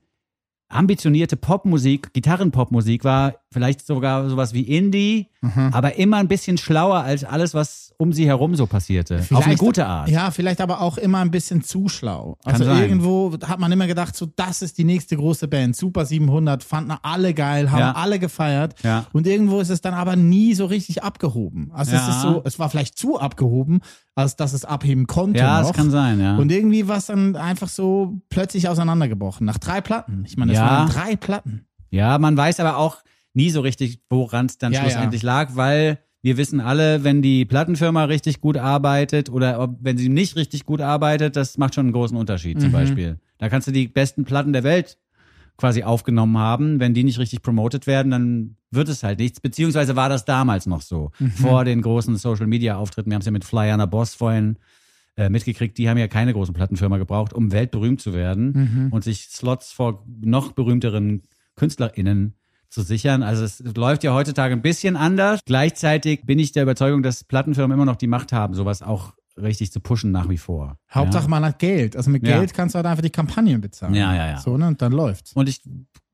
ambitionierte 0.69 1.37
Popmusik, 1.37 2.13
Gitarrenpopmusik 2.13 3.05
war, 3.05 3.37
vielleicht 3.55 3.87
sogar 3.87 4.29
sowas 4.29 4.53
wie 4.53 4.61
Indie, 4.63 5.29
Mhm. 5.41 5.71
aber 5.73 5.97
immer 5.97 6.19
ein 6.19 6.29
bisschen 6.29 6.59
schlauer 6.59 6.99
als 6.99 7.25
alles, 7.25 7.55
was 7.55 7.95
um 7.97 8.13
sie 8.13 8.27
herum 8.27 8.55
so 8.57 8.67
passierte. 8.67 9.15
Auf 9.21 9.31
eine 9.31 9.43
Vielleicht- 9.43 9.59
gute 9.61 9.87
Art. 9.87 10.09
Ja, 10.09 10.31
vielleicht 10.33 10.61
aber 10.61 10.81
auch 10.81 10.99
immer 10.99 11.21
ein 11.21 11.31
bisschen 11.31 11.63
zu 11.63 11.89
schlau. 11.89 12.37
Also 12.45 12.65
sein. 12.65 12.83
irgendwo 12.83 13.33
hat 13.47 13.61
man 13.61 13.71
immer 13.71 13.87
gedacht, 13.87 14.17
so 14.17 14.27
das 14.27 14.63
ist 14.63 14.77
die 14.79 14.85
nächste 14.85 15.17
große 15.17 15.47
Band. 15.49 15.77
Super 15.77 16.05
700 16.05 16.65
fanden 16.65 16.93
alle 17.03 17.33
geil, 17.35 17.71
haben 17.71 17.79
Ja. 17.79 17.93
alle 17.93 18.19
gefeiert. 18.19 18.75
Ja. 18.83 19.07
Und 19.13 19.27
irgendwo 19.29 19.61
ist 19.61 19.71
es 19.71 19.81
dann 19.81 19.95
aber 19.95 20.17
nie 20.17 20.55
so 20.55 20.67
richtig 20.67 21.05
abgehoben. 21.05 21.71
Also 21.73 21.95
es 21.95 22.03
Ja. 22.03 22.09
ist 22.11 22.23
so, 22.23 22.43
es 22.45 22.59
war 22.59 22.69
vielleicht 22.69 22.99
zu 22.99 23.19
abgehoben, 23.21 23.81
als 24.17 24.35
dass 24.37 24.53
es 24.55 24.65
abheben 24.65 25.07
konnte. 25.07 25.39
Ja, 25.39 25.61
noch. 25.61 25.69
das 25.69 25.77
kann 25.77 25.91
sein, 25.93 26.19
ja. 26.21 26.37
Und 26.37 26.51
irgendwie 26.51 26.89
war 26.89 26.97
es 26.97 27.07
dann 27.07 27.37
einfach 27.37 27.69
so 27.69 28.19
plötzlich 28.29 28.69
auseinandergebrochen. 28.69 29.47
Nach 29.47 29.59
drei 29.59 29.81
Platten. 29.81 30.25
Ich 30.27 30.37
meine, 30.37 30.53
es 30.53 30.59
waren 30.59 30.89
drei 30.89 31.15
Platten. 31.17 31.67
Ja, 31.91 32.19
man 32.19 32.37
weiß 32.37 32.59
aber 32.59 32.77
auch 32.79 32.97
nie 33.35 33.51
so 33.51 33.61
richtig, 33.61 34.01
woran 34.09 34.47
es 34.47 34.59
dann 34.59 34.73
Ja, 34.73 34.81
schlussendlich 34.81 35.23
lag, 35.23 35.55
weil 35.57 35.99
wir 36.23 36.37
wissen 36.39 36.61
alle, 36.61 37.05
wenn 37.05 37.21
die 37.21 37.45
Plattenfirma 37.45 38.05
richtig 38.05 38.41
gut 38.41 38.57
arbeitet 38.57 39.29
oder 39.29 39.61
ob, 39.61 39.77
wenn 39.81 39.99
sie 39.99 40.09
nicht 40.09 40.37
richtig 40.37 40.65
gut 40.65 40.81
arbeitet, 40.81 41.37
das 41.37 41.59
macht 41.59 41.75
schon 41.75 41.87
einen 41.87 41.93
großen 41.93 42.17
Unterschied 42.17 42.57
Mhm. 42.57 42.61
zum 42.63 42.73
Beispiel. 42.73 43.19
Da 43.39 43.49
kannst 43.51 43.69
du 43.69 43.73
die 43.73 43.89
besten 43.89 44.25
Platten 44.25 44.53
der 44.55 44.63
Welt 44.65 44.97
quasi 45.57 45.83
aufgenommen 45.83 46.39
haben. 46.39 46.81
Wenn 46.81 46.95
die 46.95 47.05
nicht 47.05 47.19
richtig 47.19 47.43
promotet 47.43 47.87
werden, 47.87 48.11
dann 48.11 48.57
wird 48.71 48.89
es 48.89 49.03
halt 49.03 49.19
nichts. 49.19 49.41
Beziehungsweise 49.41 49.95
war 49.97 50.09
das 50.09 50.25
damals 50.25 50.67
noch 50.67 50.81
so, 50.81 51.11
Mhm. 51.19 51.31
vor 51.31 51.65
den 51.65 51.83
großen 51.83 52.17
Social-Media-Auftritten. 52.17 53.11
Wir 53.11 53.15
haben 53.17 53.21
es 53.21 53.27
ja 53.27 53.33
mit 53.33 53.45
Flyana 53.45 53.87
Boss 53.87 54.15
vorhin 54.15 54.57
äh, 55.17 55.29
mitgekriegt, 55.29 55.79
die 55.79 55.89
haben 55.89 55.97
ja 55.99 56.09
keine 56.09 56.33
großen 56.33 56.55
Plattenfirma 56.55 56.99
gebraucht, 56.99 57.33
um 57.33 57.53
weltberühmt 57.53 58.01
zu 58.01 58.15
werden 58.15 58.53
Mhm. 58.53 58.93
und 58.93 59.05
sich 59.05 59.29
Slots 59.29 59.71
vor 59.71 60.05
noch 60.21 60.51
berühmteren 60.51 61.23
KünstlerInnen 61.55 62.35
zu 62.75 62.83
sichern. 62.83 63.23
Also 63.23 63.45
es 63.45 63.63
läuft 63.77 64.05
ja 64.05 64.13
heutzutage 64.13 64.53
ein 64.55 64.63
bisschen 64.63 64.97
anders. 64.97 65.41
Gleichzeitig 65.47 66.27
bin 66.27 66.39
ich 66.39 66.53
der 66.53 66.65
Überzeugung, 66.65 67.03
dass 67.03 67.25
Plattenfirmen 67.25 67.75
immer 67.75 67.87
noch 67.87 67.97
die 67.97 68.07
Macht 68.07 68.33
haben, 68.33 68.55
sowas 68.55 68.83
auch 68.83 69.15
richtig 69.41 69.73
zu 69.73 69.81
pushen 69.81 70.11
nach 70.13 70.29
wie 70.29 70.39
vor. 70.39 70.79
Hauptsache 70.93 71.29
man 71.29 71.45
hat 71.45 71.59
Geld. 71.59 71.97
Also 71.97 72.11
mit 72.11 72.27
Ja. 72.27 72.39
Geld 72.39 72.55
kannst 72.55 72.75
du 72.75 72.77
halt 72.77 72.87
einfach 72.87 73.03
die 73.03 73.11
Kampagnen 73.11 73.61
bezahlen. 73.61 73.95
Ja, 73.95 74.15
ja, 74.15 74.27
ja. 74.29 74.39
So, 74.39 74.57
ne? 74.57 74.69
Und 74.69 74.83
dann 74.83 74.93
läuft's. 74.93 75.33
Und 75.33 75.49
ich 75.49 75.63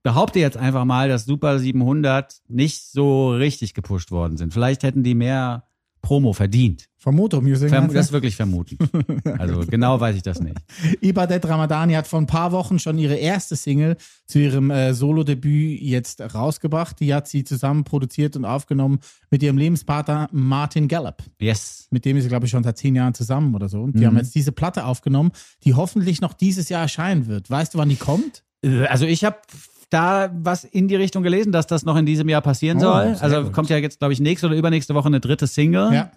behaupte 0.02 0.38
jetzt 0.38 0.56
einfach 0.56 0.84
mal, 0.84 1.08
dass 1.08 1.24
Super 1.24 1.58
700 1.58 2.40
nicht 2.48 2.86
so 2.90 3.30
richtig 3.32 3.74
gepusht 3.74 4.10
worden 4.10 4.36
sind. 4.36 4.52
Vielleicht 4.52 4.82
hätten 4.82 5.02
die 5.02 5.14
mehr 5.14 5.64
Promo 6.02 6.32
verdient. 6.32 6.86
Vom 6.96 7.16
Motor 7.16 7.40
Music. 7.42 7.70
Verm 7.70 7.92
das 7.92 8.06
ist 8.06 8.12
wirklich 8.12 8.36
vermuten. 8.36 8.76
Also 9.38 9.60
genau 9.66 9.98
weiß 10.00 10.16
ich 10.16 10.22
das 10.22 10.40
nicht. 10.40 10.56
Ibadet 11.00 11.46
Ramadani 11.48 11.94
hat 11.94 12.06
vor 12.06 12.20
ein 12.20 12.26
paar 12.26 12.52
Wochen 12.52 12.78
schon 12.78 12.98
ihre 12.98 13.14
erste 13.16 13.56
Single 13.56 13.96
zu 14.26 14.38
ihrem 14.38 14.70
äh, 14.70 14.92
Solo-Debüt 14.92 15.80
jetzt 15.80 16.20
rausgebracht. 16.34 17.00
Die 17.00 17.14
hat 17.14 17.26
sie 17.28 17.44
zusammen 17.44 17.84
produziert 17.84 18.36
und 18.36 18.44
aufgenommen 18.44 19.00
mit 19.30 19.42
ihrem 19.42 19.56
Lebenspartner 19.56 20.28
Martin 20.32 20.88
Gallup. 20.88 21.22
Yes. 21.40 21.86
Mit 21.90 22.04
dem 22.04 22.16
ist 22.16 22.24
sie, 22.24 22.28
glaube 22.28 22.44
ich, 22.46 22.50
schon 22.50 22.64
seit 22.64 22.76
zehn 22.78 22.94
Jahren 22.94 23.14
zusammen 23.14 23.54
oder 23.54 23.68
so. 23.68 23.80
Und 23.82 23.94
die 23.94 24.00
Mhm. 24.00 24.06
haben 24.06 24.16
jetzt 24.18 24.34
diese 24.34 24.52
Platte 24.52 24.84
aufgenommen, 24.84 25.30
die 25.64 25.74
hoffentlich 25.74 26.20
noch 26.20 26.34
dieses 26.34 26.68
Jahr 26.68 26.82
erscheinen 26.82 27.26
wird. 27.26 27.48
Weißt 27.50 27.74
du, 27.74 27.78
wann 27.78 27.88
die 27.88 27.96
kommt? 27.96 28.42
Äh, 28.62 28.86
Also 28.86 29.06
ich 29.06 29.24
habe 29.24 29.38
da 29.90 30.30
was 30.32 30.64
in 30.64 30.88
die 30.88 30.96
Richtung 30.96 31.22
gelesen, 31.22 31.52
dass 31.52 31.66
das 31.66 31.84
noch 31.84 31.96
in 31.96 32.06
diesem 32.06 32.28
Jahr 32.28 32.40
passieren 32.40 32.78
Oh, 32.78 32.82
soll. 32.82 33.16
Also 33.20 33.42
gut. 33.44 33.52
kommt 33.52 33.68
ja 33.70 33.76
jetzt, 33.76 33.98
glaube 33.98 34.12
ich, 34.12 34.20
nächste 34.20 34.46
oder 34.46 34.56
übernächste 34.56 34.94
Woche 34.94 35.06
eine 35.08 35.20
dritte 35.20 35.46
Single. 35.46 35.92
Ja. 35.92 36.10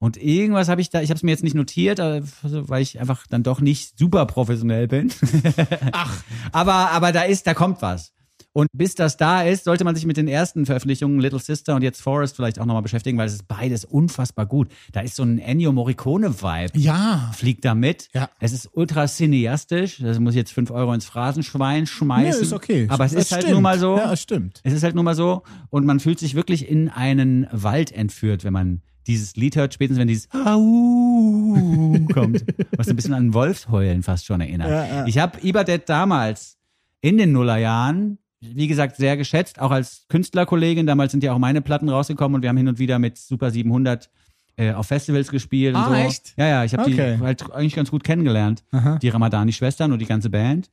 Und 0.00 0.16
irgendwas 0.16 0.68
habe 0.68 0.80
ich 0.80 0.90
da, 0.90 1.02
ich 1.02 1.10
habe 1.10 1.16
es 1.16 1.24
mir 1.24 1.32
jetzt 1.32 1.42
nicht 1.42 1.56
notiert, 1.56 1.98
äh, 1.98 2.22
weil 2.42 2.82
ich 2.82 3.00
einfach 3.00 3.26
dann 3.28 3.42
doch 3.42 3.60
nicht 3.60 3.98
super 3.98 4.26
professionell 4.26 4.86
bin. 4.86 5.10
Ach, 5.92 6.22
aber, 6.52 6.92
aber 6.92 7.10
da 7.10 7.22
ist, 7.22 7.46
da 7.48 7.54
kommt 7.54 7.82
was. 7.82 8.12
Und 8.58 8.66
bis 8.72 8.96
das 8.96 9.16
da 9.16 9.42
ist, 9.42 9.62
sollte 9.62 9.84
man 9.84 9.94
sich 9.94 10.04
mit 10.04 10.16
den 10.16 10.26
ersten 10.26 10.66
Veröffentlichungen 10.66 11.20
Little 11.20 11.38
Sister 11.38 11.76
und 11.76 11.82
jetzt 11.82 12.02
Forest 12.02 12.34
vielleicht 12.34 12.58
auch 12.58 12.66
nochmal 12.66 12.82
beschäftigen, 12.82 13.16
weil 13.16 13.28
es 13.28 13.34
ist 13.34 13.46
beides 13.46 13.84
unfassbar 13.84 14.46
gut. 14.46 14.66
Da 14.90 14.98
ist 14.98 15.14
so 15.14 15.22
ein 15.22 15.38
Ennio 15.38 15.70
Morricone-Vibe. 15.72 16.76
ja. 16.76 17.30
Fliegt 17.36 17.64
da 17.64 17.76
mit. 17.76 18.08
Ja. 18.14 18.28
Es 18.40 18.52
ist 18.52 18.68
ultra 18.72 19.06
cineastisch. 19.06 19.98
Das 19.98 20.18
muss 20.18 20.32
ich 20.34 20.38
jetzt 20.38 20.52
fünf 20.52 20.72
Euro 20.72 20.92
ins 20.92 21.04
Phrasenschwein 21.04 21.82
Nee, 21.82 21.86
schmeißen. 21.86 22.42
ist 22.42 22.52
okay. 22.52 22.86
Aber 22.90 23.04
es 23.04 23.12
Das 23.12 23.26
ist 23.26 23.30
halt 23.32 23.42
stimmt. 23.42 23.54
nun 23.54 23.62
mal 23.62 23.78
so. 23.78 23.96
Ja, 23.96 24.12
es 24.12 24.20
stimmt. 24.22 24.60
Es 24.64 24.72
ist 24.72 24.82
halt 24.82 24.96
nun 24.96 25.04
mal 25.04 25.14
so. 25.14 25.44
Und 25.70 25.86
man 25.86 26.00
fühlt 26.00 26.18
sich 26.18 26.34
wirklich 26.34 26.68
in 26.68 26.88
einen 26.88 27.46
Wald 27.52 27.92
entführt, 27.92 28.42
wenn 28.42 28.52
man 28.52 28.82
dieses 29.06 29.36
Lied 29.36 29.54
hört, 29.54 29.72
spätestens 29.72 30.00
wenn 30.00 30.08
dieses 30.08 30.28
Au 30.32 31.96
kommt, 32.12 32.44
was 32.76 32.88
ein 32.88 32.96
bisschen 32.96 33.14
an 33.14 33.32
Wolfsheulen 33.34 34.02
fast 34.02 34.26
schon 34.26 34.40
erinnert. 34.40 34.68
Ja, 34.68 34.84
ja. 34.84 35.06
Ich 35.06 35.18
habe 35.18 35.38
Ibadet 35.46 35.88
damals 35.88 36.56
in 37.00 37.18
den 37.18 37.30
Nullerjahren, 37.30 38.18
wie 38.40 38.68
gesagt, 38.68 38.96
sehr 38.96 39.16
geschätzt, 39.16 39.60
auch 39.60 39.70
als 39.70 40.06
Künstlerkollegin. 40.08 40.86
Damals 40.86 41.12
sind 41.12 41.22
ja 41.24 41.32
auch 41.32 41.38
meine 41.38 41.60
Platten 41.60 41.88
rausgekommen 41.88 42.36
und 42.36 42.42
wir 42.42 42.48
haben 42.48 42.56
hin 42.56 42.68
und 42.68 42.78
wieder 42.78 42.98
mit 42.98 43.18
Super 43.18 43.50
700 43.50 44.08
äh, 44.56 44.72
auf 44.72 44.86
Festivals 44.86 45.30
gespielt 45.30 45.74
und 45.74 45.80
Ah, 45.80 45.88
so. 45.88 45.94
echt? 45.94 46.34
Ja, 46.36 46.46
ja, 46.46 46.64
ich 46.64 46.72
habe 46.74 46.82
Okay. 46.90 47.16
die 47.16 47.22
halt 47.24 47.50
eigentlich 47.52 47.74
ganz 47.74 47.90
gut 47.90 48.04
kennengelernt, 48.04 48.64
Aha. 48.72 48.98
die 48.98 49.08
Ramadani-Schwestern 49.08 49.92
und 49.92 49.98
die 50.00 50.06
ganze 50.06 50.30
Band. 50.30 50.70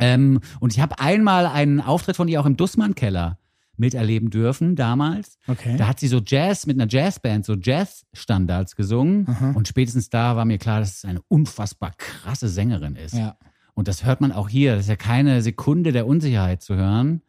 Ähm, 0.00 0.40
und 0.60 0.72
ich 0.74 0.80
habe 0.80 0.98
einmal 1.00 1.46
einen 1.46 1.80
Auftritt 1.80 2.16
von 2.16 2.28
ihr 2.28 2.40
auch 2.40 2.46
im 2.46 2.56
Dussmann-Keller 2.56 3.38
miterleben 3.76 4.30
dürfen 4.30 4.74
damals. 4.76 5.38
Okay. 5.46 5.76
Da 5.76 5.86
hat 5.86 6.00
sie 6.00 6.08
so 6.08 6.20
Jazz 6.24 6.66
mit 6.66 6.80
einer 6.80 6.90
Jazzband, 6.90 7.44
so 7.44 7.54
Jazz-Standards 7.54 8.74
gesungen. 8.76 9.26
Und 9.54 9.68
spätestens 9.68 10.10
da 10.10 10.34
war 10.36 10.44
mir 10.44 10.58
klar, 10.58 10.80
dass 10.80 10.96
es 10.98 11.04
eine 11.04 11.20
unfassbar 11.28 11.92
krasse 11.96 12.48
Sängerin 12.48 12.96
ist. 12.96 13.14
ja. 13.14 13.36
Und 13.78 13.86
das 13.86 14.04
hört 14.04 14.20
man 14.20 14.32
auch 14.32 14.48
hier. 14.48 14.74
Das 14.74 14.86
ist 14.86 14.88
ja 14.88 14.96
keine 14.96 15.40
Sekunde 15.40 15.92
der 15.92 16.04
Unsicherheit 16.04 16.62
zu 16.62 16.74
hören. 16.74 17.22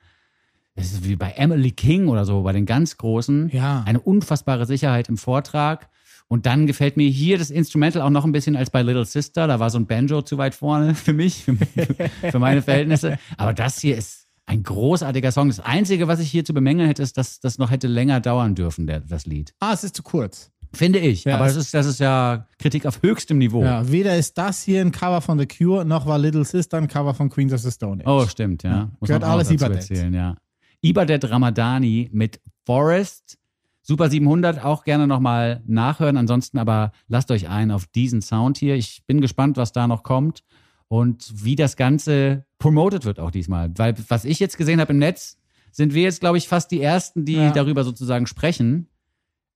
Das 0.74 0.88
ist 0.88 1.08
wie 1.08 1.16
bei 1.16 1.34
Emily 1.34 1.70
King 1.70 2.08
oder 2.08 2.26
so, 2.26 2.42
bei 2.42 2.54
den 2.54 2.66
ganz 2.66 2.98
Großen. 2.98 3.50
Ja. 3.54 3.84
Eine 3.86 4.00
unfassbare 4.00 4.66
Sicherheit 4.66 5.10
im 5.10 5.18
Vortrag. 5.18 5.90
Und 6.28 6.48
dann 6.48 6.66
gefällt 6.66 6.98
mir 6.98 7.08
hier 7.08 7.38
das 7.38 7.52
Instrumental 7.52 8.02
auch 8.02 8.10
noch 8.10 8.26
ein 8.26 8.32
bisschen 8.32 8.56
als 8.56 8.72
bei 8.72 8.82
Little 8.82 9.06
Sister. 9.06 9.46
Da 9.46 9.60
war 9.60 9.70
so 9.70 9.78
ein 9.78 9.86
Banjo 9.86 10.24
zu 10.24 10.40
weit 10.40 10.56
vorne 10.56 10.96
für 10.96 11.14
mich, 11.14 11.44
für, 11.44 11.56
für 11.56 12.40
meine 12.40 12.64
Verhältnisse. 12.64 13.20
Aber 13.38 13.54
das 13.54 13.80
hier 13.80 13.96
ist 13.96 14.26
ein 14.48 14.64
großartiger 14.64 15.32
Song. 15.32 15.50
Das 15.50 15.60
Einzige, 15.60 16.08
was 16.08 16.20
ich 16.20 16.32
hier 16.32 16.46
zu 16.46 16.56
bemängeln 16.56 16.88
hätte, 16.88 17.04
ist, 17.04 17.16
dass 17.20 17.40
das 17.40 17.60
noch 17.60 17.70
hätte 17.70 17.86
länger 17.86 18.22
dauern 18.22 18.56
dürfen, 18.56 18.88
der, 18.88 19.02
das 19.02 19.28
Lied. 19.28 19.54
Ah, 19.60 19.74
es 19.74 19.84
ist 19.84 19.96
zu 19.96 20.02
kurz. 20.02 20.50
Finde 20.74 21.00
ich. 21.00 21.24
Ja, 21.24 21.36
Aber 21.36 21.46
das 21.46 21.56
ist, 21.56 21.74
das 21.74 21.86
ist 21.88 22.00
ja 22.00 22.46
Kritik 22.60 22.86
auf 22.86 23.02
höchstem 23.02 23.38
Niveau. 23.40 23.64
Ja, 23.64 23.92
weder 23.92 24.16
ist 24.18 24.38
das 24.38 24.62
hier 24.62 24.82
ein 24.82 24.92
Cover 24.92 25.22
von 25.22 25.40
The 25.40 25.48
Cure, 25.48 25.84
noch 25.86 26.06
war 26.06 26.20
Little 26.20 26.46
Sister 26.46 26.78
ein 26.78 26.88
Cover 26.88 27.14
von 27.14 27.30
Queens 27.30 27.54
of 27.54 27.62
the 27.62 27.72
Stone 27.72 28.04
Age. 28.06 28.08
Oh, 28.08 28.28
stimmt, 28.28 28.64
ja. 28.64 28.70
Ja, 28.72 28.92
Muss 29.00 29.08
gehört 29.08 29.24
alles 29.24 29.50
Ibadet. 29.50 29.78
erzählen, 29.78 30.14
ja. 30.14 30.36
Ibadet 30.82 31.30
Ramadani 31.30 32.10
mit 32.14 32.40
Forest. 32.66 33.38
Super 33.82 34.10
700 34.10 34.64
auch 34.64 34.84
gerne 34.84 35.08
nochmal 35.08 35.64
nachhören. 35.66 36.16
Ansonsten 36.18 36.60
aber 36.60 36.92
lasst 37.08 37.32
euch 37.32 37.50
ein 37.50 37.72
auf 37.72 37.88
diesen 37.88 38.22
Sound 38.22 38.58
hier. 38.60 38.76
Ich 38.76 39.04
bin 39.08 39.20
gespannt, 39.22 39.58
was 39.58 39.72
da 39.72 39.88
noch 39.88 40.04
kommt 40.04 40.44
und 40.88 41.32
wie 41.44 41.56
das 41.56 41.76
Ganze 41.76 42.46
promoted 42.60 43.06
wird 43.06 43.20
auch 43.20 43.32
diesmal. 43.32 43.72
Weil 43.76 43.96
was 44.08 44.26
ich 44.26 44.40
jetzt 44.40 44.58
gesehen 44.58 44.80
habe 44.80 44.94
im 44.94 45.00
Netz, 45.00 45.38
sind 45.72 45.94
wir 45.96 46.04
jetzt, 46.04 46.20
glaube 46.20 46.38
ich, 46.38 46.48
fast 46.48 46.70
die 46.72 46.82
Ersten, 46.82 47.26
die 47.26 47.34
Ja. 47.34 47.52
darüber 47.52 47.84
sozusagen 47.84 48.28
sprechen. 48.28 48.88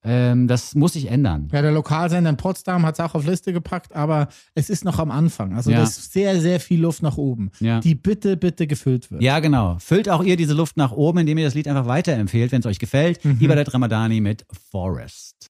Ähm, 0.06 0.48
das 0.48 0.76
muss 0.76 0.94
sich 0.94 1.10
ändern. 1.10 1.48
Ja, 1.54 1.62
der 1.62 1.72
Lokalsender 1.72 2.30
in 2.30 2.36
Potsdam 2.38 2.86
hat 2.86 2.96
es 2.96 3.00
auch 3.00 3.16
auf 3.16 3.26
Liste 3.26 3.54
gepackt, 3.54 3.96
aber 3.96 4.28
es 4.54 4.70
ist 4.70 4.84
noch 4.84 5.00
am 5.00 5.12
Anfang. 5.12 5.54
Also 5.56 5.72
Ja. 5.72 5.78
da 5.78 5.84
ist 5.84 6.12
sehr, 6.12 6.42
sehr 6.42 6.60
viel 6.60 6.82
Luft 6.82 7.02
nach 7.04 7.18
oben, 7.18 7.52
Ja. 7.60 7.80
die 7.80 7.96
bitte, 7.96 8.36
bitte 8.36 8.68
gefüllt 8.68 9.10
wird. 9.12 9.22
Ja, 9.22 9.40
genau. 9.40 9.78
Füllt 9.80 10.10
auch 10.10 10.24
ihr 10.24 10.36
diese 10.36 10.54
Luft 10.54 10.76
nach 10.76 10.92
oben, 10.92 11.20
indem 11.20 11.38
ihr 11.38 11.46
das 11.46 11.54
Lied 11.56 11.68
einfach 11.68 11.86
weiterempfehlt, 11.88 12.52
wenn 12.52 12.60
es 12.60 12.66
euch 12.66 12.80
gefällt. 12.80 13.24
Mhm. 13.24 13.38
Ibadet 13.40 13.74
Ramadani 13.74 14.20
mit 14.20 14.46
Forest. 14.72 15.50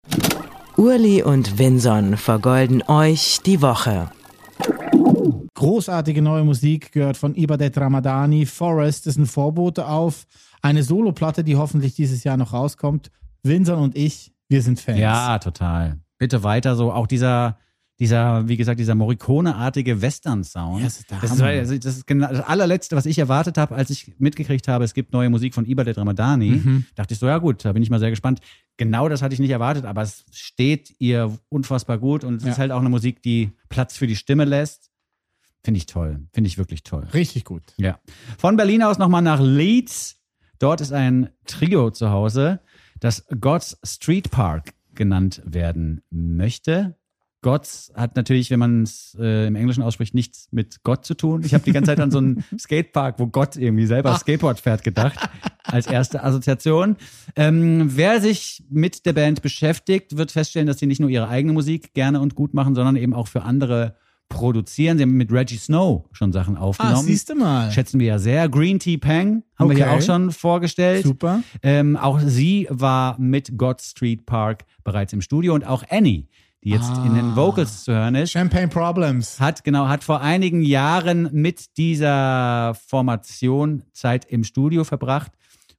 Urli 0.77 1.23
und 1.23 1.57
Vinson 1.57 2.17
vergolden 2.17 2.83
euch 2.87 3.39
die 3.45 3.61
Woche. 3.61 4.09
Großartige 5.55 6.21
neue 6.21 6.43
Musik 6.43 6.91
gehört 6.91 7.15
von 7.17 7.35
Ibadet 7.35 7.77
Ramadani. 7.77 8.45
Forest 8.45 9.07
ist 9.07 9.17
ein 9.17 9.25
Vorbote 9.25 9.87
auf 9.87 10.25
eine 10.61 10.83
Soloplatte, 10.83 11.43
die 11.43 11.55
hoffentlich 11.55 11.95
dieses 11.95 12.23
Jahr 12.23 12.37
noch 12.37 12.53
rauskommt. 12.53 13.11
Winson 13.43 13.79
und 13.79 13.95
ich, 13.97 14.31
wir 14.53 14.61
sind 14.61 14.79
Fans. 14.79 14.99
Ja, 14.99 15.39
total. 15.39 15.99
Bitte 16.17 16.43
weiter 16.43 16.75
so. 16.75 16.91
Auch 16.93 17.07
dieser, 17.07 17.57
dieser, 17.99 18.47
wie 18.47 18.55
gesagt, 18.57 18.79
dieser 18.79 18.95
Morricone-artige 18.95 20.01
Western-Sound. 20.01 20.79
Ja, 20.79 20.85
das 20.85 21.05
das, 21.07 21.41
also 21.41 21.77
das 21.77 21.97
ist 21.97 22.07
genau 22.07 22.27
das 22.29 22.41
allerletzte, 22.41 22.95
was 22.95 23.05
ich 23.05 23.17
erwartet 23.19 23.57
habe, 23.57 23.75
als 23.75 23.89
ich 23.89 24.13
mitgekriegt 24.19 24.67
habe, 24.67 24.83
es 24.83 24.93
gibt 24.93 25.11
neue 25.13 25.29
Musik 25.29 25.53
von 25.53 25.65
Ibadet 25.65 25.97
Ramadani. 25.97 26.49
Mhm. 26.51 26.85
Dachte 26.95 27.13
ich 27.13 27.19
so, 27.19 27.27
ja 27.27 27.37
gut, 27.39 27.65
da 27.65 27.73
bin 27.73 27.83
ich 27.83 27.89
mal 27.89 27.99
sehr 27.99 28.09
gespannt. 28.09 28.39
Genau 28.77 29.09
das 29.09 29.21
hatte 29.21 29.33
ich 29.33 29.39
nicht 29.39 29.51
erwartet, 29.51 29.85
aber 29.85 30.01
es 30.01 30.25
steht 30.31 30.93
ihr 30.99 31.37
unfassbar 31.49 31.97
gut 31.97 32.23
und 32.23 32.35
es 32.37 32.43
Ja. 32.43 32.51
ist 32.51 32.57
halt 32.57 32.71
auch 32.71 32.79
eine 32.79 32.89
Musik, 32.89 33.21
die 33.21 33.51
Platz 33.69 33.97
für 33.97 34.07
die 34.07 34.15
Stimme 34.15 34.45
lässt. 34.45 34.89
Finde 35.63 35.77
ich 35.77 35.85
toll. 35.85 36.19
Finde 36.33 36.47
ich 36.47 36.57
wirklich 36.57 36.83
toll. 36.83 37.07
Richtig 37.13 37.45
gut. 37.45 37.63
Ja. 37.77 37.99
Von 38.37 38.57
Berlin 38.57 38.83
aus 38.83 38.97
nochmal 38.97 39.21
nach 39.21 39.39
Leeds. 39.39 40.17
Dort 40.59 40.81
ist 40.81 40.91
ein 40.93 41.29
Trio 41.45 41.89
zu 41.91 42.09
Hause, 42.09 42.59
das 43.03 43.25
God's 43.41 43.77
Street 43.83 44.31
Park 44.31 44.73
genannt 44.95 45.41
werden 45.45 46.01
möchte. 46.09 46.95
God's 47.41 47.91
hat 47.95 48.15
natürlich, 48.15 48.49
wenn 48.49 48.59
man 48.59 48.83
es 48.83 49.17
äh, 49.19 49.47
im 49.47 49.55
Englischen 49.55 49.83
ausspricht, 49.83 50.13
nichts 50.13 50.47
mit 50.51 50.83
Gott 50.83 51.05
zu 51.05 51.13
tun. 51.13 51.43
Ich 51.43 51.53
habe 51.53 51.65
die 51.65 51.73
ganze 51.73 51.89
Zeit 51.91 51.99
an 51.99 52.11
so 52.11 52.19
einen 52.19 52.45
Skatepark, 52.57 53.19
wo 53.19 53.27
Gott 53.27 53.57
irgendwie 53.57 53.87
selber 53.87 54.15
Skateboard 54.15 54.61
fährt, 54.61 54.83
gedacht, 54.85 55.19
als 55.63 55.87
erste 55.87 56.23
Assoziation. 56.23 56.95
Ähm, 57.35 57.89
wer 57.97 58.21
sich 58.21 58.63
mit 58.69 59.05
der 59.05 59.11
Band 59.11 59.41
beschäftigt, 59.41 60.15
wird 60.15 60.31
feststellen, 60.31 60.67
dass 60.67 60.79
sie 60.79 60.87
nicht 60.87 61.01
nur 61.01 61.09
ihre 61.09 61.27
eigene 61.27 61.51
Musik 61.51 61.93
gerne 61.93 62.21
und 62.21 62.35
gut 62.35 62.53
machen, 62.53 62.73
sondern 62.73 62.95
eben 62.95 63.13
auch 63.13 63.27
für 63.27 63.41
andere 63.41 63.97
produzieren. 64.33 64.97
Sie 64.97 65.03
haben 65.03 65.11
mit 65.15 65.31
Reggie 65.31 65.57
Snow 65.57 66.03
schon 66.11 66.33
Sachen 66.33 66.57
Ah, 66.57 66.61
aufgenommen. 66.61 67.05
siehst 67.05 67.29
du 67.29 67.35
mal. 67.35 67.71
Schätzen 67.71 67.99
wir 67.99 68.07
ja 68.07 68.19
sehr. 68.19 68.49
Green 68.49 68.79
Tea 68.79 68.97
Pang 68.97 69.43
haben 69.57 69.69
wir 69.69 69.77
hier 69.77 69.85
Okay. 69.87 69.97
auch 69.97 70.01
schon 70.01 70.31
vorgestellt. 70.31 71.05
Super. 71.05 71.41
Ähm, 71.61 71.95
auch 71.95 72.19
sie 72.19 72.67
war 72.69 73.17
mit 73.19 73.57
God 73.57 73.81
Street 73.81 74.25
Park 74.25 74.65
bereits 74.83 75.13
im 75.13 75.21
Studio 75.21 75.53
und 75.53 75.65
auch 75.65 75.83
Annie, 75.89 76.27
die 76.63 76.69
jetzt 76.71 76.89
Ah. 76.91 77.05
in 77.05 77.15
den 77.15 77.35
Vocals 77.35 77.83
zu 77.83 77.93
hören 77.93 78.15
ist, 78.15 78.31
Champagne 78.31 78.67
Problems. 78.67 79.39
hat 79.39 79.63
genau 79.63 79.87
hat 79.87 80.03
vor 80.03 80.21
einigen 80.21 80.61
Jahren 80.61 81.29
mit 81.31 81.77
dieser 81.77 82.73
Formation 82.87 83.83
Zeit 83.93 84.25
im 84.25 84.43
Studio 84.43 84.83
verbracht 84.83 85.31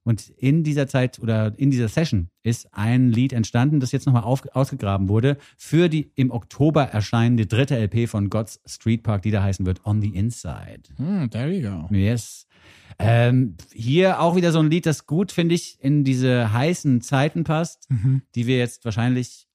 und 0.05 0.29
in 0.37 0.63
dieser 0.63 0.87
Zeit 0.87 1.19
oder 1.19 1.51
in 1.57 1.71
dieser 1.71 1.87
Session 1.89 2.29
ist 2.43 2.73
ein 2.73 3.09
Lied 3.11 3.33
entstanden, 3.33 3.79
das 3.79 3.91
jetzt 3.91 4.05
nochmal 4.05 4.23
ausgegraben 4.23 5.09
wurde 5.09 5.37
für 5.57 5.89
die 5.89 6.11
im 6.15 6.31
Oktober 6.31 6.83
erscheinende 6.83 7.47
dritte 7.47 7.75
LP 7.75 8.07
von 8.07 8.29
God's 8.29 8.61
Street 8.65 9.03
Park, 9.03 9.23
die 9.23 9.31
da 9.31 9.43
heißen 9.43 9.65
wird 9.65 9.83
On 9.85 10.01
the 10.01 10.09
Inside. 10.15 10.83
Hm, 10.97 11.29
there 11.31 11.51
you 11.51 11.67
go. 11.69 11.93
Yes. 11.93 12.45
Ähm, 12.99 13.57
hier 13.73 14.21
auch 14.21 14.35
wieder 14.37 14.51
so 14.53 14.59
ein 14.59 14.69
Lied, 14.69 14.85
das 14.85 15.05
gut, 15.05 15.31
finde 15.33 15.55
ich, 15.55 15.77
in 15.81 16.03
diese 16.05 16.53
heißen 16.53 17.01
Zeiten 17.01 17.43
passt, 17.43 17.89
Mhm. 17.89 18.21
die 18.35 18.47
wir 18.47 18.57
jetzt 18.57 18.85
wahrscheinlich, 18.85 19.47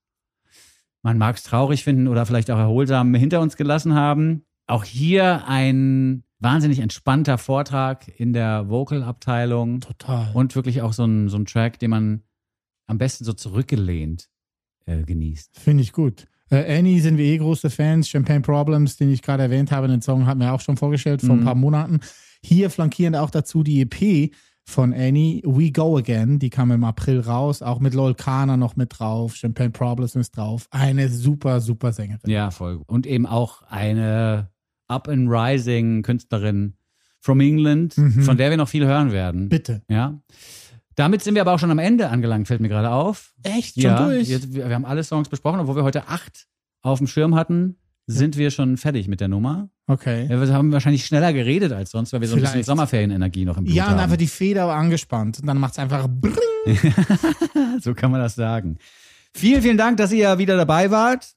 man 1.02 1.16
mag 1.16 1.36
es 1.36 1.44
traurig 1.44 1.84
finden 1.84 2.08
oder 2.08 2.26
vielleicht 2.26 2.50
auch 2.50 2.58
erholsam 2.58 3.14
hinter 3.14 3.40
uns 3.40 3.56
gelassen 3.56 3.94
haben. 3.94 4.44
Auch 4.66 4.84
hier 4.84 5.46
ein 5.48 6.24
wahnsinnig 6.40 6.78
entspannter 6.80 7.38
Vortrag 7.38 8.08
in 8.18 8.32
der 8.32 8.68
Vocal-Abteilung 8.68 9.80
Total. 9.80 10.30
und 10.34 10.54
wirklich 10.56 10.82
auch 10.82 10.92
so 10.92 11.04
ein, 11.04 11.28
so 11.28 11.36
ein 11.36 11.44
Track, 11.46 11.78
den 11.78 11.90
man 11.90 12.22
am 12.86 12.98
besten 12.98 13.24
so 13.24 13.32
zurückgelehnt 13.32 14.28
äh, 14.86 15.02
genießt. 15.02 15.58
Finde 15.58 15.82
ich 15.82 15.92
gut. 15.92 16.26
Äh, 16.50 16.78
Annie 16.78 17.00
sind 17.00 17.18
wir 17.18 17.24
eh 17.24 17.38
große 17.38 17.70
Fans. 17.70 18.08
Champagne 18.08 18.40
Problems, 18.40 18.96
den 18.96 19.12
ich 19.12 19.22
gerade 19.22 19.44
erwähnt 19.44 19.70
habe, 19.70 19.86
den 19.86 20.02
Song 20.02 20.26
hatten 20.26 20.40
wir 20.40 20.52
auch 20.52 20.60
schon 20.60 20.76
vorgestellt 20.76 21.20
vor 21.20 21.30
ein 21.36 21.40
Mhm. 21.40 21.44
paar 21.44 21.54
Monaten. 21.54 22.00
Hier 22.42 22.70
flankieren 22.70 23.14
auch 23.14 23.30
dazu 23.30 23.62
die 23.62 23.82
EP 23.82 24.32
von 24.64 24.92
Annie, 24.94 25.42
We 25.44 25.70
Go 25.72 25.96
Again. 25.98 26.38
Die 26.38 26.50
kam 26.50 26.70
im 26.70 26.84
April 26.84 27.20
raus, 27.20 27.60
auch 27.62 27.80
mit 27.80 27.92
Lol 27.94 28.14
Kana 28.14 28.56
noch 28.56 28.76
mit 28.76 28.98
drauf. 28.98 29.36
Champagne 29.36 29.70
Problems 29.70 30.16
ist 30.16 30.36
drauf. 30.36 30.66
Eine 30.70 31.08
super, 31.08 31.60
super 31.60 31.92
Sängerin. 31.92 32.28
Ja, 32.30 32.50
voll 32.50 32.78
gut. 32.78 32.88
Und 32.88 33.06
eben 33.06 33.26
auch 33.26 33.62
eine 33.62 34.48
Up 34.90 35.08
and 35.08 35.28
Rising 35.30 36.02
Künstlerin 36.02 36.74
from 37.20 37.40
England, 37.40 37.96
Mhm. 37.96 38.22
von 38.22 38.36
der 38.36 38.50
wir 38.50 38.56
noch 38.56 38.68
viel 38.68 38.86
hören 38.86 39.12
werden. 39.12 39.48
Bitte. 39.48 39.82
Ja. 39.88 40.20
Damit 40.96 41.22
sind 41.22 41.34
wir 41.34 41.42
aber 41.42 41.52
auch 41.54 41.58
schon 41.58 41.70
am 41.70 41.78
Ende 41.78 42.08
angelangt, 42.08 42.46
fällt 42.48 42.60
mir 42.60 42.68
gerade 42.68 42.90
auf. 42.90 43.32
Echt? 43.42 43.74
Schon 43.74 43.82
ja, 43.84 44.04
durch? 44.04 44.28
Jetzt, 44.28 44.52
wir, 44.54 44.68
wir 44.68 44.74
haben 44.74 44.84
alle 44.84 45.04
Songs 45.04 45.28
besprochen, 45.28 45.60
obwohl 45.60 45.76
wir 45.76 45.84
heute 45.84 46.08
acht 46.08 46.46
auf 46.82 46.98
dem 46.98 47.06
Schirm 47.06 47.34
hatten, 47.34 47.76
sind 48.06 48.36
wir 48.36 48.50
schon 48.50 48.76
fertig 48.76 49.06
mit 49.06 49.20
der 49.20 49.28
Nummer. 49.28 49.68
Okay. 49.86 50.26
Ja, 50.28 50.40
wir 50.40 50.52
haben 50.52 50.72
wahrscheinlich 50.72 51.06
schneller 51.06 51.32
geredet 51.32 51.72
als 51.72 51.90
sonst, 51.92 52.12
weil 52.12 52.20
wir 52.20 52.28
so 52.28 52.34
ein 52.34 52.40
bisschen 52.40 52.52
Vielleicht. 52.54 52.66
Sommerferienenergie 52.66 53.44
noch 53.44 53.56
im 53.56 53.64
Blut 53.64 53.76
Ja, 53.76 53.84
und 53.84 53.90
haben. 53.92 54.00
einfach 54.00 54.16
die 54.16 54.26
Feder 54.26 54.64
angespannt. 54.72 55.38
Und 55.40 55.46
dann 55.46 55.58
macht's 55.58 55.78
einfach 55.78 56.08
brrrr. 56.08 56.36
So 57.80 57.94
kann 57.94 58.10
man 58.10 58.20
das 58.20 58.34
sagen. 58.34 58.78
Vielen, 59.34 59.62
vielen 59.62 59.78
Dank, 59.78 59.96
dass 59.96 60.12
ihr 60.12 60.38
wieder 60.38 60.56
dabei 60.56 60.90
wart. 60.90 61.28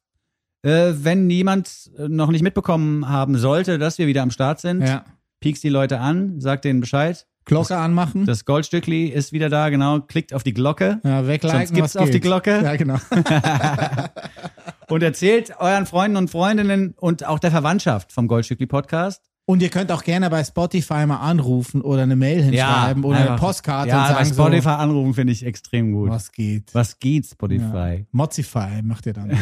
Äh, 0.63 0.93
wenn 1.03 1.29
jemand 1.29 1.91
äh, 1.97 2.07
noch 2.07 2.31
nicht 2.31 2.41
mitbekommen 2.41 3.07
haben 3.09 3.37
sollte, 3.37 3.77
dass 3.77 3.97
wir 3.97 4.07
wieder 4.07 4.21
am 4.23 4.31
Start 4.31 4.59
sind, 4.61 4.81
Ja. 4.81 5.03
piekst 5.41 5.63
die 5.63 5.69
Leute 5.69 5.99
an, 5.99 6.39
sagt 6.39 6.65
denen 6.65 6.79
Bescheid. 6.79 7.27
Glocke 7.45 7.75
anmachen. 7.75 8.25
Das 8.25 8.45
Goldstückli 8.45 9.07
ist 9.07 9.33
wieder 9.33 9.49
da, 9.49 9.67
genau. 9.67 9.99
Klickt 9.99 10.33
auf 10.33 10.43
die 10.43 10.53
Glocke 10.53 11.01
ja, 11.03 11.27
wegliken, 11.27 11.57
Sonst 11.57 11.73
gibt's 11.73 11.97
auf 11.97 12.05
die 12.05 12.13
geht. 12.13 12.21
Glocke. 12.21 12.61
Ja, 12.63 12.77
genau. 12.77 12.95
und 14.87 15.03
erzählt 15.03 15.53
euren 15.59 15.85
Freunden 15.85 16.15
und 16.15 16.29
Freundinnen 16.29 16.93
und 16.95 17.25
auch 17.27 17.39
der 17.39 17.51
Verwandtschaft 17.51 18.13
vom 18.13 18.29
Goldstückli 18.29 18.65
Podcast. 18.65 19.29
Und 19.45 19.61
ihr 19.61 19.69
könnt 19.69 19.91
auch 19.91 20.03
gerne 20.03 20.29
bei 20.29 20.41
Spotify 20.43 21.05
mal 21.05 21.17
anrufen 21.17 21.81
oder 21.81 22.03
eine 22.03 22.15
Mail 22.15 22.41
hinschreiben 22.43 23.03
oder 23.03 23.17
eine 23.17 23.31
einfach- 23.31 23.45
Postkarte 23.45 23.89
Ja, 23.89 24.01
und 24.03 24.07
sagen 24.15 24.29
bei 24.29 24.33
Spotify 24.35 24.61
so, 24.63 24.69
anrufen 24.69 25.13
finde 25.13 25.33
ich 25.33 25.45
extrem 25.45 25.91
gut. 25.91 26.09
was 26.09 26.31
geht. 26.31 26.73
Was 26.73 26.97
geht, 26.99 27.25
Spotify? 27.25 27.97
Ja. 27.99 28.05
Mozify 28.11 28.81
macht 28.83 29.05
ihr 29.05 29.13
dann. 29.13 29.31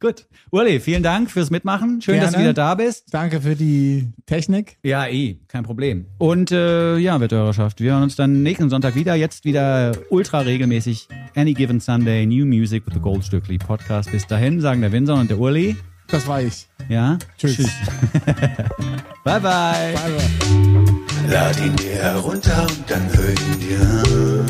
Gut. 0.00 0.26
Uli, 0.52 0.78
vielen 0.78 1.02
Dank 1.02 1.28
fürs 1.28 1.50
Mitmachen. 1.50 2.00
Schön, 2.00 2.20
dass 2.20 2.26
du 2.30 2.36
Gerne. 2.36 2.44
wieder 2.44 2.54
da 2.54 2.74
bist. 2.76 3.12
Danke 3.12 3.40
für 3.40 3.56
die 3.56 4.12
Technik. 4.26 4.78
Ja, 4.84 5.08
eh, 5.08 5.38
kein 5.48 5.64
Problem. 5.64 6.06
Und 6.18 6.52
äh, 6.52 6.96
ja, 6.98 7.20
Wetthörerschaft, 7.20 7.80
wir 7.80 7.92
hören 7.94 8.04
uns 8.04 8.14
dann 8.14 8.44
nächsten 8.44 8.70
Sonntag 8.70 8.94
wieder. 8.94 9.16
Jetzt 9.16 9.44
wieder 9.44 9.90
ultra 10.10 10.38
regelmäßig. 10.38 11.08
Any 11.34 11.52
Given 11.52 11.80
Sunday, 11.80 12.26
New 12.26 12.46
Music 12.46 12.86
with 12.86 12.94
the 12.94 13.00
Goldstückli 13.00 13.58
Podcast. 13.58 14.12
Bis 14.12 14.24
dahin 14.24 14.60
sagen 14.60 14.82
der 14.82 14.92
Winson 14.92 15.18
und 15.18 15.30
der 15.30 15.40
Uli. 15.40 15.74
Das 16.06 16.28
war 16.28 16.40
ich. 16.42 16.68
Ja? 16.88 17.18
Tschüss. 17.36 17.58
Bye, 19.24 19.40
bye. 19.40 19.42
Bye, 19.42 19.94
bye. 19.94 20.28
Lad 21.28 21.60
ihn 21.60 21.76
dir 21.76 21.96
herunter 21.96 22.62
und 22.62 22.84
dann 22.88 23.06
hör 23.12 23.28
ihn 23.28 23.60
dir 23.60 23.80
an. 23.80 24.46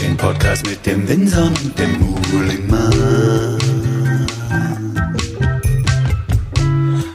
Den 0.00 0.16
Podcast 0.16 0.64
mit 0.66 0.86
dem 0.86 1.06
Winson 1.06 1.52
und 1.62 1.78
dem 1.78 1.98
Muhlingmann. 2.00 3.58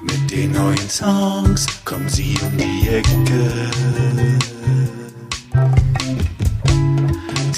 Mit 0.04 0.30
den 0.32 0.52
neuen 0.52 0.88
Songs 0.90 1.66
kommen 1.84 2.08
sie 2.08 2.38
um 2.44 2.56
die 2.58 2.88
Ecke. 2.90 3.72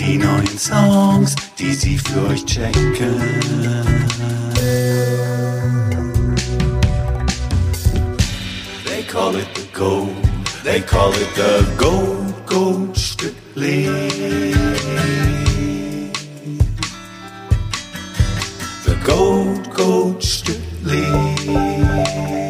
die 0.06 0.18
neuen 0.18 0.58
Songs, 0.58 1.36
die 1.58 1.74
sie 1.74 1.98
für 1.98 2.28
euch 2.28 2.46
checken. 2.46 2.94
They 8.86 9.04
call 9.04 9.36
it 9.36 9.48
the 9.56 9.68
gold, 9.74 10.12
they 10.64 10.82
call 10.82 11.10
it 11.10 11.36
the 11.36 11.66
gold, 11.78 12.34
gold 12.46 12.96
Stückli. 12.96 13.88
The 18.86 18.96
gold, 19.04 19.74
gold 19.74 20.22
Stückli. 20.22 22.45